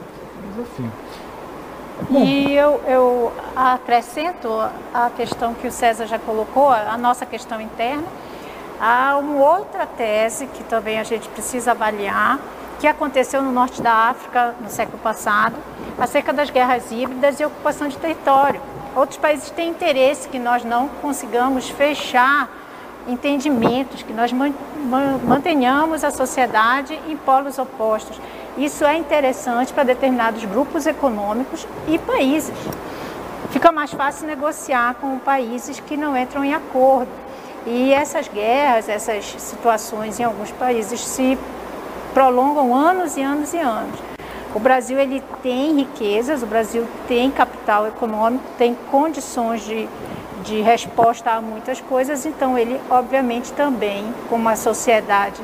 Desafio. 0.52 0.92
Bom. 2.08 2.22
E 2.22 2.56
eu, 2.56 2.80
eu 2.86 3.32
acrescento 3.56 4.48
a 4.94 5.10
questão 5.10 5.52
que 5.54 5.66
o 5.66 5.72
César 5.72 6.06
já 6.06 6.18
colocou, 6.18 6.68
a 6.68 6.96
nossa 6.96 7.26
questão 7.26 7.60
interna. 7.60 8.04
Há 8.80 9.16
uma 9.18 9.58
outra 9.58 9.86
tese 9.86 10.46
que 10.46 10.62
também 10.62 11.00
a 11.00 11.02
gente 11.02 11.28
precisa 11.30 11.72
avaliar, 11.72 12.38
que 12.78 12.86
aconteceu 12.86 13.42
no 13.42 13.52
norte 13.52 13.82
da 13.82 13.92
África 13.92 14.54
no 14.60 14.70
século 14.70 14.98
passado, 14.98 15.56
acerca 15.98 16.32
das 16.32 16.50
guerras 16.50 16.90
híbridas 16.90 17.40
e 17.40 17.44
ocupação 17.44 17.88
de 17.88 17.96
território. 17.96 18.60
Outros 18.94 19.18
países 19.18 19.50
têm 19.50 19.70
interesse 19.70 20.28
que 20.28 20.38
nós 20.38 20.64
não 20.64 20.88
consigamos 20.88 21.68
fechar 21.68 22.48
entendimentos, 23.06 24.02
que 24.02 24.12
nós 24.12 24.32
mantenhamos 25.24 26.04
a 26.04 26.10
sociedade 26.10 26.98
em 27.08 27.16
polos 27.16 27.58
opostos. 27.58 28.20
Isso 28.56 28.84
é 28.84 28.96
interessante 28.96 29.72
para 29.72 29.84
determinados 29.84 30.44
grupos 30.44 30.86
econômicos 30.86 31.66
e 31.86 31.98
países. 31.98 32.54
Fica 33.50 33.72
mais 33.72 33.92
fácil 33.92 34.26
negociar 34.26 34.96
com 35.00 35.18
países 35.18 35.80
que 35.80 35.96
não 35.96 36.16
entram 36.16 36.44
em 36.44 36.52
acordo. 36.54 37.10
E 37.66 37.92
essas 37.92 38.28
guerras, 38.28 38.88
essas 38.88 39.24
situações 39.38 40.20
em 40.20 40.24
alguns 40.24 40.50
países 40.52 41.00
se 41.00 41.38
prolongam 42.18 42.74
anos 42.74 43.16
e 43.16 43.22
anos 43.22 43.54
e 43.54 43.58
anos. 43.58 43.96
O 44.52 44.58
Brasil 44.58 44.98
ele 44.98 45.22
tem 45.40 45.76
riquezas, 45.76 46.42
o 46.42 46.46
Brasil 46.46 46.84
tem 47.06 47.30
capital 47.30 47.86
econômico, 47.86 48.42
tem 48.58 48.76
condições 48.90 49.64
de, 49.64 49.88
de 50.42 50.60
resposta 50.60 51.30
a 51.30 51.40
muitas 51.40 51.80
coisas, 51.80 52.26
então 52.26 52.58
ele 52.58 52.80
obviamente 52.90 53.52
também, 53.52 54.04
como 54.28 54.42
uma 54.42 54.56
sociedade 54.56 55.40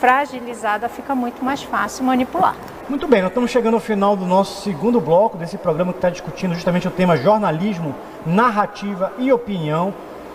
fragilizada, 0.00 0.88
fica 0.88 1.14
muito 1.14 1.44
mais 1.44 1.62
fácil 1.62 2.06
manipular. 2.06 2.56
Muito 2.88 3.06
bem, 3.06 3.20
nós 3.20 3.30
estamos 3.30 3.50
chegando 3.50 3.74
ao 3.74 3.80
final 3.80 4.16
do 4.16 4.24
nosso 4.24 4.62
segundo 4.62 4.98
bloco 5.02 5.36
desse 5.36 5.58
programa 5.58 5.92
que 5.92 5.98
está 5.98 6.08
discutindo 6.08 6.54
justamente 6.54 6.88
o 6.88 6.90
tema 6.90 7.18
jornalismo, 7.18 7.94
narrativa 8.24 9.12
e 9.18 9.30
opinião. 9.30 9.92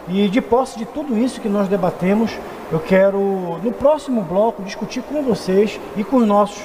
E 0.07 0.27
de 0.27 0.39
posse 0.39 0.77
de 0.77 0.85
tudo 0.85 1.17
isso 1.17 1.41
que 1.41 1.49
nós 1.49 1.67
debatemos, 1.67 2.37
eu 2.71 2.79
quero, 2.79 3.19
no 3.63 3.71
próximo 3.71 4.21
bloco, 4.21 4.61
discutir 4.61 5.01
com 5.01 5.23
vocês 5.23 5.79
e 5.97 6.03
com 6.03 6.17
os 6.17 6.27
nossos 6.27 6.61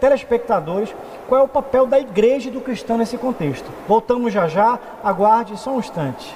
telespectadores 0.00 0.94
qual 1.28 1.40
é 1.40 1.44
o 1.44 1.48
papel 1.48 1.86
da 1.86 2.00
igreja 2.00 2.48
e 2.48 2.52
do 2.52 2.60
cristão 2.60 2.96
nesse 2.96 3.16
contexto. 3.16 3.70
Voltamos 3.86 4.32
já 4.32 4.48
já, 4.48 4.78
aguarde 5.04 5.56
só 5.58 5.72
um 5.72 5.78
instante. 5.78 6.34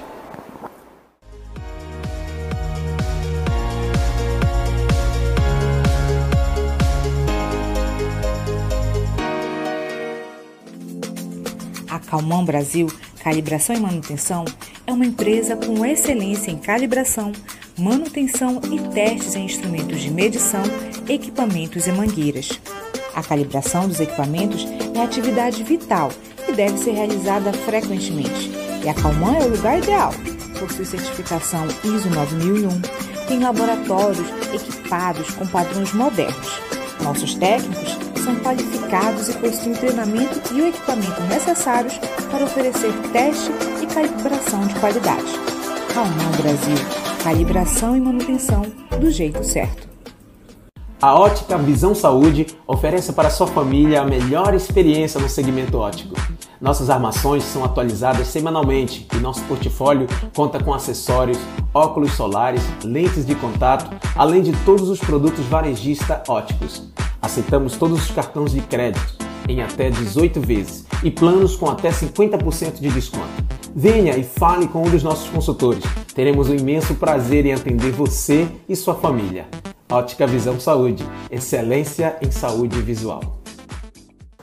Calmon 12.13 12.45
Brasil 12.45 12.85
Calibração 13.23 13.75
e 13.75 13.79
Manutenção 13.79 14.45
é 14.85 14.93
uma 14.93 15.03
empresa 15.03 15.55
com 15.55 15.83
excelência 15.83 16.51
em 16.51 16.59
calibração, 16.59 17.31
manutenção 17.75 18.61
e 18.71 18.79
testes 18.93 19.35
em 19.35 19.45
instrumentos 19.45 19.99
de 19.99 20.11
medição, 20.11 20.61
equipamentos 21.09 21.87
e 21.87 21.91
mangueiras. 21.91 22.49
A 23.15 23.23
calibração 23.23 23.87
dos 23.87 23.99
equipamentos 23.99 24.67
é 24.95 25.01
atividade 25.01 25.63
vital 25.63 26.11
e 26.47 26.51
deve 26.51 26.77
ser 26.77 26.91
realizada 26.91 27.51
frequentemente. 27.51 28.51
E 28.83 28.89
a 28.89 28.93
Calman 28.93 29.37
é 29.37 29.45
o 29.45 29.49
lugar 29.49 29.79
ideal. 29.79 30.13
Possui 30.59 30.85
certificação 30.85 31.65
ISO 31.83 32.11
9001, 32.11 32.79
tem 33.27 33.39
laboratórios 33.39 34.27
equipados 34.53 35.31
com 35.31 35.47
padrões 35.47 35.91
modernos. 35.93 36.61
Nossos 37.01 37.33
técnicos 37.33 37.97
são 38.23 38.35
qualificados 38.37 39.29
e 39.29 39.33
possuem 39.33 39.75
treinamento 39.75 40.53
e 40.53 40.61
o 40.61 40.67
equipamento 40.67 41.21
necessários 41.23 41.97
para 42.31 42.45
oferecer 42.45 42.93
teste 43.11 43.51
e 43.81 43.87
calibração 43.87 44.65
de 44.65 44.73
qualidade. 44.75 45.39
Calman 45.93 46.31
Brasil, 46.41 46.77
calibração 47.23 47.97
e 47.97 47.99
manutenção 47.99 48.63
do 48.99 49.11
jeito 49.11 49.43
certo. 49.43 49.92
A 51.03 51.19
Ótica 51.19 51.57
Visão 51.57 51.93
Saúde 51.93 52.47
oferece 52.65 53.11
para 53.11 53.29
sua 53.29 53.45
família 53.45 54.01
a 54.01 54.05
melhor 54.05 54.53
experiência 54.53 55.19
no 55.19 55.27
segmento 55.27 55.77
óptico. 55.77 56.15
Nossas 56.61 56.89
armações 56.89 57.43
são 57.43 57.61
atualizadas 57.61 58.29
semanalmente 58.29 59.05
e 59.13 59.17
nosso 59.17 59.41
portfólio 59.41 60.07
conta 60.33 60.63
com 60.63 60.73
acessórios, 60.73 61.37
óculos 61.73 62.13
solares, 62.13 62.61
lentes 62.85 63.25
de 63.25 63.35
contato, 63.35 63.93
além 64.15 64.41
de 64.41 64.53
todos 64.63 64.87
os 64.87 65.01
produtos 65.01 65.45
varejista 65.47 66.23
óticos. 66.25 66.89
Aceitamos 67.21 67.75
todos 67.75 68.01
os 68.01 68.11
cartões 68.11 68.53
de 68.53 68.61
crédito 68.61 69.17
em 69.49 69.61
até 69.61 69.89
18 69.89 70.39
vezes 70.39 70.85
e 71.03 71.11
planos 71.11 71.57
com 71.57 71.69
até 71.69 71.89
50% 71.89 72.79
de 72.79 72.89
desconto. 72.89 73.27
Venha 73.75 74.15
e 74.15 74.23
fale 74.23 74.69
com 74.69 74.81
um 74.81 74.89
dos 74.89 75.03
nossos 75.03 75.29
consultores. 75.29 75.83
Teremos 76.15 76.47
um 76.47 76.55
imenso 76.55 76.95
prazer 76.95 77.45
em 77.45 77.51
atender 77.51 77.91
você 77.91 78.47
e 78.69 78.75
sua 78.77 78.95
família. 78.95 79.45
Ótica 79.93 80.25
Visão 80.25 80.59
Saúde, 80.59 81.07
excelência 81.29 82.17
em 82.19 82.31
saúde 82.31 82.81
visual. 82.81 83.42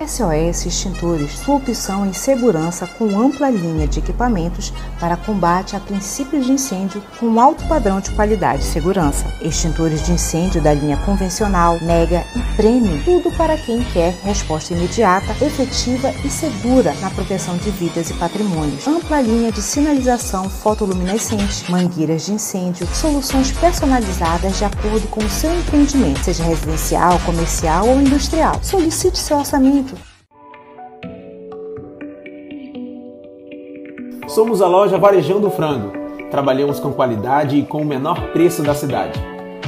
SOS 0.07 0.65
Extintores, 0.65 1.41
sua 1.41 1.57
opção 1.57 2.07
em 2.07 2.13
segurança 2.15 2.87
com 2.87 3.21
ampla 3.21 3.51
linha 3.51 3.87
de 3.87 3.99
equipamentos 3.99 4.73
para 4.99 5.15
combate 5.15 5.77
a 5.77 5.81
princípios 5.81 6.47
de 6.47 6.53
incêndio 6.53 7.03
com 7.19 7.39
alto 7.39 7.63
padrão 7.69 8.01
de 8.01 8.11
qualidade 8.13 8.63
e 8.63 8.67
segurança. 8.67 9.27
Extintores 9.43 10.07
de 10.07 10.13
incêndio 10.13 10.63
da 10.63 10.73
linha 10.73 10.97
convencional, 11.05 11.79
mega 11.83 12.25
e 12.35 12.57
premium, 12.57 13.03
tudo 13.03 13.31
para 13.37 13.59
quem 13.59 13.85
quer 13.93 14.15
resposta 14.23 14.73
imediata, 14.73 15.33
efetiva 15.45 16.11
e 16.25 16.31
segura 16.31 16.95
na 17.03 17.11
proteção 17.11 17.59
de 17.59 17.71
vidas 17.71 18.09
e 18.09 18.15
patrimônios. 18.15 18.89
Ampla 18.89 19.21
linha 19.21 19.53
de 19.53 19.61
sinalização 19.61 20.49
fotoluminescente, 20.49 21.71
mangueiras 21.71 22.25
de 22.25 22.33
incêndio, 22.33 22.87
soluções 22.95 23.53
personalizadas 23.53 24.57
de 24.57 24.65
acordo 24.65 25.07
com 25.09 25.21
o 25.21 25.29
seu 25.29 25.55
empreendimento, 25.55 26.25
seja 26.25 26.43
residencial, 26.43 27.19
comercial 27.21 27.87
ou 27.87 28.01
industrial. 28.01 28.59
Solicite 28.63 29.19
seu 29.19 29.37
orçamento 29.37 29.89
Somos 34.41 34.62
a 34.62 34.66
loja 34.66 34.97
Varejão 34.97 35.51
Frango. 35.51 35.93
Trabalhamos 36.30 36.80
com 36.80 36.91
qualidade 36.95 37.59
e 37.59 37.62
com 37.62 37.82
o 37.82 37.84
menor 37.84 38.32
preço 38.32 38.62
da 38.62 38.74
cidade. 38.74 39.20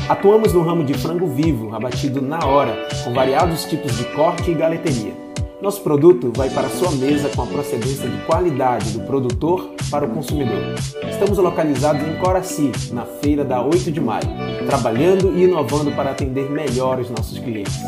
Atuamos 0.08 0.54
no 0.54 0.62
ramo 0.62 0.82
de 0.82 0.94
frango 0.94 1.26
vivo, 1.26 1.74
abatido 1.74 2.22
na 2.22 2.42
hora, 2.46 2.88
com 3.04 3.12
variados 3.12 3.66
tipos 3.66 3.94
de 3.98 4.04
corte 4.14 4.50
e 4.50 4.54
galeteria. 4.54 5.12
Nosso 5.60 5.82
produto 5.82 6.32
vai 6.34 6.48
para 6.48 6.70
sua 6.70 6.90
mesa 6.92 7.28
com 7.36 7.42
a 7.42 7.46
procedência 7.46 8.08
de 8.08 8.16
qualidade 8.24 8.92
do 8.92 9.04
produtor 9.04 9.74
para 9.90 10.06
o 10.06 10.08
consumidor. 10.08 10.74
Estamos 11.06 11.36
localizados 11.36 12.00
em 12.08 12.16
Coraci, 12.16 12.72
na 12.92 13.04
feira 13.04 13.44
da 13.44 13.60
8 13.60 13.92
de 13.92 14.00
maio, 14.00 14.26
trabalhando 14.64 15.34
e 15.36 15.44
inovando 15.44 15.92
para 15.92 16.12
atender 16.12 16.50
melhor 16.50 16.98
os 16.98 17.10
nossos 17.10 17.38
clientes. 17.38 17.78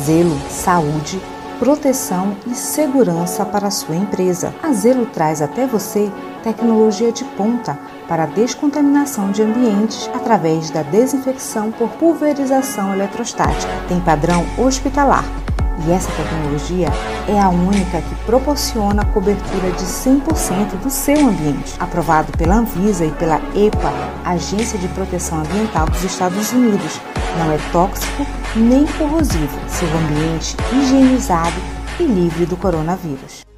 Zelo, 0.00 0.38
saúde, 0.48 1.20
proteção 1.58 2.34
e 2.46 2.54
segurança 2.54 3.44
para 3.44 3.68
a 3.68 3.70
sua 3.70 3.94
empresa. 3.94 4.54
A 4.62 4.72
Zelo 4.72 5.06
traz 5.06 5.42
até 5.42 5.66
você 5.66 6.10
tecnologia 6.42 7.12
de 7.12 7.24
ponta 7.24 7.78
para 8.08 8.24
descontaminação 8.24 9.30
de 9.30 9.42
ambientes 9.42 10.10
através 10.14 10.70
da 10.70 10.82
desinfecção 10.82 11.70
por 11.70 11.90
pulverização 11.90 12.94
eletrostática. 12.94 13.72
Tem 13.88 14.00
padrão 14.00 14.44
hospitalar 14.58 15.24
e 15.86 15.92
essa 15.92 16.10
tecnologia 16.12 16.88
é 17.28 17.38
a 17.38 17.48
única 17.48 18.00
que 18.00 18.14
proporciona 18.26 19.04
cobertura 19.06 19.70
de 19.72 19.84
100% 19.84 20.82
do 20.82 20.90
seu 20.90 21.16
ambiente. 21.16 21.74
Aprovado 21.78 22.36
pela 22.36 22.56
Anvisa 22.56 23.04
e 23.04 23.10
pela 23.12 23.40
EPA, 23.54 23.92
Agência 24.24 24.78
de 24.78 24.88
Proteção 24.88 25.40
Ambiental 25.40 25.86
dos 25.86 26.04
Estados 26.04 26.52
Unidos. 26.52 27.00
Não 27.38 27.52
é 27.52 27.58
tóxico 27.72 28.26
nem 28.56 28.86
corrosivo. 28.86 29.58
Seu 29.68 29.88
ambiente 29.88 30.56
higienizado 30.72 31.56
e 31.98 32.04
livre 32.04 32.46
do 32.46 32.56
coronavírus. 32.56 33.49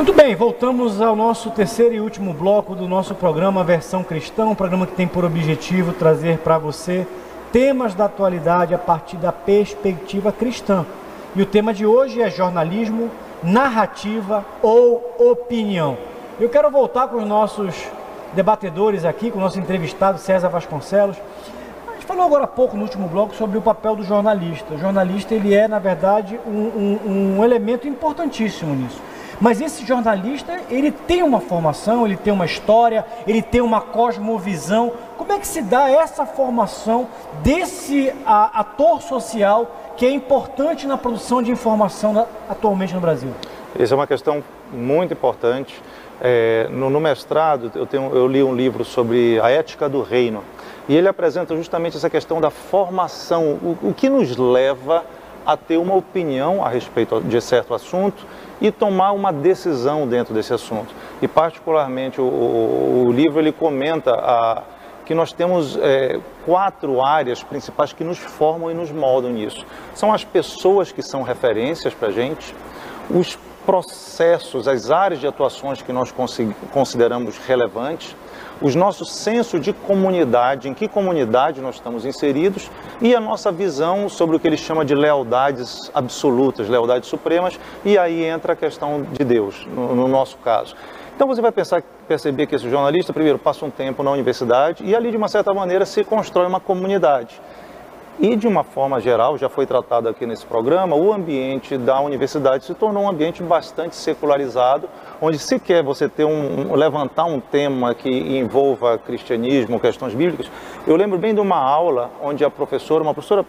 Muito 0.00 0.14
bem, 0.14 0.34
voltamos 0.34 0.98
ao 0.98 1.14
nosso 1.14 1.50
terceiro 1.50 1.94
e 1.94 2.00
último 2.00 2.32
bloco 2.32 2.74
do 2.74 2.88
nosso 2.88 3.14
programa 3.14 3.62
Versão 3.62 4.02
Cristã, 4.02 4.46
um 4.46 4.54
programa 4.54 4.86
que 4.86 4.94
tem 4.94 5.06
por 5.06 5.26
objetivo 5.26 5.92
trazer 5.92 6.38
para 6.38 6.56
você 6.56 7.06
temas 7.52 7.94
da 7.94 8.06
atualidade 8.06 8.74
a 8.74 8.78
partir 8.78 9.18
da 9.18 9.30
perspectiva 9.30 10.32
cristã. 10.32 10.86
E 11.36 11.42
o 11.42 11.44
tema 11.44 11.74
de 11.74 11.84
hoje 11.84 12.22
é 12.22 12.30
jornalismo, 12.30 13.10
narrativa 13.42 14.42
ou 14.62 15.16
opinião. 15.18 15.98
Eu 16.40 16.48
quero 16.48 16.70
voltar 16.70 17.08
com 17.08 17.18
os 17.18 17.28
nossos 17.28 17.74
debatedores 18.32 19.04
aqui, 19.04 19.30
com 19.30 19.36
o 19.36 19.42
nosso 19.42 19.60
entrevistado 19.60 20.18
César 20.18 20.48
Vasconcelos. 20.48 21.18
A 21.86 21.92
gente 21.92 22.06
falou 22.06 22.24
agora 22.24 22.44
há 22.44 22.48
pouco 22.48 22.74
no 22.74 22.84
último 22.84 23.06
bloco 23.06 23.34
sobre 23.34 23.58
o 23.58 23.62
papel 23.62 23.96
do 23.96 24.02
jornalista. 24.02 24.72
O 24.72 24.78
jornalista 24.78 25.34
ele 25.34 25.54
é, 25.54 25.68
na 25.68 25.78
verdade, 25.78 26.40
um, 26.46 26.50
um, 26.50 27.36
um 27.36 27.44
elemento 27.44 27.86
importantíssimo 27.86 28.74
nisso 28.74 29.09
mas 29.40 29.60
esse 29.60 29.86
jornalista, 29.86 30.60
ele 30.68 30.90
tem 30.90 31.22
uma 31.22 31.40
formação, 31.40 32.04
ele 32.04 32.16
tem 32.16 32.30
uma 32.30 32.44
história, 32.44 33.06
ele 33.26 33.40
tem 33.40 33.62
uma 33.62 33.80
cosmovisão. 33.80 34.92
Como 35.16 35.32
é 35.32 35.38
que 35.38 35.46
se 35.46 35.62
dá 35.62 35.90
essa 35.90 36.26
formação 36.26 37.08
desse 37.42 38.12
a, 38.26 38.60
ator 38.60 39.00
social 39.00 39.74
que 39.96 40.04
é 40.04 40.10
importante 40.10 40.86
na 40.86 40.98
produção 40.98 41.42
de 41.42 41.50
informação 41.50 42.12
na, 42.12 42.26
atualmente 42.50 42.94
no 42.94 43.00
Brasil? 43.00 43.30
Essa 43.78 43.94
é 43.94 43.96
uma 43.96 44.06
questão 44.06 44.44
muito 44.70 45.14
importante. 45.14 45.80
É, 46.20 46.68
no, 46.70 46.90
no, 46.90 47.00
mestrado, 47.00 47.72
eu, 47.74 47.86
tenho, 47.86 48.14
eu 48.14 48.28
li 48.28 48.42
um 48.42 48.54
livro 48.54 48.84
sobre 48.84 49.40
a 49.40 49.48
ética 49.48 49.88
do 49.88 50.02
reino 50.02 50.44
e 50.86 50.94
ele 50.94 51.08
apresenta 51.08 51.56
justamente 51.56 51.96
essa 51.96 52.10
questão 52.10 52.42
da 52.42 52.50
formação, 52.50 53.58
o, 53.62 53.78
o 53.84 53.94
que 53.94 54.10
nos 54.10 54.36
leva 54.36 55.02
a 55.46 55.56
ter 55.56 55.78
uma 55.78 55.94
opinião 55.94 56.62
a 56.62 56.68
respeito 56.68 57.22
de 57.22 57.40
certo 57.40 57.72
assunto 57.72 58.26
e 58.60 58.70
tomar 58.70 59.12
uma 59.12 59.32
decisão 59.32 60.06
dentro 60.06 60.34
desse 60.34 60.52
assunto. 60.52 60.94
E 61.22 61.28
particularmente 61.28 62.20
o, 62.20 62.24
o, 63.06 63.12
livro 63.12 63.40
ele 63.40 63.52
comenta 63.52 64.12
a, 64.12 64.62
que 65.04 65.14
nós 65.14 65.32
temos 65.32 65.76
é, 65.76 66.20
quatro 66.44 67.02
áreas 67.02 67.42
principais 67.42 67.92
que 67.92 68.04
nos 68.04 68.18
formam 68.18 68.70
e 68.70 68.74
nos 68.74 68.90
moldam 68.90 69.32
nisso. 69.32 69.64
São 69.94 70.12
as 70.12 70.24
pessoas 70.24 70.92
que 70.92 71.02
são 71.02 71.22
referências 71.22 71.94
para 71.94 72.08
a 72.08 72.12
gente, 72.12 72.54
os 73.08 73.38
processos, 73.64 74.66
as 74.66 74.90
áreas 74.90 75.20
de 75.20 75.26
atuações 75.26 75.82
que 75.82 75.92
nós 75.92 76.12
consideramos 76.72 77.38
relevantes, 77.38 78.14
os 78.60 78.74
nossos 78.74 79.12
sensos 79.12 79.60
de 79.60 79.72
comunidade, 79.72 80.68
em 80.68 80.74
que 80.74 80.86
comunidade 80.86 81.60
nós 81.60 81.76
estamos 81.76 82.04
inseridos 82.04 82.70
e 83.00 83.14
a 83.14 83.20
nossa 83.20 83.50
visão 83.50 84.08
sobre 84.08 84.36
o 84.36 84.40
que 84.40 84.46
ele 84.46 84.56
chama 84.56 84.84
de 84.84 84.94
lealdades 84.94 85.90
absolutas, 85.94 86.68
lealdades 86.68 87.08
supremas, 87.08 87.58
e 87.84 87.96
aí 87.96 88.24
entra 88.24 88.52
a 88.52 88.56
questão 88.56 89.02
de 89.02 89.24
Deus, 89.24 89.66
no, 89.74 89.94
no 89.94 90.08
nosso 90.08 90.36
caso. 90.38 90.74
Então 91.14 91.28
você 91.28 91.42
vai 91.42 91.52
pensar, 91.52 91.82
perceber 92.08 92.46
que 92.46 92.54
esse 92.54 92.68
jornalista, 92.68 93.12
primeiro, 93.12 93.38
passa 93.38 93.64
um 93.64 93.70
tempo 93.70 94.02
na 94.02 94.10
universidade 94.10 94.82
e 94.84 94.96
ali, 94.96 95.10
de 95.10 95.16
uma 95.18 95.28
certa 95.28 95.52
maneira, 95.52 95.84
se 95.84 96.02
constrói 96.02 96.46
uma 96.46 96.60
comunidade. 96.60 97.40
E, 98.22 98.36
de 98.36 98.46
uma 98.46 98.62
forma 98.62 99.00
geral, 99.00 99.38
já 99.38 99.48
foi 99.48 99.64
tratado 99.64 100.06
aqui 100.06 100.26
nesse 100.26 100.44
programa, 100.44 100.94
o 100.94 101.10
ambiente 101.10 101.78
da 101.78 101.98
universidade 102.02 102.66
se 102.66 102.74
tornou 102.74 103.04
um 103.04 103.08
ambiente 103.08 103.42
bastante 103.42 103.96
secularizado, 103.96 104.90
onde 105.22 105.38
se 105.38 105.58
quer 105.58 105.82
você 105.82 106.06
ter 106.06 106.26
um, 106.26 106.74
levantar 106.74 107.24
um 107.24 107.40
tema 107.40 107.94
que 107.94 108.10
envolva 108.10 108.98
cristianismo, 108.98 109.80
questões 109.80 110.12
bíblicas. 110.12 110.50
Eu 110.86 110.96
lembro 110.96 111.18
bem 111.18 111.32
de 111.34 111.40
uma 111.40 111.56
aula 111.56 112.10
onde 112.22 112.44
a 112.44 112.50
professora, 112.50 113.02
uma 113.02 113.14
professora 113.14 113.42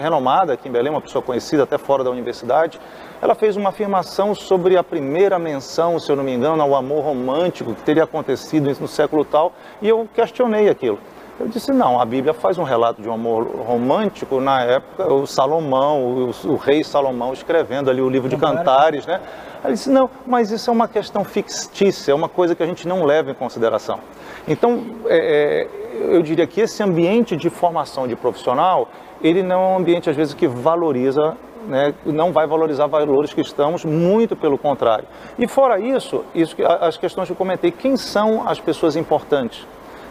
renomada 0.00 0.52
aqui 0.52 0.68
em 0.68 0.70
Belém, 0.70 0.92
uma 0.92 1.00
pessoa 1.00 1.20
conhecida 1.20 1.64
até 1.64 1.76
fora 1.76 2.04
da 2.04 2.10
universidade, 2.10 2.78
ela 3.20 3.34
fez 3.34 3.56
uma 3.56 3.70
afirmação 3.70 4.32
sobre 4.32 4.76
a 4.76 4.84
primeira 4.84 5.40
menção, 5.40 5.98
se 5.98 6.08
eu 6.08 6.14
não 6.14 6.22
me 6.22 6.32
engano, 6.32 6.62
ao 6.62 6.76
amor 6.76 7.02
romântico 7.02 7.74
que 7.74 7.82
teria 7.82 8.04
acontecido 8.04 8.72
no 8.80 8.86
século 8.86 9.24
tal, 9.24 9.52
e 9.82 9.88
eu 9.88 10.08
questionei 10.14 10.68
aquilo. 10.68 11.00
Eu 11.40 11.46
disse, 11.46 11.70
não, 11.70 12.00
a 12.00 12.04
Bíblia 12.04 12.34
faz 12.34 12.58
um 12.58 12.64
relato 12.64 13.00
de 13.00 13.08
um 13.08 13.12
amor 13.12 13.46
romântico 13.64 14.40
na 14.40 14.62
época, 14.62 15.12
o 15.12 15.24
Salomão, 15.24 16.02
o, 16.02 16.30
o 16.46 16.56
rei 16.56 16.82
Salomão 16.82 17.32
escrevendo 17.32 17.88
ali 17.88 18.02
o 18.02 18.08
livro 18.08 18.28
de 18.28 18.36
Cantares, 18.36 19.06
né? 19.06 19.20
Ele 19.64 19.74
disse, 19.74 19.88
não, 19.88 20.10
mas 20.26 20.50
isso 20.50 20.68
é 20.68 20.72
uma 20.72 20.88
questão 20.88 21.22
fictícia, 21.24 22.10
é 22.10 22.14
uma 22.14 22.28
coisa 22.28 22.56
que 22.56 22.62
a 22.62 22.66
gente 22.66 22.88
não 22.88 23.04
leva 23.04 23.30
em 23.30 23.34
consideração. 23.34 24.00
Então, 24.48 24.84
é, 25.06 25.68
é, 26.00 26.16
eu 26.16 26.22
diria 26.22 26.46
que 26.46 26.60
esse 26.60 26.82
ambiente 26.82 27.36
de 27.36 27.48
formação 27.50 28.08
de 28.08 28.16
profissional, 28.16 28.88
ele 29.22 29.42
não 29.42 29.60
é 29.62 29.68
um 29.68 29.76
ambiente, 29.76 30.10
às 30.10 30.16
vezes, 30.16 30.34
que 30.34 30.48
valoriza 30.48 31.36
né, 31.66 31.92
não 32.04 32.32
vai 32.32 32.46
valorizar 32.46 32.86
valores 32.86 33.34
cristãos, 33.34 33.84
muito 33.84 34.34
pelo 34.34 34.56
contrário. 34.56 35.06
E 35.38 35.46
fora 35.46 35.78
isso, 35.78 36.24
isso 36.34 36.56
as 36.80 36.96
questões 36.96 37.26
que 37.26 37.32
eu 37.32 37.36
comentei, 37.36 37.70
quem 37.70 37.96
são 37.96 38.48
as 38.48 38.58
pessoas 38.58 38.96
importantes? 38.96 39.66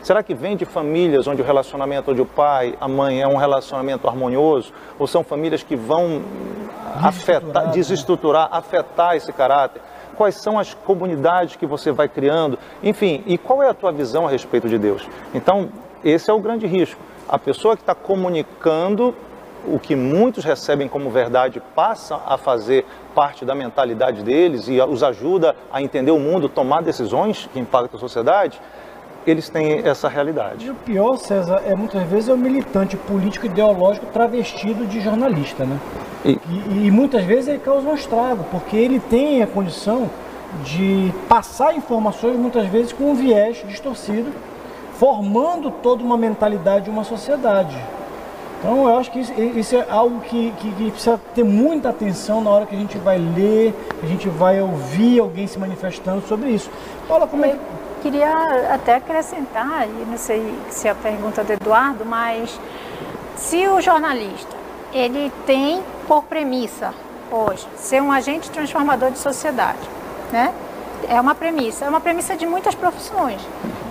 Será 0.07 0.23
que 0.23 0.33
vem 0.33 0.55
de 0.55 0.63
famílias 0.63 1.27
onde 1.27 1.41
o 1.41 1.45
relacionamento 1.45 2.11
onde 2.11 2.21
o 2.21 2.25
pai, 2.25 2.77
a 2.79 2.87
mãe 2.87 3.21
é 3.21 3.27
um 3.27 3.35
relacionamento 3.35 4.07
harmonioso? 4.07 4.71
Ou 4.97 5.05
são 5.05 5.21
famílias 5.21 5.63
que 5.63 5.75
vão 5.75 6.21
afetar, 7.03 7.65
né? 7.65 7.71
desestruturar, 7.73 8.47
afetar 8.49 9.17
esse 9.17 9.33
caráter? 9.33 9.81
Quais 10.15 10.35
são 10.35 10.57
as 10.57 10.73
comunidades 10.73 11.57
que 11.57 11.65
você 11.65 11.91
vai 11.91 12.07
criando? 12.07 12.57
Enfim, 12.81 13.21
e 13.27 13.37
qual 13.37 13.61
é 13.61 13.67
a 13.67 13.73
tua 13.73 13.91
visão 13.91 14.25
a 14.25 14.29
respeito 14.29 14.69
de 14.69 14.77
Deus? 14.77 15.05
Então, 15.33 15.67
esse 16.01 16.31
é 16.31 16.33
o 16.33 16.39
grande 16.39 16.65
risco. 16.65 17.01
A 17.27 17.37
pessoa 17.37 17.75
que 17.75 17.81
está 17.81 17.93
comunicando 17.93 19.13
o 19.67 19.77
que 19.77 19.95
muitos 19.95 20.45
recebem 20.45 20.87
como 20.87 21.09
verdade 21.09 21.61
passa 21.75 22.21
a 22.25 22.37
fazer 22.37 22.85
parte 23.13 23.43
da 23.43 23.53
mentalidade 23.53 24.23
deles 24.23 24.69
e 24.69 24.79
os 24.79 25.03
ajuda 25.03 25.53
a 25.69 25.81
entender 25.81 26.11
o 26.11 26.19
mundo, 26.19 26.47
tomar 26.47 26.81
decisões 26.81 27.49
que 27.51 27.59
impactam 27.59 27.97
a 27.97 27.99
sociedade, 27.99 28.61
eles 29.31 29.49
têm 29.49 29.81
essa 29.85 30.07
realidade. 30.07 30.65
E 30.65 30.69
o 30.69 30.75
pior, 30.75 31.17
César, 31.17 31.61
é 31.65 31.75
muitas 31.75 32.03
vezes 32.03 32.29
é 32.29 32.33
o 32.33 32.37
militante 32.37 32.95
político 32.95 33.45
ideológico 33.45 34.05
travestido 34.07 34.85
de 34.85 35.01
jornalista, 35.01 35.65
né? 35.65 35.79
E, 36.25 36.39
e, 36.49 36.87
e 36.87 36.91
muitas 36.91 37.23
vezes 37.23 37.47
ele 37.47 37.59
causa 37.59 37.87
um 37.87 37.93
estrago, 37.93 38.45
porque 38.51 38.75
ele 38.75 38.99
tem 38.99 39.41
a 39.41 39.47
condição 39.47 40.09
de 40.63 41.11
passar 41.27 41.75
informações 41.75 42.37
muitas 42.37 42.65
vezes 42.67 42.93
com 42.93 43.11
um 43.11 43.15
viés 43.15 43.63
distorcido, 43.67 44.31
formando 44.93 45.71
toda 45.71 46.03
uma 46.03 46.17
mentalidade 46.17 46.85
de 46.85 46.89
uma 46.89 47.03
sociedade. 47.03 47.77
Então 48.59 48.89
eu 48.89 48.97
acho 48.97 49.11
que 49.11 49.19
isso, 49.19 49.33
isso 49.39 49.75
é 49.75 49.85
algo 49.87 50.19
que, 50.21 50.51
que, 50.59 50.71
que, 50.71 50.91
precisa 50.91 51.19
ter 51.35 51.43
muita 51.43 51.89
atenção 51.89 52.41
na 52.41 52.49
hora 52.49 52.65
que 52.65 52.75
a 52.75 52.79
gente 52.79 52.97
vai 52.97 53.17
ler, 53.17 53.73
que 53.99 54.05
a 54.05 54.09
gente 54.09 54.27
vai 54.29 54.59
ouvir 54.59 55.19
alguém 55.19 55.45
se 55.45 55.59
manifestando 55.59 56.21
sobre 56.27 56.49
isso. 56.49 56.69
Paula, 57.07 57.27
como 57.27 57.45
é 57.45 57.49
que 57.49 57.59
queria 58.01 58.73
até 58.73 58.95
acrescentar, 58.95 59.87
e 59.87 60.05
não 60.07 60.17
sei 60.17 60.53
se 60.69 60.87
é 60.87 60.91
a 60.91 60.95
pergunta 60.95 61.43
do 61.43 61.53
Eduardo, 61.53 62.05
mas 62.05 62.59
se 63.35 63.67
o 63.67 63.79
jornalista 63.81 64.55
ele 64.93 65.31
tem 65.45 65.83
por 66.07 66.23
premissa 66.23 66.93
hoje 67.29 67.67
ser 67.75 68.01
um 68.01 68.11
agente 68.11 68.49
transformador 68.49 69.11
de 69.11 69.19
sociedade, 69.19 69.89
né? 70.31 70.53
É 71.07 71.19
uma 71.21 71.35
premissa, 71.35 71.85
é 71.85 71.89
uma 71.89 71.99
premissa 71.99 72.35
de 72.35 72.45
muitas 72.45 72.73
profissões. 72.73 73.41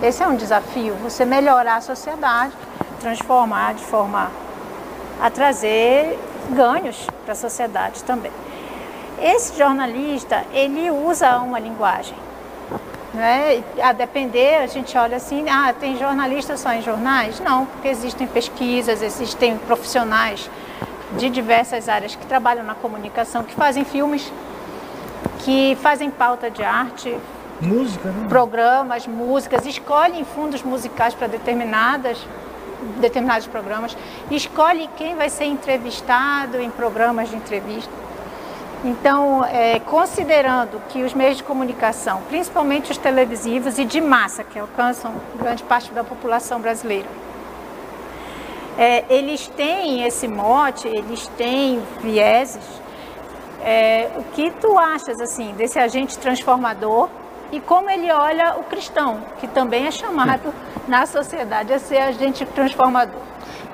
Esse 0.01 0.21
é 0.21 0.27
um 0.27 0.35
desafio, 0.35 0.93
você 0.95 1.23
melhorar 1.23 1.77
a 1.77 1.81
sociedade, 1.81 2.53
transformar 2.99 3.75
de 3.75 3.83
forma 3.83 4.29
a 5.21 5.29
trazer 5.29 6.19
ganhos 6.49 7.07
para 7.23 7.31
a 7.31 7.35
sociedade 7.35 8.03
também. 8.03 8.31
Esse 9.21 9.57
jornalista, 9.57 10.43
ele 10.53 10.91
usa 10.91 11.37
uma 11.39 11.59
linguagem 11.59 12.26
né? 13.17 13.63
A 13.81 13.91
depender, 13.91 14.55
a 14.55 14.67
gente 14.67 14.97
olha 14.97 15.17
assim, 15.17 15.49
ah, 15.49 15.73
tem 15.77 15.97
jornalistas 15.97 16.59
só 16.59 16.71
em 16.71 16.81
jornais? 16.81 17.39
Não, 17.39 17.65
porque 17.65 17.87
existem 17.87 18.27
pesquisas, 18.27 19.01
existem 19.01 19.57
profissionais 19.57 20.49
de 21.17 21.29
diversas 21.29 21.89
áreas 21.89 22.15
que 22.15 22.25
trabalham 22.25 22.63
na 22.63 22.75
comunicação, 22.75 23.43
que 23.43 23.55
fazem 23.55 23.83
filmes, 23.83 24.31
que 25.39 25.75
fazem 25.81 26.09
pauta 26.11 26.49
de 26.49 26.63
arte, 26.63 27.17
Música, 27.59 28.09
né? 28.09 28.27
programas, 28.29 29.07
músicas, 29.07 29.65
escolhem 29.65 30.23
fundos 30.23 30.61
musicais 30.61 31.13
para 31.15 31.27
determinadas 31.27 32.19
determinados 32.99 33.47
programas, 33.47 33.97
escolhe 34.29 34.87
quem 34.95 35.15
vai 35.15 35.29
ser 35.29 35.45
entrevistado 35.45 36.61
em 36.61 36.69
programas 36.69 37.29
de 37.29 37.35
entrevista. 37.35 37.91
Então, 38.83 39.43
é, 39.43 39.79
considerando 39.79 40.79
que 40.89 41.03
os 41.03 41.13
meios 41.13 41.37
de 41.37 41.43
comunicação, 41.43 42.21
principalmente 42.29 42.91
os 42.91 42.97
televisivos 42.97 43.79
e 43.79 43.85
de 43.85 43.99
massa, 43.99 44.43
que 44.43 44.59
alcançam 44.59 45.13
grande 45.35 45.63
parte 45.63 45.91
da 45.91 46.03
população 46.03 46.59
brasileira, 46.59 47.07
é, 48.77 49.03
eles 49.09 49.47
têm 49.47 50.03
esse 50.03 50.27
mote, 50.27 50.87
eles 50.87 51.27
têm 51.29 51.81
vieses. 52.01 52.63
É, 53.63 54.11
o 54.15 54.23
que 54.35 54.51
tu 54.51 54.77
achas 54.77 55.19
assim 55.19 55.51
desse 55.53 55.79
agente 55.79 56.15
transformador 56.19 57.09
e 57.51 57.59
como 57.59 57.89
ele 57.89 58.11
olha 58.11 58.55
o 58.57 58.63
cristão, 58.63 59.19
que 59.39 59.47
também 59.47 59.87
é 59.87 59.91
chamado 59.91 60.53
na 60.87 61.07
sociedade 61.07 61.73
a 61.73 61.79
ser 61.79 61.97
agente 61.97 62.45
transformador? 62.45 63.19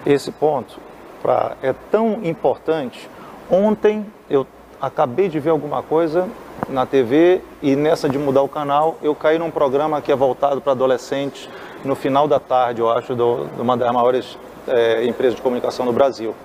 Esse 0.06 0.32
ponto 0.32 0.80
pra, 1.22 1.58
é 1.62 1.74
tão 1.92 2.22
importante. 2.24 3.10
Ontem 3.52 4.06
eu 4.30 4.48
acabei 4.84 5.30
de 5.30 5.40
ver 5.40 5.52
alguma 5.52 5.82
coisa 5.82 6.28
na 6.68 6.86
TV 6.86 7.40
e 7.62 7.74
nessa 7.74 8.10
de 8.10 8.18
mudar 8.20 8.42
o 8.42 8.50
canal 8.50 8.98
eu 9.02 9.16
caí 9.16 9.40
num 9.40 9.50
programa 9.50 10.02
que 10.02 10.12
é 10.12 10.16
voltado 10.16 10.60
para 10.60 10.74
adolescentes 10.74 11.48
no 11.86 11.96
final 11.96 12.28
da 12.28 12.38
tarde, 12.38 12.82
eu 12.82 12.90
acho, 12.90 13.16
de 13.16 13.22
uma 13.62 13.78
das 13.78 13.90
maiores 13.94 14.38
é, 14.68 15.06
empresas 15.06 15.36
de 15.36 15.42
comunicação 15.42 15.86
no 15.86 15.94
Brasil. 15.94 16.36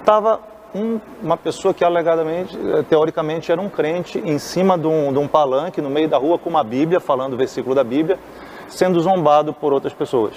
Estava 0.00 0.40
um, 0.74 0.98
uma 1.22 1.36
pessoa 1.36 1.72
que 1.72 1.84
alegadamente, 1.84 2.56
eh, 2.56 2.84
teoricamente, 2.88 3.50
era 3.50 3.60
um 3.60 3.68
crente 3.68 4.18
em 4.18 4.38
cima 4.38 4.78
de 4.78 4.86
um, 4.86 5.12
de 5.12 5.18
um 5.18 5.26
palanque 5.26 5.80
no 5.80 5.90
meio 5.90 6.08
da 6.08 6.16
rua 6.16 6.38
com 6.38 6.48
uma 6.48 6.62
Bíblia, 6.62 7.00
falando 7.00 7.34
o 7.34 7.36
versículo 7.36 7.74
da 7.74 7.82
Bíblia, 7.82 8.18
sendo 8.68 9.00
zombado 9.00 9.52
por 9.52 9.72
outras 9.72 9.92
pessoas. 9.92 10.34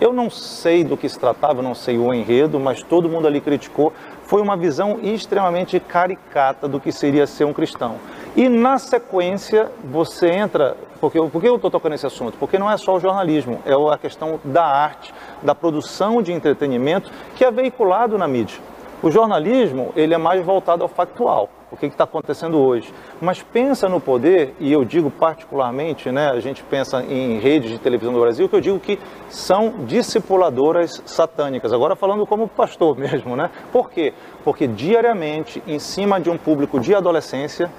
Eu 0.00 0.12
não 0.12 0.30
sei 0.30 0.84
do 0.84 0.96
que 0.96 1.08
se 1.08 1.18
tratava, 1.18 1.60
não 1.60 1.74
sei 1.74 1.98
o 1.98 2.14
enredo, 2.14 2.60
mas 2.60 2.82
todo 2.82 3.08
mundo 3.08 3.26
ali 3.26 3.40
criticou. 3.40 3.92
Foi 4.28 4.42
uma 4.42 4.58
visão 4.58 4.98
extremamente 5.02 5.80
caricata 5.80 6.68
do 6.68 6.78
que 6.78 6.92
seria 6.92 7.26
ser 7.26 7.46
um 7.46 7.54
cristão. 7.54 7.94
E 8.36 8.46
na 8.46 8.78
sequência 8.78 9.72
você 9.82 10.28
entra. 10.28 10.76
Porque, 11.00 11.18
por 11.18 11.40
que 11.40 11.48
eu 11.48 11.56
estou 11.56 11.70
tocando 11.70 11.94
esse 11.94 12.06
assunto? 12.06 12.36
Porque 12.36 12.58
não 12.58 12.70
é 12.70 12.76
só 12.76 12.96
o 12.96 13.00
jornalismo, 13.00 13.62
é 13.64 13.72
a 13.72 13.96
questão 13.96 14.38
da 14.44 14.66
arte, 14.66 15.14
da 15.42 15.54
produção 15.54 16.20
de 16.20 16.30
entretenimento 16.30 17.10
que 17.36 17.42
é 17.42 17.50
veiculado 17.50 18.18
na 18.18 18.28
mídia. 18.28 18.60
O 19.02 19.10
jornalismo 19.10 19.94
ele 19.96 20.12
é 20.12 20.18
mais 20.18 20.44
voltado 20.44 20.82
ao 20.82 20.90
factual, 20.90 21.48
o 21.70 21.76
que 21.76 21.86
está 21.86 22.04
acontecendo 22.04 22.58
hoje. 22.58 22.92
Mas 23.20 23.42
pensa 23.42 23.88
no 23.88 24.00
poder, 24.00 24.54
e 24.58 24.72
eu 24.72 24.84
digo 24.84 25.10
particularmente, 25.10 26.10
né, 26.10 26.30
a 26.30 26.40
gente 26.40 26.62
pensa 26.62 27.02
em 27.02 27.38
redes 27.38 27.70
de 27.70 27.78
televisão 27.78 28.12
do 28.12 28.20
Brasil, 28.20 28.48
que 28.48 28.56
eu 28.56 28.60
digo 28.60 28.78
que 28.78 28.98
são 29.28 29.84
discipuladoras 29.86 31.02
satânicas. 31.04 31.72
Agora 31.72 31.94
falando 31.94 32.26
como 32.26 32.48
pastor 32.48 32.96
mesmo, 32.98 33.36
né? 33.36 33.50
Por 33.72 33.90
quê? 33.90 34.12
Porque 34.44 34.66
diariamente, 34.66 35.62
em 35.66 35.78
cima 35.78 36.20
de 36.20 36.30
um 36.30 36.38
público 36.38 36.80
de 36.80 36.94
adolescência, 36.94 37.70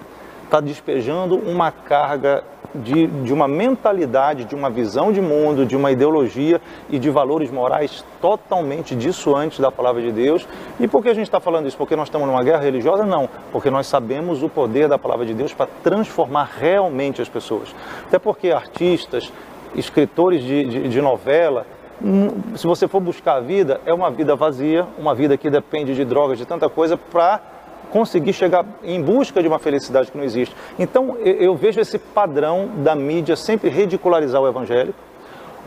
está 0.44 0.60
despejando 0.60 1.36
uma 1.36 1.72
carga 1.72 2.44
de, 2.74 3.08
de 3.08 3.34
uma 3.34 3.48
mentalidade, 3.48 4.46
de 4.46 4.56
uma 4.56 4.70
visão 4.70 5.12
de 5.12 5.22
mundo, 5.22 5.66
de 5.66 5.76
uma 5.76 5.92
ideologia 5.92 6.62
e 6.90 7.00
de 7.00 7.10
valores 7.10 7.50
morais 7.50 8.04
totalmente 8.22 8.96
dissuantes 8.96 9.60
da 9.60 9.72
palavra 9.72 10.02
de 10.02 10.12
Deus. 10.12 10.48
E 10.80 10.88
por 10.88 11.02
que 11.02 11.10
a 11.10 11.14
gente 11.14 11.26
está 11.26 11.40
falando 11.40 11.68
isso? 11.68 11.78
Porque 11.78 11.96
nós 11.96 12.08
estamos 12.08 12.28
numa 12.28 12.44
guerra 12.44 12.62
religiosa? 12.62 13.06
Não, 13.06 13.30
porque 13.52 13.70
nós 13.70 13.88
sabemos 13.88 14.44
o 14.44 14.50
poder 14.50 14.88
da 14.88 14.98
palavra 14.98 15.26
de 15.26 15.34
Deus 15.34 15.54
para 15.54 15.68
transformar 15.84 16.50
realmente 16.60 17.22
as 17.22 17.30
pessoas. 17.30 17.74
Até 18.08 18.20
porque 18.20 18.52
artistas, 18.52 19.32
escritores 19.76 20.44
de, 20.44 20.66
de, 20.66 20.90
de 20.90 21.02
novela, 21.02 21.66
hum, 22.02 22.30
se 22.56 22.68
você 22.68 22.88
for 22.88 23.00
buscar 23.00 23.36
a 23.36 23.40
vida, 23.40 23.82
é 23.86 23.94
uma 23.94 24.12
vida 24.12 24.36
vazia, 24.36 24.86
uma 24.98 25.16
vida 25.16 25.38
que 25.38 25.50
depende 25.50 25.96
de 25.96 26.06
drogas, 26.06 26.38
de 26.38 26.46
tanta 26.46 26.70
coisa, 26.70 26.98
para 26.98 27.40
conseguir 27.92 28.34
chegar 28.34 28.66
em 28.84 29.02
busca 29.02 29.42
de 29.42 29.48
uma 29.48 29.60
felicidade 29.60 30.12
que 30.12 30.18
não 30.18 30.24
existe. 30.24 30.56
Então, 30.78 31.18
eu 31.18 31.56
vejo 31.56 31.80
esse 31.80 31.98
padrão 31.98 32.70
da 32.78 32.96
mídia 32.96 33.36
sempre 33.36 33.70
ridicularizar 33.70 34.42
o 34.42 34.48
evangélico. 34.48 34.98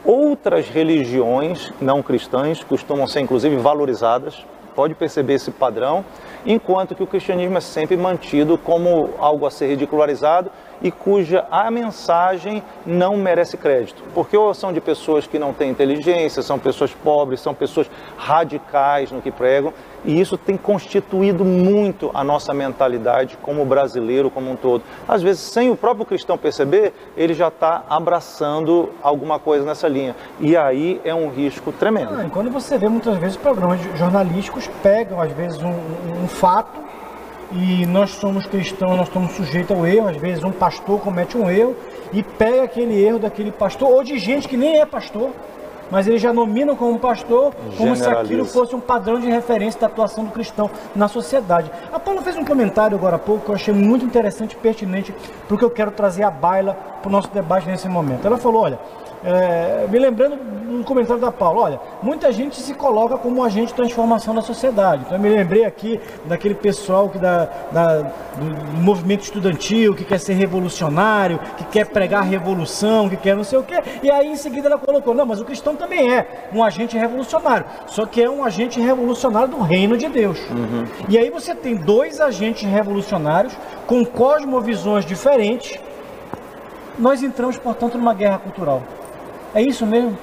Outras 0.05 0.69
religiões 0.69 1.73
não 1.81 2.03
cristãs 2.03 2.65
costumam 2.65 3.07
ser, 3.07 3.21
inclusive, 3.21 3.57
valorizadas. 3.57 4.45
Pode 4.75 4.95
perceber 4.95 5.35
esse 5.35 5.51
padrão, 5.51 6.03
enquanto 6.47 6.95
que 6.95 7.03
o 7.03 7.07
cristianismo 7.07 7.59
é 7.59 7.61
sempre 7.61 7.97
mantido 7.97 8.57
como 8.57 9.11
algo 9.19 9.45
a 9.47 9.51
ser 9.51 9.67
ridicularizado 9.67 10.51
e 10.81 10.91
cuja 10.91 11.47
a 11.51 11.71
mensagem 11.71 12.63
não 12.87 13.17
merece 13.17 13.57
crédito. 13.57 14.03
Porque 14.15 14.37
ou 14.37 14.53
são 14.55 14.73
de 14.73 14.81
pessoas 14.81 15.27
que 15.27 15.39
não 15.39 15.53
têm 15.53 15.71
inteligência, 15.71 16.43
são 16.43 16.59
pessoas 16.59 16.93
pobres, 16.93 17.41
são 17.41 17.55
pessoas 17.55 17.91
radicais 18.17 19.11
no 19.11 19.21
que 19.21 19.31
pregam, 19.31 19.73
e 20.05 20.21
isso 20.21 20.37
tem 20.37 20.57
constituído 20.57 21.45
muito 21.45 22.11
a 22.13 22.25
nossa 22.25 22.53
mentalidade 22.53 23.39
como 23.41 23.65
brasileiro 23.65 24.31
como 24.31 24.51
um 24.51 24.57
todo. 24.57 24.83
Às 25.07 25.23
vezes, 25.23 25.43
sem 25.43 25.71
o 25.71 25.77
próprio 25.77 26.05
cristão 26.05 26.37
perceber, 26.37 26.93
ele 27.17 27.35
já 27.35 27.49
está 27.49 27.85
abraçando 27.89 28.91
alguma 29.03 29.39
coisa 29.39 29.65
nessa 29.65 29.87
linha. 29.87 30.17
E 30.41 30.57
aí 30.57 31.01
é 31.05 31.15
um 31.15 31.31
risco 31.31 31.71
tremendo. 31.73 32.15
Ah, 32.15 32.27
quando 32.31 32.51
você 32.51 32.77
vê 32.77 32.89
muitas 32.89 33.17
vezes 33.17 33.37
programas 33.37 33.81
jornalísticos 33.97 34.69
pegam, 34.83 35.21
às 35.21 35.31
vezes, 35.33 35.63
um, 35.63 35.75
um 36.25 36.29
fato 36.29 36.92
e 37.53 37.87
nós 37.87 38.11
somos 38.11 38.47
cristãos, 38.47 38.97
nós 38.97 39.09
estamos 39.09 39.33
sujeitos 39.33 39.77
ao 39.77 39.87
erro. 39.87 40.09
Às 40.09 40.17
vezes, 40.17 40.43
um 40.45 40.53
pastor 40.53 41.01
comete 41.01 41.37
um 41.37 41.51
erro 41.51 41.77
e 42.13 42.23
pega 42.23 42.65
aquele 42.65 43.03
erro 43.03 43.19
daquele 43.19 43.53
pastor 43.53 43.91
ou 43.91 44.03
de 44.03 44.19
gente 44.19 44.49
que 44.49 44.57
nem 44.57 44.81
é 44.81 44.87
pastor 44.87 45.31
mas 45.93 46.09
eles 46.09 46.23
já 46.23 46.33
nominam 46.33 46.75
como 46.75 46.99
pastor 46.99 47.53
como 47.77 47.95
se 47.95 48.09
aquilo 48.09 48.47
fosse 48.47 48.75
um 48.75 48.81
padrão 48.81 49.21
de 49.21 49.29
referência 49.29 49.79
da 49.79 49.89
atuação 49.89 50.25
do 50.25 50.31
cristão 50.31 50.71
na 50.97 51.07
sociedade. 51.07 51.71
A 51.93 52.01
Paula 52.01 52.23
fez 52.23 52.35
um 52.35 52.45
comentário 52.47 52.97
agora 52.97 53.17
há 53.17 53.19
pouco 53.19 53.45
que 53.45 53.51
eu 53.51 53.55
achei 53.55 53.75
muito 53.75 54.03
interessante 54.03 54.55
e 54.55 54.57
pertinente 54.57 55.15
para 55.47 55.55
o 55.55 55.59
que 55.59 55.65
eu 55.65 55.69
quero 55.69 55.91
trazer 55.91 56.23
à 56.23 56.31
baila 56.31 56.73
para 57.03 57.11
o 57.11 57.13
nosso 57.13 57.29
debate 57.29 57.69
nesse 57.69 57.91
momento. 57.91 58.27
Ela 58.27 58.39
falou: 58.39 58.63
olha, 58.63 58.79
é, 59.25 59.87
me 59.89 59.99
lembrando 59.99 60.37
um 60.73 60.83
comentário 60.83 61.21
da 61.21 61.31
Paula, 61.31 61.61
olha, 61.61 61.81
muita 62.03 62.33
gente 62.33 62.61
se 62.61 62.75
coloca 62.75 63.17
como 63.17 63.45
agente 63.45 63.69
de 63.69 63.75
transformação 63.75 64.35
da 64.35 64.43
sociedade. 64.43 65.03
Então 65.05 65.17
eu 65.17 65.23
me 65.23 65.29
lembrei 65.29 65.65
aqui 65.65 66.01
daquele 66.25 66.55
pessoal 66.55 67.09
que 67.09 67.19
da, 67.19 67.49
da, 67.71 67.99
do 67.99 68.81
movimento 68.81 69.23
estudantil, 69.23 69.95
que 69.95 70.05
quer 70.05 70.19
ser 70.19 70.35
revolucionário, 70.35 71.39
que 71.57 71.65
quer 71.65 71.87
pregar 71.87 72.25
revolução, 72.25 73.09
que 73.09 73.17
quer 73.17 73.37
não 73.37 73.45
sei 73.45 73.59
o 73.59 73.63
quê. 73.63 73.81
E 74.03 74.11
aí 74.11 74.29
em 74.29 74.37
seguida 74.37 74.69
ela 74.69 74.79
colocou, 74.79 75.15
não, 75.15 75.27
mas 75.27 75.41
o 75.41 75.45
cristão 75.45 75.77
também 75.77 76.13
é 76.13 76.49
um 76.53 76.63
agente 76.65 76.97
revolucionário, 76.97 77.67
só 77.87 78.07
que 78.07 78.23
é 78.23 78.29
um 78.29 78.45
agente 78.45 78.81
revolucionário 78.81 79.49
do 79.49 79.61
reino 79.61 79.97
de 79.97 80.09
Deus. 80.09 80.39
Uhum. 80.51 80.85
E 81.09 81.19
aí 81.19 81.31
você 81.31 81.55
tem 81.55 81.77
dois 81.77 82.21
agentes 82.21 82.69
revolucionários 82.69 83.57
com 83.87 84.05
cosmovisões 84.05 85.05
diferentes. 85.05 85.79
Nós 86.99 87.23
entramos, 87.23 87.57
portanto, 87.57 87.97
numa 87.97 88.15
guerra 88.15 88.39
cultural. 88.39 88.83
É 89.55 89.63
isso 89.63 89.87
mesmo? 89.87 90.19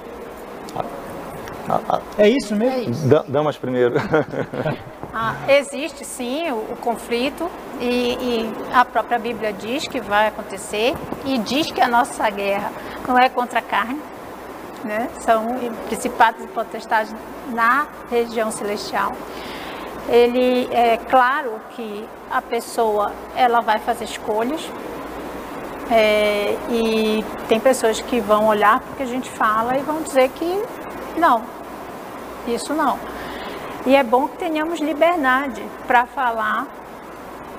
É 2.18 2.30
isso 2.30 2.56
mesmo? 2.56 2.76
É 2.76 2.82
isso. 2.82 3.08
Damas 3.28 3.58
primeiro. 3.58 3.96
Ah, 5.12 5.34
existe 5.48 6.06
sim 6.06 6.52
o, 6.52 6.74
o 6.74 6.78
conflito 6.80 7.50
e, 7.82 8.14
e, 8.14 8.54
a 8.72 8.86
própria 8.86 9.18
Bíblia 9.18 9.52
diz 9.52 9.88
que 9.88 10.00
vai 10.00 10.28
acontecer 10.28 10.94
e 11.26 11.40
diz 11.40 11.72
que 11.72 11.82
a 11.82 11.88
nossa 11.88 12.30
guerra 12.30 12.72
não 13.08 13.18
é 13.18 13.28
contra 13.28 13.58
a 13.58 13.62
carne, 13.62 14.00
né? 14.84 15.10
são 15.22 15.48
principados 15.88 16.44
e 16.44 16.48
potestades 16.48 17.14
na 17.50 17.88
região 18.12 18.52
celestial. 18.52 19.14
Ele 20.08 20.70
é 20.72 20.98
claro 20.98 21.60
que 21.72 22.08
a 22.30 22.42
pessoa 22.42 23.12
ela 23.36 23.62
vai 23.62 23.80
fazer 23.80 24.06
escolhas, 24.06 24.62
é, 25.92 26.56
e 26.70 27.24
tem 27.48 27.60
pessoas 27.60 28.00
que 28.00 28.20
vão 28.20 28.48
olhar 28.48 28.80
porque 28.80 29.04
a 29.04 29.08
gente 29.08 29.30
fala 29.30 29.78
e 29.78 29.82
vão 29.82 30.02
dizer 30.02 30.30
que 30.30 30.64
não, 31.18 31.42
isso 32.48 32.74
não. 32.74 32.98
E 33.86 33.96
é 33.96 34.04
bom 34.04 34.28
que 34.28 34.38
tenhamos 34.38 34.80
liberdade 34.80 35.64
para 35.88 36.06
falar 36.06 36.68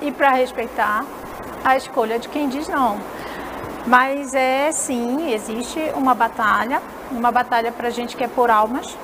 e 0.01 0.11
para 0.11 0.31
respeitar 0.31 1.03
a 1.63 1.75
escolha 1.75 2.17
de 2.19 2.29
quem 2.29 2.47
diz 2.47 2.67
não. 2.67 2.97
Mas 3.85 4.33
é 4.33 4.71
sim, 4.71 5.33
existe 5.33 5.79
uma 5.95 6.13
batalha, 6.13 6.81
uma 7.11 7.31
batalha 7.31 7.71
para 7.71 7.87
a 7.87 7.91
gente 7.91 8.15
que 8.15 8.23
é 8.23 8.27
por 8.27 8.49
almas. 8.49 8.95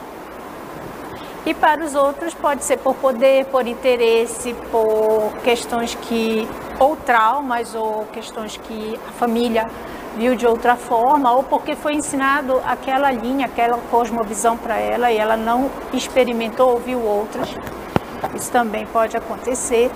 E 1.47 1.53
para 1.53 1.81
os 1.81 1.95
outros 1.95 2.33
pode 2.33 2.65
ser 2.65 2.75
por 2.75 2.93
poder, 2.95 3.45
por 3.45 3.65
interesse, 3.65 4.53
por 4.69 5.31
questões 5.45 5.95
que 5.95 6.45
ou 6.77 6.97
traumas 6.97 7.73
ou 7.73 8.05
questões 8.11 8.57
que 8.57 8.99
a 9.07 9.11
família 9.13 9.65
viu 10.17 10.35
de 10.35 10.45
outra 10.45 10.75
forma 10.75 11.31
ou 11.31 11.43
porque 11.43 11.73
foi 11.73 11.93
ensinado 11.93 12.61
aquela 12.65 13.09
linha, 13.11 13.45
aquela 13.45 13.77
cosmovisão 13.89 14.57
para 14.57 14.75
ela 14.75 15.09
e 15.09 15.15
ela 15.15 15.37
não 15.37 15.71
experimentou 15.93 16.71
ou 16.71 16.79
viu 16.79 17.01
outras. 17.01 17.55
Isso 18.35 18.51
também 18.51 18.85
pode 18.85 19.15
acontecer. 19.15 19.89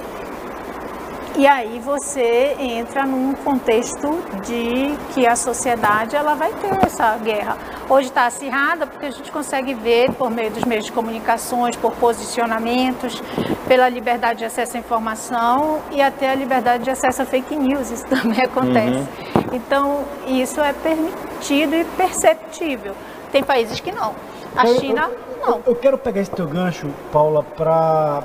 E 1.38 1.48
aí 1.48 1.80
você 1.80 2.56
entra 2.60 3.06
num 3.06 3.34
contexto 3.34 4.22
de 4.46 4.96
que 5.14 5.26
a 5.26 5.36
sociedade 5.36 6.16
ela 6.16 6.36
vai 6.36 6.52
ter 6.54 6.86
essa 6.86 7.16
guerra. 7.18 7.58
Hoje 7.90 8.10
está 8.10 8.26
acirrada 8.26 8.86
porque 8.86 9.06
a 9.06 9.12
gente 9.12 9.32
consegue 9.32 9.74
ver 9.74 10.12
por 10.12 10.30
meio 10.30 10.52
dos 10.52 10.66
meios 10.66 10.86
de 10.86 10.92
comunicações, 10.92 11.76
por 11.76 11.94
posicionamentos, 11.94 13.24
pela 13.68 13.88
liberdade 13.88 14.40
de 14.40 14.46
acesso 14.46 14.76
à 14.76 14.80
informação 14.80 15.80
e 15.92 16.02
até 16.02 16.32
a 16.32 16.36
liberdade 16.36 16.84
de 16.84 16.90
acesso 16.90 17.22
a 17.22 17.26
fake 17.26 17.56
news. 17.56 17.90
Isso 17.92 18.06
também 18.12 18.42
acontece. 18.44 18.98
Uhum. 18.98 19.44
Então 19.54 20.04
isso 20.28 20.60
é 20.60 20.74
permitido 20.74 21.76
e 21.76 21.86
perceptível. 21.96 22.94
Tem 23.32 23.42
países 23.42 23.80
que 23.80 23.92
não. 23.92 24.14
A 24.56 24.66
China 24.68 25.10
não. 25.42 25.62
Eu 25.66 25.76
quero 25.76 25.98
pegar 25.98 26.22
esse 26.22 26.32
teu 26.32 26.46
gancho, 26.46 26.88
Paula, 27.12 27.42
para 27.42 28.22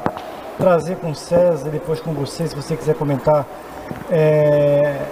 trazer 0.59 0.97
com 0.97 1.11
o 1.11 1.15
César 1.15 1.69
depois 1.71 2.01
com 2.01 2.13
você, 2.13 2.47
se 2.47 2.55
você 2.55 2.77
quiser 2.77 2.95
comentar, 2.95 3.47
é, 4.11 5.03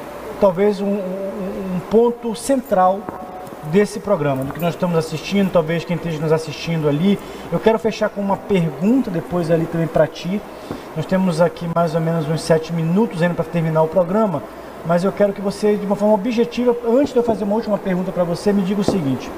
talvez 0.40 0.80
um, 0.80 0.86
um, 0.86 1.80
ponto 1.90 2.34
central 2.34 3.00
desse 3.70 3.98
programa, 3.98 4.44
do 4.44 4.52
que 4.52 4.60
nós 4.60 4.74
estamos 4.74 4.96
assistindo, 4.96 5.50
talvez 5.50 5.84
quem 5.84 5.96
esteja 5.96 6.18
nos 6.18 6.32
assistindo 6.32 6.88
ali. 6.88 7.18
Eu 7.50 7.58
quero 7.58 7.78
fechar 7.78 8.08
com 8.10 8.20
uma 8.20 8.36
pergunta 8.36 9.10
depois 9.10 9.50
ali 9.50 9.64
também 9.66 9.86
para 9.86 10.06
ti. 10.06 10.40
Nós 10.96 11.06
temos 11.06 11.40
aqui 11.40 11.68
mais 11.74 11.94
ou 11.94 12.00
menos 12.00 12.28
uns 12.28 12.42
sete 12.42 12.72
minutos 12.72 13.22
ainda 13.22 13.34
para 13.34 13.44
terminar 13.44 13.82
o 13.82 13.88
programa, 13.88 14.42
mas 14.86 15.02
eu 15.02 15.12
quero 15.12 15.32
que 15.32 15.40
você, 15.40 15.76
de 15.76 15.86
uma 15.86 15.96
forma 15.96 16.14
objetiva, 16.14 16.76
antes 16.86 17.12
de 17.12 17.18
eu 17.18 17.22
fazer 17.22 17.44
uma 17.44 17.54
última 17.54 17.78
pergunta 17.78 18.12
para 18.12 18.24
você, 18.24 18.52
me 18.52 18.62
diga 18.62 18.80
o 18.80 18.84
seguinte. 18.84 19.30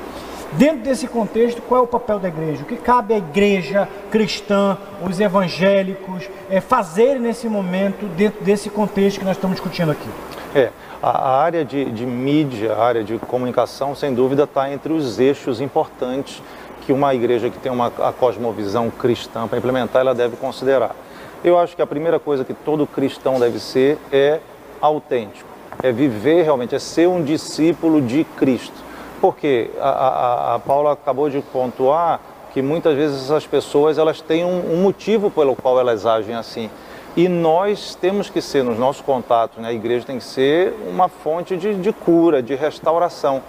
Dentro 0.52 0.78
desse 0.78 1.06
contexto, 1.06 1.60
qual 1.62 1.80
é 1.80 1.84
o 1.84 1.86
papel 1.86 2.18
da 2.18 2.28
igreja? 2.28 2.62
O 2.62 2.66
que 2.66 2.76
cabe 2.76 3.14
à 3.14 3.18
igreja 3.18 3.88
cristã, 4.10 4.78
os 5.02 5.20
evangélicos, 5.20 6.28
é, 6.48 6.60
fazerem 6.60 7.20
nesse 7.20 7.48
momento, 7.48 8.06
dentro 8.16 8.42
desse 8.44 8.70
contexto 8.70 9.18
que 9.18 9.24
nós 9.24 9.36
estamos 9.36 9.56
discutindo 9.56 9.90
aqui? 9.90 10.08
É, 10.54 10.70
a 11.02 11.38
área 11.40 11.64
de, 11.64 11.84
de 11.86 12.06
mídia, 12.06 12.74
a 12.74 12.84
área 12.84 13.04
de 13.04 13.18
comunicação, 13.18 13.94
sem 13.94 14.14
dúvida, 14.14 14.44
está 14.44 14.70
entre 14.72 14.92
os 14.92 15.18
eixos 15.18 15.60
importantes 15.60 16.42
que 16.86 16.92
uma 16.92 17.12
igreja 17.14 17.50
que 17.50 17.58
tem 17.58 17.70
uma 17.70 17.88
a 17.88 18.12
cosmovisão 18.12 18.90
cristã 18.90 19.48
para 19.48 19.58
implementar, 19.58 20.00
ela 20.00 20.14
deve 20.14 20.36
considerar. 20.36 20.94
Eu 21.42 21.58
acho 21.58 21.74
que 21.74 21.82
a 21.82 21.86
primeira 21.86 22.18
coisa 22.18 22.44
que 22.44 22.54
todo 22.54 22.86
cristão 22.86 23.40
deve 23.40 23.58
ser 23.58 23.98
é 24.12 24.40
autêntico, 24.80 25.48
é 25.82 25.90
viver 25.90 26.42
realmente, 26.42 26.74
é 26.74 26.78
ser 26.78 27.08
um 27.08 27.22
discípulo 27.22 28.00
de 28.00 28.24
Cristo. 28.36 28.85
Porque 29.20 29.70
a, 29.80 29.88
a, 29.88 30.54
a 30.54 30.58
Paula 30.58 30.92
acabou 30.92 31.30
de 31.30 31.40
pontuar 31.40 32.20
que 32.52 32.62
muitas 32.62 32.96
vezes 32.96 33.24
essas 33.24 33.46
pessoas 33.46 33.98
elas 33.98 34.20
têm 34.20 34.44
um, 34.44 34.74
um, 34.74 34.82
motivo 34.82 35.30
pelo 35.30 35.54
qual 35.54 35.78
elas 35.78 36.06
agem 36.06 36.34
assim. 36.34 36.70
E 37.16 37.28
nós 37.28 37.94
temos 37.94 38.30
que 38.30 38.40
ser, 38.40 38.62
nos 38.62 38.78
nossos 38.78 39.02
contatos, 39.02 39.58
né, 39.58 39.68
a 39.68 39.72
igreja 39.72 40.06
tem 40.06 40.18
que 40.18 40.24
ser 40.24 40.74
uma 40.88 41.08
fonte 41.08 41.56
de, 41.56 41.74
de 41.74 41.92
cura, 41.92 42.42
de 42.42 42.54
restauração. 42.54 43.42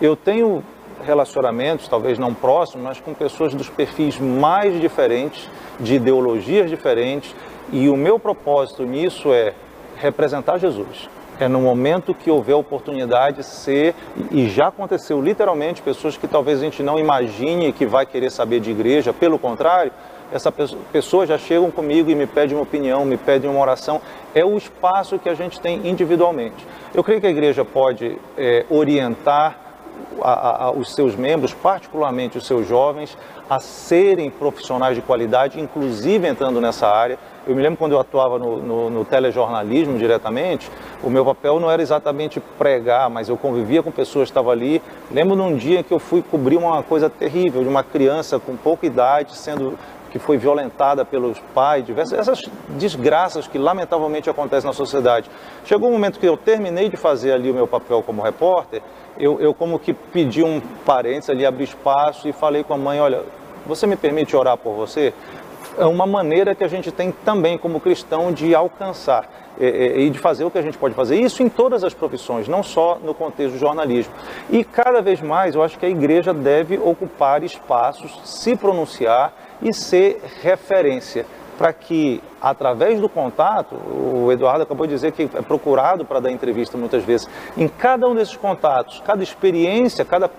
Eu 0.00 0.16
tenho 0.16 0.62
relacionamentos, 1.04 1.88
talvez 1.88 2.18
não 2.18 2.34
próximos, 2.34 2.84
mas 2.84 3.00
com 3.00 3.14
pessoas 3.14 3.54
dos 3.54 3.68
perfis 3.68 4.18
mais 4.18 4.80
diferentes, 4.80 5.48
de 5.80 5.94
ideologias 5.94 6.70
diferentes, 6.70 7.34
e 7.72 7.88
o 7.88 7.96
meu 7.96 8.18
propósito 8.18 8.84
nisso 8.84 9.32
é 9.32 9.54
representar 9.96 10.58
Jesus 10.58 11.08
é 11.42 11.48
no 11.48 11.60
momento 11.60 12.14
que 12.14 12.30
houver 12.30 12.54
oportunidade 12.54 13.42
ser, 13.42 13.94
e 14.30 14.48
já 14.48 14.68
aconteceu 14.68 15.20
literalmente, 15.20 15.82
pessoas 15.82 16.16
que 16.16 16.26
talvez 16.26 16.60
a 16.60 16.64
gente 16.64 16.82
não 16.82 16.98
imagine 16.98 17.72
que 17.72 17.84
vai 17.84 18.06
querer 18.06 18.30
saber 18.30 18.60
de 18.60 18.70
igreja, 18.70 19.12
pelo 19.12 19.38
contrário, 19.38 19.92
essa 20.32 20.50
pessoa 20.50 21.26
já 21.26 21.36
chegam 21.36 21.70
comigo 21.70 22.10
e 22.10 22.14
me 22.14 22.26
pedem 22.26 22.56
uma 22.56 22.62
opinião, 22.62 23.04
me 23.04 23.18
pedem 23.18 23.50
uma 23.50 23.60
oração. 23.60 24.00
É 24.34 24.42
o 24.42 24.56
espaço 24.56 25.18
que 25.18 25.28
a 25.28 25.34
gente 25.34 25.60
tem 25.60 25.86
individualmente. 25.86 26.66
Eu 26.94 27.04
creio 27.04 27.20
que 27.20 27.26
a 27.26 27.30
igreja 27.30 27.66
pode 27.66 28.16
é, 28.38 28.64
orientar 28.70 29.61
a, 30.20 30.64
a, 30.64 30.70
os 30.70 30.94
seus 30.94 31.14
membros, 31.16 31.52
particularmente 31.52 32.38
os 32.38 32.46
seus 32.46 32.66
jovens, 32.66 33.16
a 33.48 33.58
serem 33.58 34.30
profissionais 34.30 34.96
de 34.96 35.02
qualidade, 35.02 35.60
inclusive 35.60 36.26
entrando 36.26 36.60
nessa 36.60 36.88
área. 36.88 37.18
Eu 37.46 37.56
me 37.56 37.62
lembro 37.62 37.76
quando 37.76 37.92
eu 37.92 38.00
atuava 38.00 38.38
no, 38.38 38.58
no, 38.58 38.90
no, 38.90 39.04
telejornalismo 39.04 39.98
diretamente, 39.98 40.70
o 41.02 41.10
meu 41.10 41.24
papel 41.24 41.58
não 41.58 41.70
era 41.70 41.82
exatamente 41.82 42.40
pregar, 42.56 43.10
mas 43.10 43.28
eu 43.28 43.36
convivia 43.36 43.82
com 43.82 43.90
pessoas 43.90 44.28
que 44.28 44.30
estavam 44.30 44.52
ali. 44.52 44.80
Lembro 45.10 45.34
num 45.34 45.56
dia 45.56 45.82
que 45.82 45.92
eu 45.92 45.98
fui 45.98 46.22
cobrir 46.22 46.56
uma 46.56 46.82
coisa 46.82 47.10
terrível 47.10 47.62
de 47.62 47.68
uma 47.68 47.82
criança 47.82 48.38
com 48.38 48.56
pouca 48.56 48.86
idade 48.86 49.36
sendo 49.36 49.76
que 50.12 50.18
foi 50.18 50.36
violentada 50.36 51.04
pelos 51.04 51.38
pais, 51.54 51.84
diversas 51.84 52.18
essas 52.18 52.42
desgraças 52.68 53.48
que 53.48 53.58
lamentavelmente 53.58 54.28
acontecem 54.28 54.68
na 54.68 54.74
sociedade. 54.74 55.30
Chegou 55.64 55.88
um 55.88 55.92
momento 55.92 56.20
que 56.20 56.28
eu 56.28 56.36
terminei 56.36 56.90
de 56.90 56.96
fazer 56.96 57.32
ali 57.32 57.50
o 57.50 57.54
meu 57.54 57.66
papel 57.66 58.02
como 58.02 58.22
repórter, 58.22 58.82
eu, 59.18 59.40
eu 59.40 59.54
como 59.54 59.78
que 59.78 59.94
pedi 59.94 60.42
um 60.42 60.60
parênteses 60.84 61.30
ali, 61.30 61.46
abri 61.46 61.64
espaço 61.64 62.28
e 62.28 62.32
falei 62.32 62.62
com 62.62 62.74
a 62.74 62.78
mãe, 62.78 63.00
olha, 63.00 63.22
você 63.66 63.86
me 63.86 63.96
permite 63.96 64.36
orar 64.36 64.56
por 64.56 64.74
você? 64.74 65.14
é 65.78 65.86
uma 65.86 66.06
maneira 66.06 66.54
que 66.54 66.64
a 66.64 66.68
gente 66.68 66.90
tem 66.90 67.10
também 67.10 67.56
como 67.56 67.80
cristão 67.80 68.32
de 68.32 68.54
alcançar 68.54 69.28
e, 69.58 70.06
e, 70.06 70.10
de 70.10 70.18
fazer 70.18 70.44
o 70.44 70.50
que 70.50 70.58
a 70.58 70.62
gente 70.62 70.78
pode 70.78 70.94
fazer. 70.94 71.18
Isso 71.18 71.42
em 71.42 71.48
todas 71.48 71.84
as 71.84 71.94
profissões, 71.94 72.48
não 72.48 72.62
só 72.62 72.98
no 73.02 73.14
contexto 73.14 73.54
do 73.54 73.58
jornalismo. 73.58 74.12
E 74.50 74.64
cada 74.64 75.00
vez 75.00 75.20
mais 75.20 75.54
eu 75.54 75.62
acho 75.62 75.78
que 75.78 75.86
a 75.86 75.88
igreja 75.88 76.32
deve 76.32 76.78
ocupar 76.78 77.42
espaços, 77.42 78.20
se 78.24 78.56
pronunciar 78.56 79.32
e 79.62 79.72
ser 79.72 80.20
referência 80.42 81.26
para 81.56 81.72
que, 81.72 82.20
através 82.40 83.00
do 83.00 83.08
contato, 83.08 83.74
o 83.74 84.32
Eduardo 84.32 84.62
acabou 84.62 84.86
de 84.86 84.94
dizer 84.94 85.12
que 85.12 85.22
é 85.34 85.42
procurado 85.42 86.04
para 86.04 86.18
dar 86.18 86.32
entrevista 86.32 86.76
muitas 86.76 87.04
vezes, 87.04 87.28
em 87.56 87.68
cada 87.68 88.08
um 88.08 88.14
desses 88.14 88.36
contatos, 88.36 89.02
cada 89.04 89.22
experiência, 89.22 90.04
cada 90.04 90.30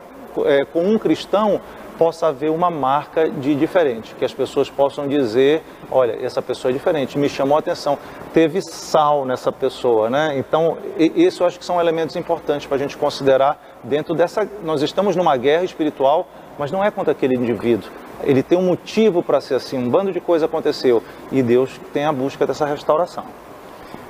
é, 0.46 0.66
com 0.66 0.84
um 0.84 0.98
cristão, 0.98 1.62
possa 1.98 2.28
haver 2.28 2.50
uma 2.50 2.70
marca 2.70 3.30
de 3.30 3.56
diferente, 3.56 4.16
que 4.16 4.26
as 4.26 4.34
pessoas 4.34 4.70
possam 4.70 5.08
dizer, 5.08 5.62
olha, 5.92 6.18
essa 6.26 6.42
pessoa 6.42 6.72
é 6.72 6.74
diferente, 6.74 7.18
me 7.18 7.30
chamou 7.30 7.56
a 7.56 7.60
atenção, 7.60 7.98
teve 8.34 8.62
sal 8.62 9.26
nessa 9.26 9.52
pessoa, 9.52 10.10
né? 10.10 10.34
Então, 10.38 10.78
isso 10.98 11.44
eu 11.44 11.48
acho 11.48 11.60
que 11.60 11.66
são 11.66 11.80
elementos 11.80 12.16
importantes 12.16 12.66
para 12.66 12.76
a 12.76 12.80
gente 12.80 12.98
considerar 12.98 13.62
dentro 13.84 14.16
dessa, 14.16 14.50
nós 14.64 14.82
estamos 14.82 15.16
numa 15.16 15.38
guerra 15.38 15.64
espiritual, 15.64 16.28
mas 16.58 16.72
não 16.72 16.84
é 16.84 16.90
contra 16.90 17.12
aquele 17.12 17.36
indivíduo, 17.36 17.90
ele 18.26 18.44
tem 18.44 18.58
um 18.58 18.64
motivo 18.64 19.22
para 19.22 19.40
ser 19.42 19.56
assim, 19.56 19.78
um 19.78 19.90
bando 19.90 20.12
de 20.12 20.20
coisa 20.20 20.46
aconteceu 20.46 21.04
e 21.32 21.42
Deus 21.42 21.80
tem 21.92 22.06
a 22.06 22.12
busca 22.12 22.46
dessa 22.46 22.66
restauração. 22.66 23.24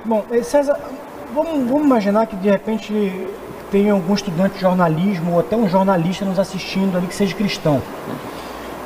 Bom, 0.04 0.24
César, 0.42 0.78
vamos, 1.34 1.68
vamos 1.68 1.86
imaginar 1.86 2.26
que 2.26 2.36
de 2.36 2.50
repente 2.50 2.92
tem 3.70 3.90
algum 3.90 4.14
estudante 4.14 4.54
de 4.54 4.60
jornalismo 4.60 5.32
ou 5.32 5.40
até 5.40 5.56
um 5.56 5.68
jornalista 5.68 6.24
nos 6.24 6.38
assistindo 6.38 6.96
ali 6.96 7.06
que 7.06 7.14
seja 7.14 7.34
cristão. 7.34 7.82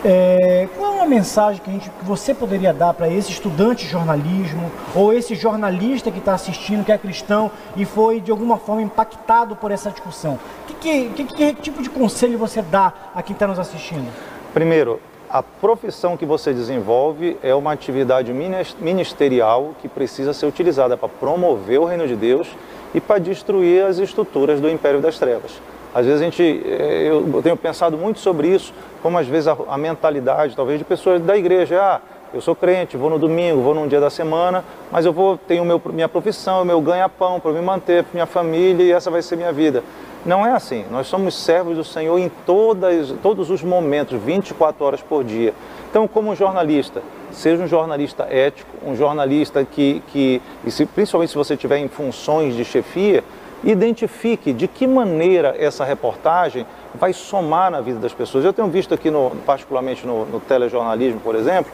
É, 0.05 0.69
qual 0.77 0.93
é 0.93 0.97
uma 0.97 1.07
mensagem 1.07 1.61
que, 1.61 1.69
a 1.69 1.73
gente, 1.73 1.91
que 1.91 2.05
você 2.05 2.33
poderia 2.33 2.73
dar 2.73 2.95
para 2.95 3.09
esse 3.09 3.33
estudante 3.33 3.85
de 3.85 3.91
jornalismo 3.91 4.71
ou 4.95 5.13
esse 5.13 5.35
jornalista 5.35 6.11
que 6.11 6.21
está 6.21 6.35
assistindo, 6.35 6.85
que 6.85 6.93
é 6.93 6.97
cristão 6.97 7.51
e 7.77 7.85
foi 7.85 8.21
de 8.21 8.31
alguma 8.31 8.57
forma 8.59 8.81
impactado 8.81 9.57
por 9.57 9.73
essa 9.73 9.91
discussão? 9.91 10.39
Que, 10.67 10.75
que, 10.75 11.25
que, 11.25 11.25
que 11.25 11.55
tipo 11.55 11.83
de 11.83 11.91
conselho 11.91 12.39
você 12.39 12.63
dá 12.63 12.93
a 13.13 13.23
quem 13.23 13.35
está 13.35 13.49
nos 13.49 13.59
assistindo? 13.59 14.09
Primeiro, 14.55 15.01
a 15.31 15.43
profissão 15.43 16.17
que 16.17 16.25
você 16.25 16.53
desenvolve 16.53 17.37
é 17.43 17.55
uma 17.55 17.73
atividade 17.73 18.33
ministerial 18.81 19.75
que 19.81 19.89
precisa 19.89 20.33
ser 20.33 20.47
utilizada 20.47 20.97
para 20.97 21.09
promover 21.09 21.79
o 21.79 21.85
reino 21.85 22.07
de 22.07 22.17
Deus 22.17 22.49
e 22.95 23.01
para 23.01 23.19
destruir 23.19 23.85
as 23.85 23.99
estruturas 23.99 24.61
do 24.61 24.69
império 24.69 25.01
das 25.01 25.19
trevas. 25.19 25.61
Às 25.95 26.07
vezes 26.07 26.21
a 26.21 26.25
gente, 26.25 26.43
eh, 26.43 27.09
eu 27.09 27.43
tenho 27.43 27.57
pensado 27.57 27.97
muito 27.97 28.19
sobre 28.21 28.49
isso, 28.49 28.73
como 29.03 29.19
às 29.19 29.27
vezes 29.27 29.49
a, 29.49 29.57
a 29.69 29.77
mentalidade, 29.77 30.55
talvez 30.55 30.79
de 30.79 30.85
pessoas 30.85 31.21
da 31.21 31.37
igreja, 31.37 31.81
ah, 31.81 32.01
eu 32.33 32.41
sou 32.41 32.55
crente, 32.55 32.97
vou 32.97 33.09
no 33.09 33.19
domingo, 33.19 33.63
vou 33.63 33.75
num 33.75 33.89
dia 33.89 34.01
da 34.01 34.11
semana, 34.11 34.63
mas 34.91 35.07
eu 35.07 35.13
vou 35.13 35.39
tenho 35.39 35.65
meu, 35.65 35.81
minha 35.87 36.09
profissão, 36.09 36.65
meu 36.65 36.81
ganha-pão 36.81 37.41
para 37.41 37.53
me 37.53 37.61
manter, 37.61 38.05
minha 38.13 38.27
família 38.27 38.85
e 38.85 38.93
essa 38.93 39.11
vai 39.11 39.23
ser 39.23 39.37
minha 39.37 39.53
vida. 39.53 39.83
Não 40.29 40.45
é 40.45 40.53
assim. 40.53 40.85
Nós 40.91 41.07
somos 41.07 41.35
servos 41.35 41.75
do 41.75 41.83
Senhor 41.83 42.19
em 42.19 42.31
todas, 42.45 43.15
todos 43.23 43.51
os 43.51 43.63
momentos, 43.63 44.21
24 44.21 44.85
horas 44.85 45.01
por 45.01 45.25
dia. 45.25 45.55
Então, 45.89 46.07
como 46.07 46.37
jornalista, 46.37 47.01
seja 47.33 47.63
um 47.63 47.67
jornalista 47.67 48.25
ético, 48.25 48.69
um 48.85 48.95
jornalista 48.95 49.65
que, 49.65 50.03
que 50.09 50.43
se, 50.69 50.85
principalmente 50.85 51.31
se 51.31 51.35
você 51.35 51.55
estiver 51.55 51.79
em 51.79 51.89
funções 51.89 52.55
de 52.55 52.63
chefia, 52.63 53.25
identifique 53.65 54.53
de 54.53 54.69
que 54.69 54.87
maneira 54.87 55.57
essa 55.59 55.83
reportagem 55.83 56.67
vai 56.95 57.15
somar 57.15 57.71
na 57.71 57.81
vida 57.81 57.99
das 57.99 58.13
pessoas. 58.13 58.45
Eu 58.45 58.53
tenho 58.53 58.69
visto 58.69 58.93
aqui, 58.93 59.11
no, 59.11 59.31
particularmente 59.47 60.07
no, 60.07 60.27
no 60.27 60.41
telejornalismo, 60.41 61.21
por 61.21 61.37
exemplo, 61.37 61.73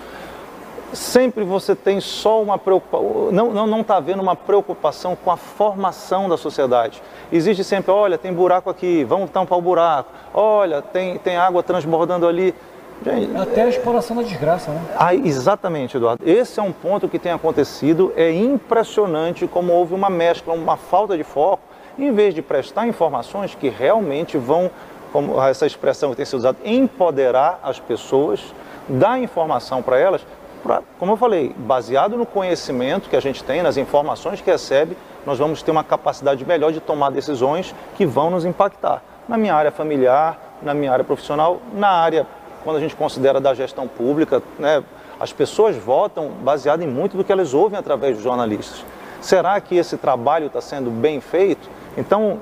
sempre 0.95 1.45
você 1.45 1.75
tem 1.75 2.01
só 2.01 2.43
uma 2.43 2.59
preocupação, 2.59 3.31
não 3.31 3.49
está 3.49 3.55
não, 3.55 3.67
não 3.67 3.85
tá 3.85 3.97
havendo 3.97 4.23
uma 4.23 4.37
preocupação 4.37 5.17
com 5.17 5.31
a 5.31 5.37
formação 5.37 6.29
da 6.29 6.37
sociedade. 6.37 7.03
Existe 7.33 7.65
sempre, 7.65 7.91
olha, 7.91 8.17
tem 8.17 8.33
buraco 8.33 8.71
aqui, 8.71 9.05
vamos 9.05 9.31
tampar 9.31 9.59
o 9.59 9.63
buraco, 9.63 10.11
olha, 10.33 10.81
tem, 10.81 11.19
tem 11.19 11.37
água 11.37 11.63
transbordando 11.63 12.27
ali 12.27 12.55
Gente, 13.03 13.37
Até 13.37 13.63
a 13.63 13.69
exploração 13.69 14.17
da 14.17 14.23
desgraça, 14.23 14.71
né? 14.71 14.81
Ah, 14.97 15.15
exatamente, 15.15 15.97
Eduardo. 15.97 16.23
Esse 16.29 16.61
é 16.61 16.63
um 16.63 16.73
ponto 16.73 17.09
que 17.09 17.19
tem 17.19 17.33
acontecido. 17.33 18.13
É 18.17 18.31
impressionante 18.31 19.47
como 19.47 19.73
houve 19.73 19.95
uma 19.95 20.09
mescla, 20.09 20.55
uma 20.55 20.77
falta 20.77 21.17
de 21.17 21.25
foco, 21.25 21.63
em 21.99 22.13
vez 22.13 22.35
de 22.35 22.41
prestar 22.41 22.87
informações 22.87 23.55
que 23.55 23.69
realmente 23.69 24.39
vão, 24.39 24.71
como 25.13 25.41
essa 25.43 25.67
expressão 25.67 26.11
que 26.11 26.17
tem 26.17 26.25
sido 26.25 26.39
usada, 26.39 26.59
empoderar 26.65 27.61
as 27.63 27.79
pessoas, 27.79 28.41
dar 28.89 29.19
informação 29.21 29.83
para 29.83 29.99
elas, 29.99 30.25
pra, 30.65 30.83
como 30.99 31.13
eu 31.13 31.17
falei, 31.17 31.55
baseado 31.57 32.17
no 32.17 32.25
conhecimento 32.25 33.11
que 33.11 33.15
a 33.15 33.21
gente 33.21 33.45
tem, 33.45 33.63
nas 33.63 33.77
informações 33.77 34.41
que 34.41 34.51
recebe, 34.51 34.97
nós 35.27 35.39
vamos 35.39 35.63
ter 35.63 35.71
uma 35.71 35.85
capacidade 35.85 36.43
melhor 36.45 36.73
de 36.73 36.81
tomar 36.81 37.11
decisões 37.11 37.75
que 37.95 38.07
vão 38.07 38.31
nos 38.31 38.47
impactar. 38.47 39.03
Na 39.29 39.37
minha 39.37 39.55
área 39.55 39.71
familiar, 39.71 40.57
na 40.63 40.73
minha 40.73 40.91
área 40.91 41.05
profissional, 41.05 41.61
na 41.75 41.89
área, 41.89 42.27
quando 42.65 42.77
a 42.77 42.81
gente 42.81 42.97
considera 42.97 43.41
da 43.41 43.53
gestão 43.53 43.87
pública, 43.87 44.43
né, 44.59 44.83
as 45.21 45.33
pessoas 45.33 45.77
votam 45.77 46.31
baseado 46.43 46.83
em 46.83 46.87
muito 46.87 47.17
do 47.17 47.23
que 47.23 47.31
elas 47.31 47.53
ouvem 47.53 47.79
através 47.79 48.17
dos 48.17 48.25
jornalistas. 48.25 48.85
Será 49.25 49.59
que 49.59 49.75
esse 49.75 49.97
trabalho 49.97 50.49
está 50.49 50.61
sendo 50.61 50.91
bem 50.91 51.19
feito? 51.19 51.67
Então, 51.97 52.41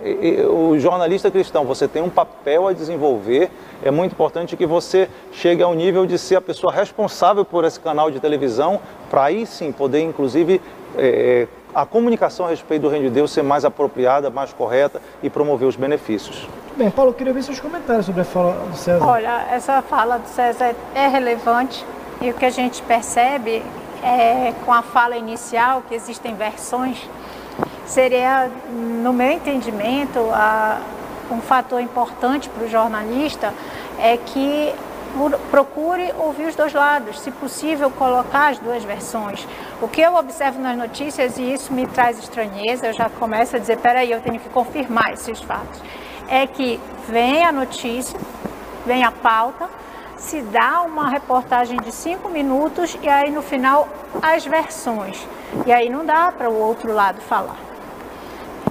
o 0.51 0.77
jornalista 0.81 1.31
cristão, 1.31 1.65
você 1.65 1.87
tem 1.87 2.03
um 2.03 2.09
papel 2.09 2.67
a 2.67 2.73
desenvolver. 2.73 3.53
É 3.85 3.91
muito 3.93 4.15
importante 4.15 4.57
que 4.57 4.67
você 4.67 5.09
chegue 5.31 5.63
ao 5.63 5.75
nível 5.75 6.05
de 6.07 6.19
ser 6.19 6.35
a 6.35 6.41
pessoa 6.41 6.73
responsável 6.73 7.45
por 7.45 7.65
esse 7.65 7.79
canal 7.79 8.11
de 8.11 8.19
televisão, 8.19 8.81
para 9.09 9.23
aí 9.23 9.47
sim 9.47 9.71
poder, 9.71 10.01
inclusive, 10.01 10.61
é, 10.99 11.47
a 11.73 11.87
comunicação 11.87 12.47
a 12.47 12.49
respeito 12.49 12.83
do 12.83 12.89
reino 12.89 13.05
de 13.05 13.15
Deus 13.15 13.31
ser 13.31 13.43
mais 13.45 13.65
apropriada, 13.65 14.29
mais 14.29 14.53
correta 14.53 15.01
e 15.23 15.31
promover 15.31 15.69
os 15.69 15.77
benefícios. 15.77 16.49
Bem, 16.77 16.91
Paulo, 16.91 17.13
eu 17.13 17.15
queria 17.15 17.33
ver 17.33 17.45
seus 17.45 17.61
comentários 17.61 18.07
sobre 18.07 18.23
a 18.23 18.25
fala 18.25 18.55
do 18.55 18.77
César. 18.77 19.07
Olha, 19.07 19.47
essa 19.53 19.81
fala 19.83 20.19
do 20.19 20.27
César 20.27 20.75
é 20.97 21.07
relevante 21.07 21.87
e 22.21 22.31
o 22.31 22.35
que 22.35 22.45
a 22.45 22.51
gente 22.51 22.83
percebe 22.83 23.63
é, 24.03 24.53
com 24.65 24.73
a 24.73 24.83
fala 24.83 25.17
inicial, 25.17 25.83
que 25.89 25.95
existem 25.95 26.35
versões, 26.35 26.99
seria, 27.87 28.51
no 28.71 29.13
meu 29.13 29.31
entendimento, 29.31 30.19
a, 30.33 30.81
um 31.31 31.41
fator 31.41 31.81
importante 31.81 32.49
para 32.49 32.65
o 32.65 32.69
jornalista 32.69 33.55
é 33.99 34.17
que 34.17 34.75
procure 35.51 36.13
ouvir 36.19 36.47
os 36.47 36.55
dois 36.55 36.73
lados, 36.73 37.21
se 37.21 37.31
possível 37.31 37.91
colocar 37.91 38.49
as 38.53 38.59
duas 38.59 38.83
versões. 38.83 39.47
O 39.81 39.89
que 39.89 40.01
eu 40.01 40.15
observo 40.15 40.59
nas 40.59 40.77
notícias, 40.77 41.37
e 41.37 41.53
isso 41.53 41.73
me 41.73 41.87
traz 41.87 42.19
estranheza, 42.19 42.87
eu 42.87 42.93
já 42.93 43.11
começo 43.11 43.57
a 43.57 43.59
dizer, 43.59 43.79
peraí, 43.79 44.11
eu 44.11 44.21
tenho 44.21 44.41
que 44.41 44.49
confirmar 44.49 45.13
esses 45.13 45.41
fatos, 45.41 45.81
é 46.29 46.47
que 46.47 46.81
vem 47.09 47.45
a 47.45 47.53
notícia, 47.53 48.19
vem 48.87 49.05
a 49.05 49.11
pauta, 49.11 49.69
se 50.23 50.41
dá 50.41 50.83
uma 50.83 51.09
reportagem 51.09 51.77
de 51.79 51.91
cinco 51.91 52.29
minutos 52.29 52.97
e 53.03 53.09
aí 53.09 53.31
no 53.31 53.43
final 53.43 53.89
as 54.23 54.47
versões. 54.47 55.27
E 55.67 55.73
aí 55.73 55.91
não 55.91 56.05
dá 56.05 56.33
para 56.33 56.49
o 56.49 56.59
outro 56.59 56.93
lado 56.93 57.21
falar. 57.21 57.57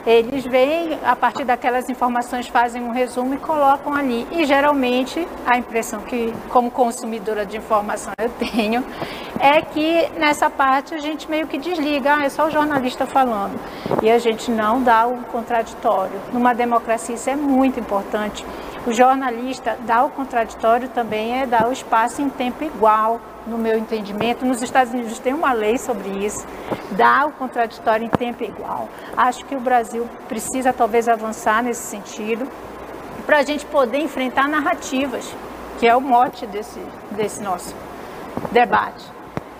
Eles 0.05 0.43
vêm, 0.45 0.97
a 1.05 1.15
partir 1.15 1.43
daquelas 1.43 1.87
informações, 1.87 2.47
fazem 2.47 2.81
um 2.81 2.89
resumo 2.91 3.35
e 3.35 3.37
colocam 3.37 3.93
ali. 3.93 4.27
E 4.31 4.45
geralmente, 4.45 5.27
a 5.45 5.59
impressão 5.59 5.99
que, 5.99 6.33
como 6.49 6.71
consumidora 6.71 7.45
de 7.45 7.57
informação, 7.57 8.11
eu 8.17 8.29
tenho, 8.29 8.83
é 9.39 9.61
que 9.61 10.09
nessa 10.17 10.49
parte 10.49 10.95
a 10.95 10.97
gente 10.97 11.29
meio 11.29 11.45
que 11.45 11.59
desliga, 11.59 12.15
ah, 12.15 12.25
é 12.25 12.29
só 12.29 12.47
o 12.47 12.49
jornalista 12.49 13.05
falando. 13.05 13.59
E 14.01 14.09
a 14.09 14.17
gente 14.17 14.49
não 14.49 14.81
dá 14.81 15.05
o 15.05 15.17
contraditório. 15.25 16.19
Numa 16.33 16.53
democracia, 16.53 17.13
isso 17.13 17.29
é 17.29 17.35
muito 17.35 17.79
importante. 17.79 18.43
O 18.85 18.91
jornalista 18.91 19.77
dar 19.85 20.05
o 20.05 20.09
contraditório 20.09 20.89
também 20.89 21.39
é 21.39 21.45
dar 21.45 21.67
o 21.67 21.71
espaço 21.71 22.19
em 22.19 22.29
tempo 22.29 22.63
igual 22.63 23.21
no 23.45 23.55
meu 23.55 23.77
entendimento. 23.77 24.43
Nos 24.43 24.61
Estados 24.63 24.91
Unidos 24.91 25.19
tem 25.19 25.33
uma 25.33 25.53
lei 25.53 25.77
sobre 25.77 26.09
isso, 26.25 26.45
dá 26.91 27.25
o 27.27 27.31
contraditório 27.31 28.05
em 28.05 28.09
tempo 28.09 28.43
igual. 28.43 28.89
Acho 29.15 29.45
que 29.45 29.55
o 29.55 29.59
Brasil 29.59 30.09
precisa 30.27 30.73
talvez 30.73 31.07
avançar 31.07 31.61
nesse 31.61 31.83
sentido 31.83 32.47
para 33.27 33.37
a 33.37 33.43
gente 33.43 33.65
poder 33.67 33.99
enfrentar 33.99 34.47
narrativas, 34.47 35.31
que 35.79 35.87
é 35.87 35.95
o 35.95 36.01
mote 36.01 36.47
desse, 36.47 36.81
desse 37.11 37.41
nosso 37.43 37.75
debate, 38.51 39.05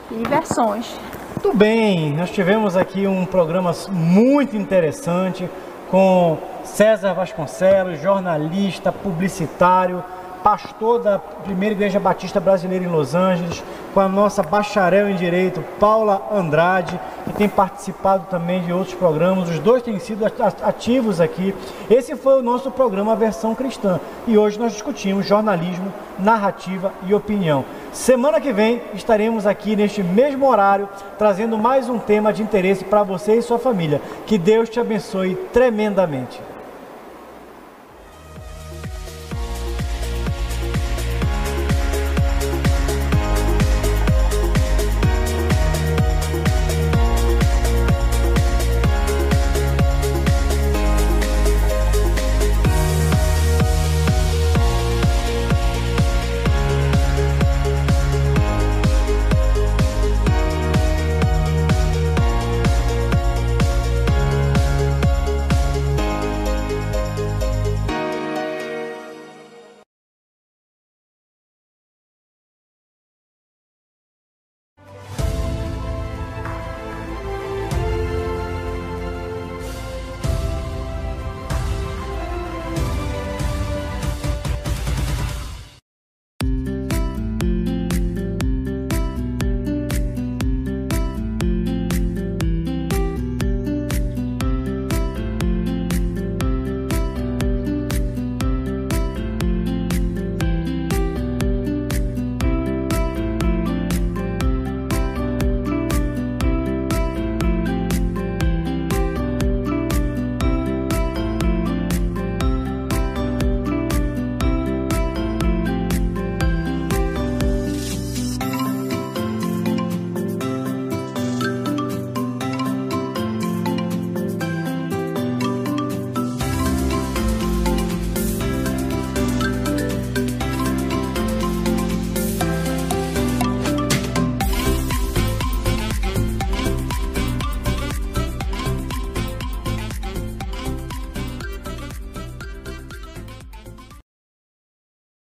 e 0.10 0.28
versões. 0.28 1.00
Muito 1.44 1.56
bem, 1.56 2.12
nós 2.14 2.32
tivemos 2.32 2.76
aqui 2.76 3.06
um 3.06 3.26
programa 3.26 3.72
muito 3.90 4.58
interessante 4.58 5.48
com 5.92 6.38
César 6.64 7.14
Vasconcelos, 7.14 8.02
jornalista, 8.02 8.94
publicitário, 8.94 10.02
pastor 10.44 11.00
da 11.00 11.20
Primeira 11.20 11.74
Igreja 11.74 12.00
Batista 12.00 12.40
Brasileira 12.40 12.86
em 12.86 12.88
Los 12.88 13.16
Angeles, 13.16 13.64
com 13.94 14.00
a 14.00 14.08
nossa 14.08 14.42
bacharel 14.42 15.10
em 15.10 15.16
Direito, 15.16 15.64
Paula 15.80 16.30
Andrade, 16.34 17.00
que 17.26 17.34
tem 17.34 17.50
participado 17.50 18.26
também 18.30 18.62
de 18.62 18.72
outros 18.72 18.96
programas. 18.96 19.50
Os 19.50 19.60
dois 19.60 19.84
têm 19.84 20.00
sido 20.00 20.26
ativos 20.64 21.20
aqui. 21.20 21.54
Esse 21.90 22.16
foi 22.16 22.40
o 22.40 22.44
nosso 22.44 22.72
programa 22.72 23.16
Versão 23.16 23.54
Cristã. 23.54 24.00
E 24.28 24.38
hoje 24.38 24.60
nós 24.60 24.74
discutimos 24.74 25.26
jornalismo, 25.26 25.92
narrativa 26.18 26.94
e 27.06 27.14
opinião. 27.14 27.66
Semana 27.92 28.40
que 28.40 28.54
vem 28.54 28.82
estaremos 28.94 29.46
aqui 29.46 29.76
neste 29.76 30.02
mesmo 30.02 30.48
horário, 30.50 30.88
trazendo 31.18 31.58
mais 31.58 31.90
um 31.90 32.00
tema 32.00 32.32
de 32.32 32.42
interesse 32.42 32.86
para 32.86 33.04
você 33.04 33.36
e 33.36 33.42
sua 33.42 33.60
família. 33.60 34.02
Que 34.26 34.38
Deus 34.38 34.70
te 34.70 34.80
abençoe 34.80 35.36
tremendamente. 35.52 36.40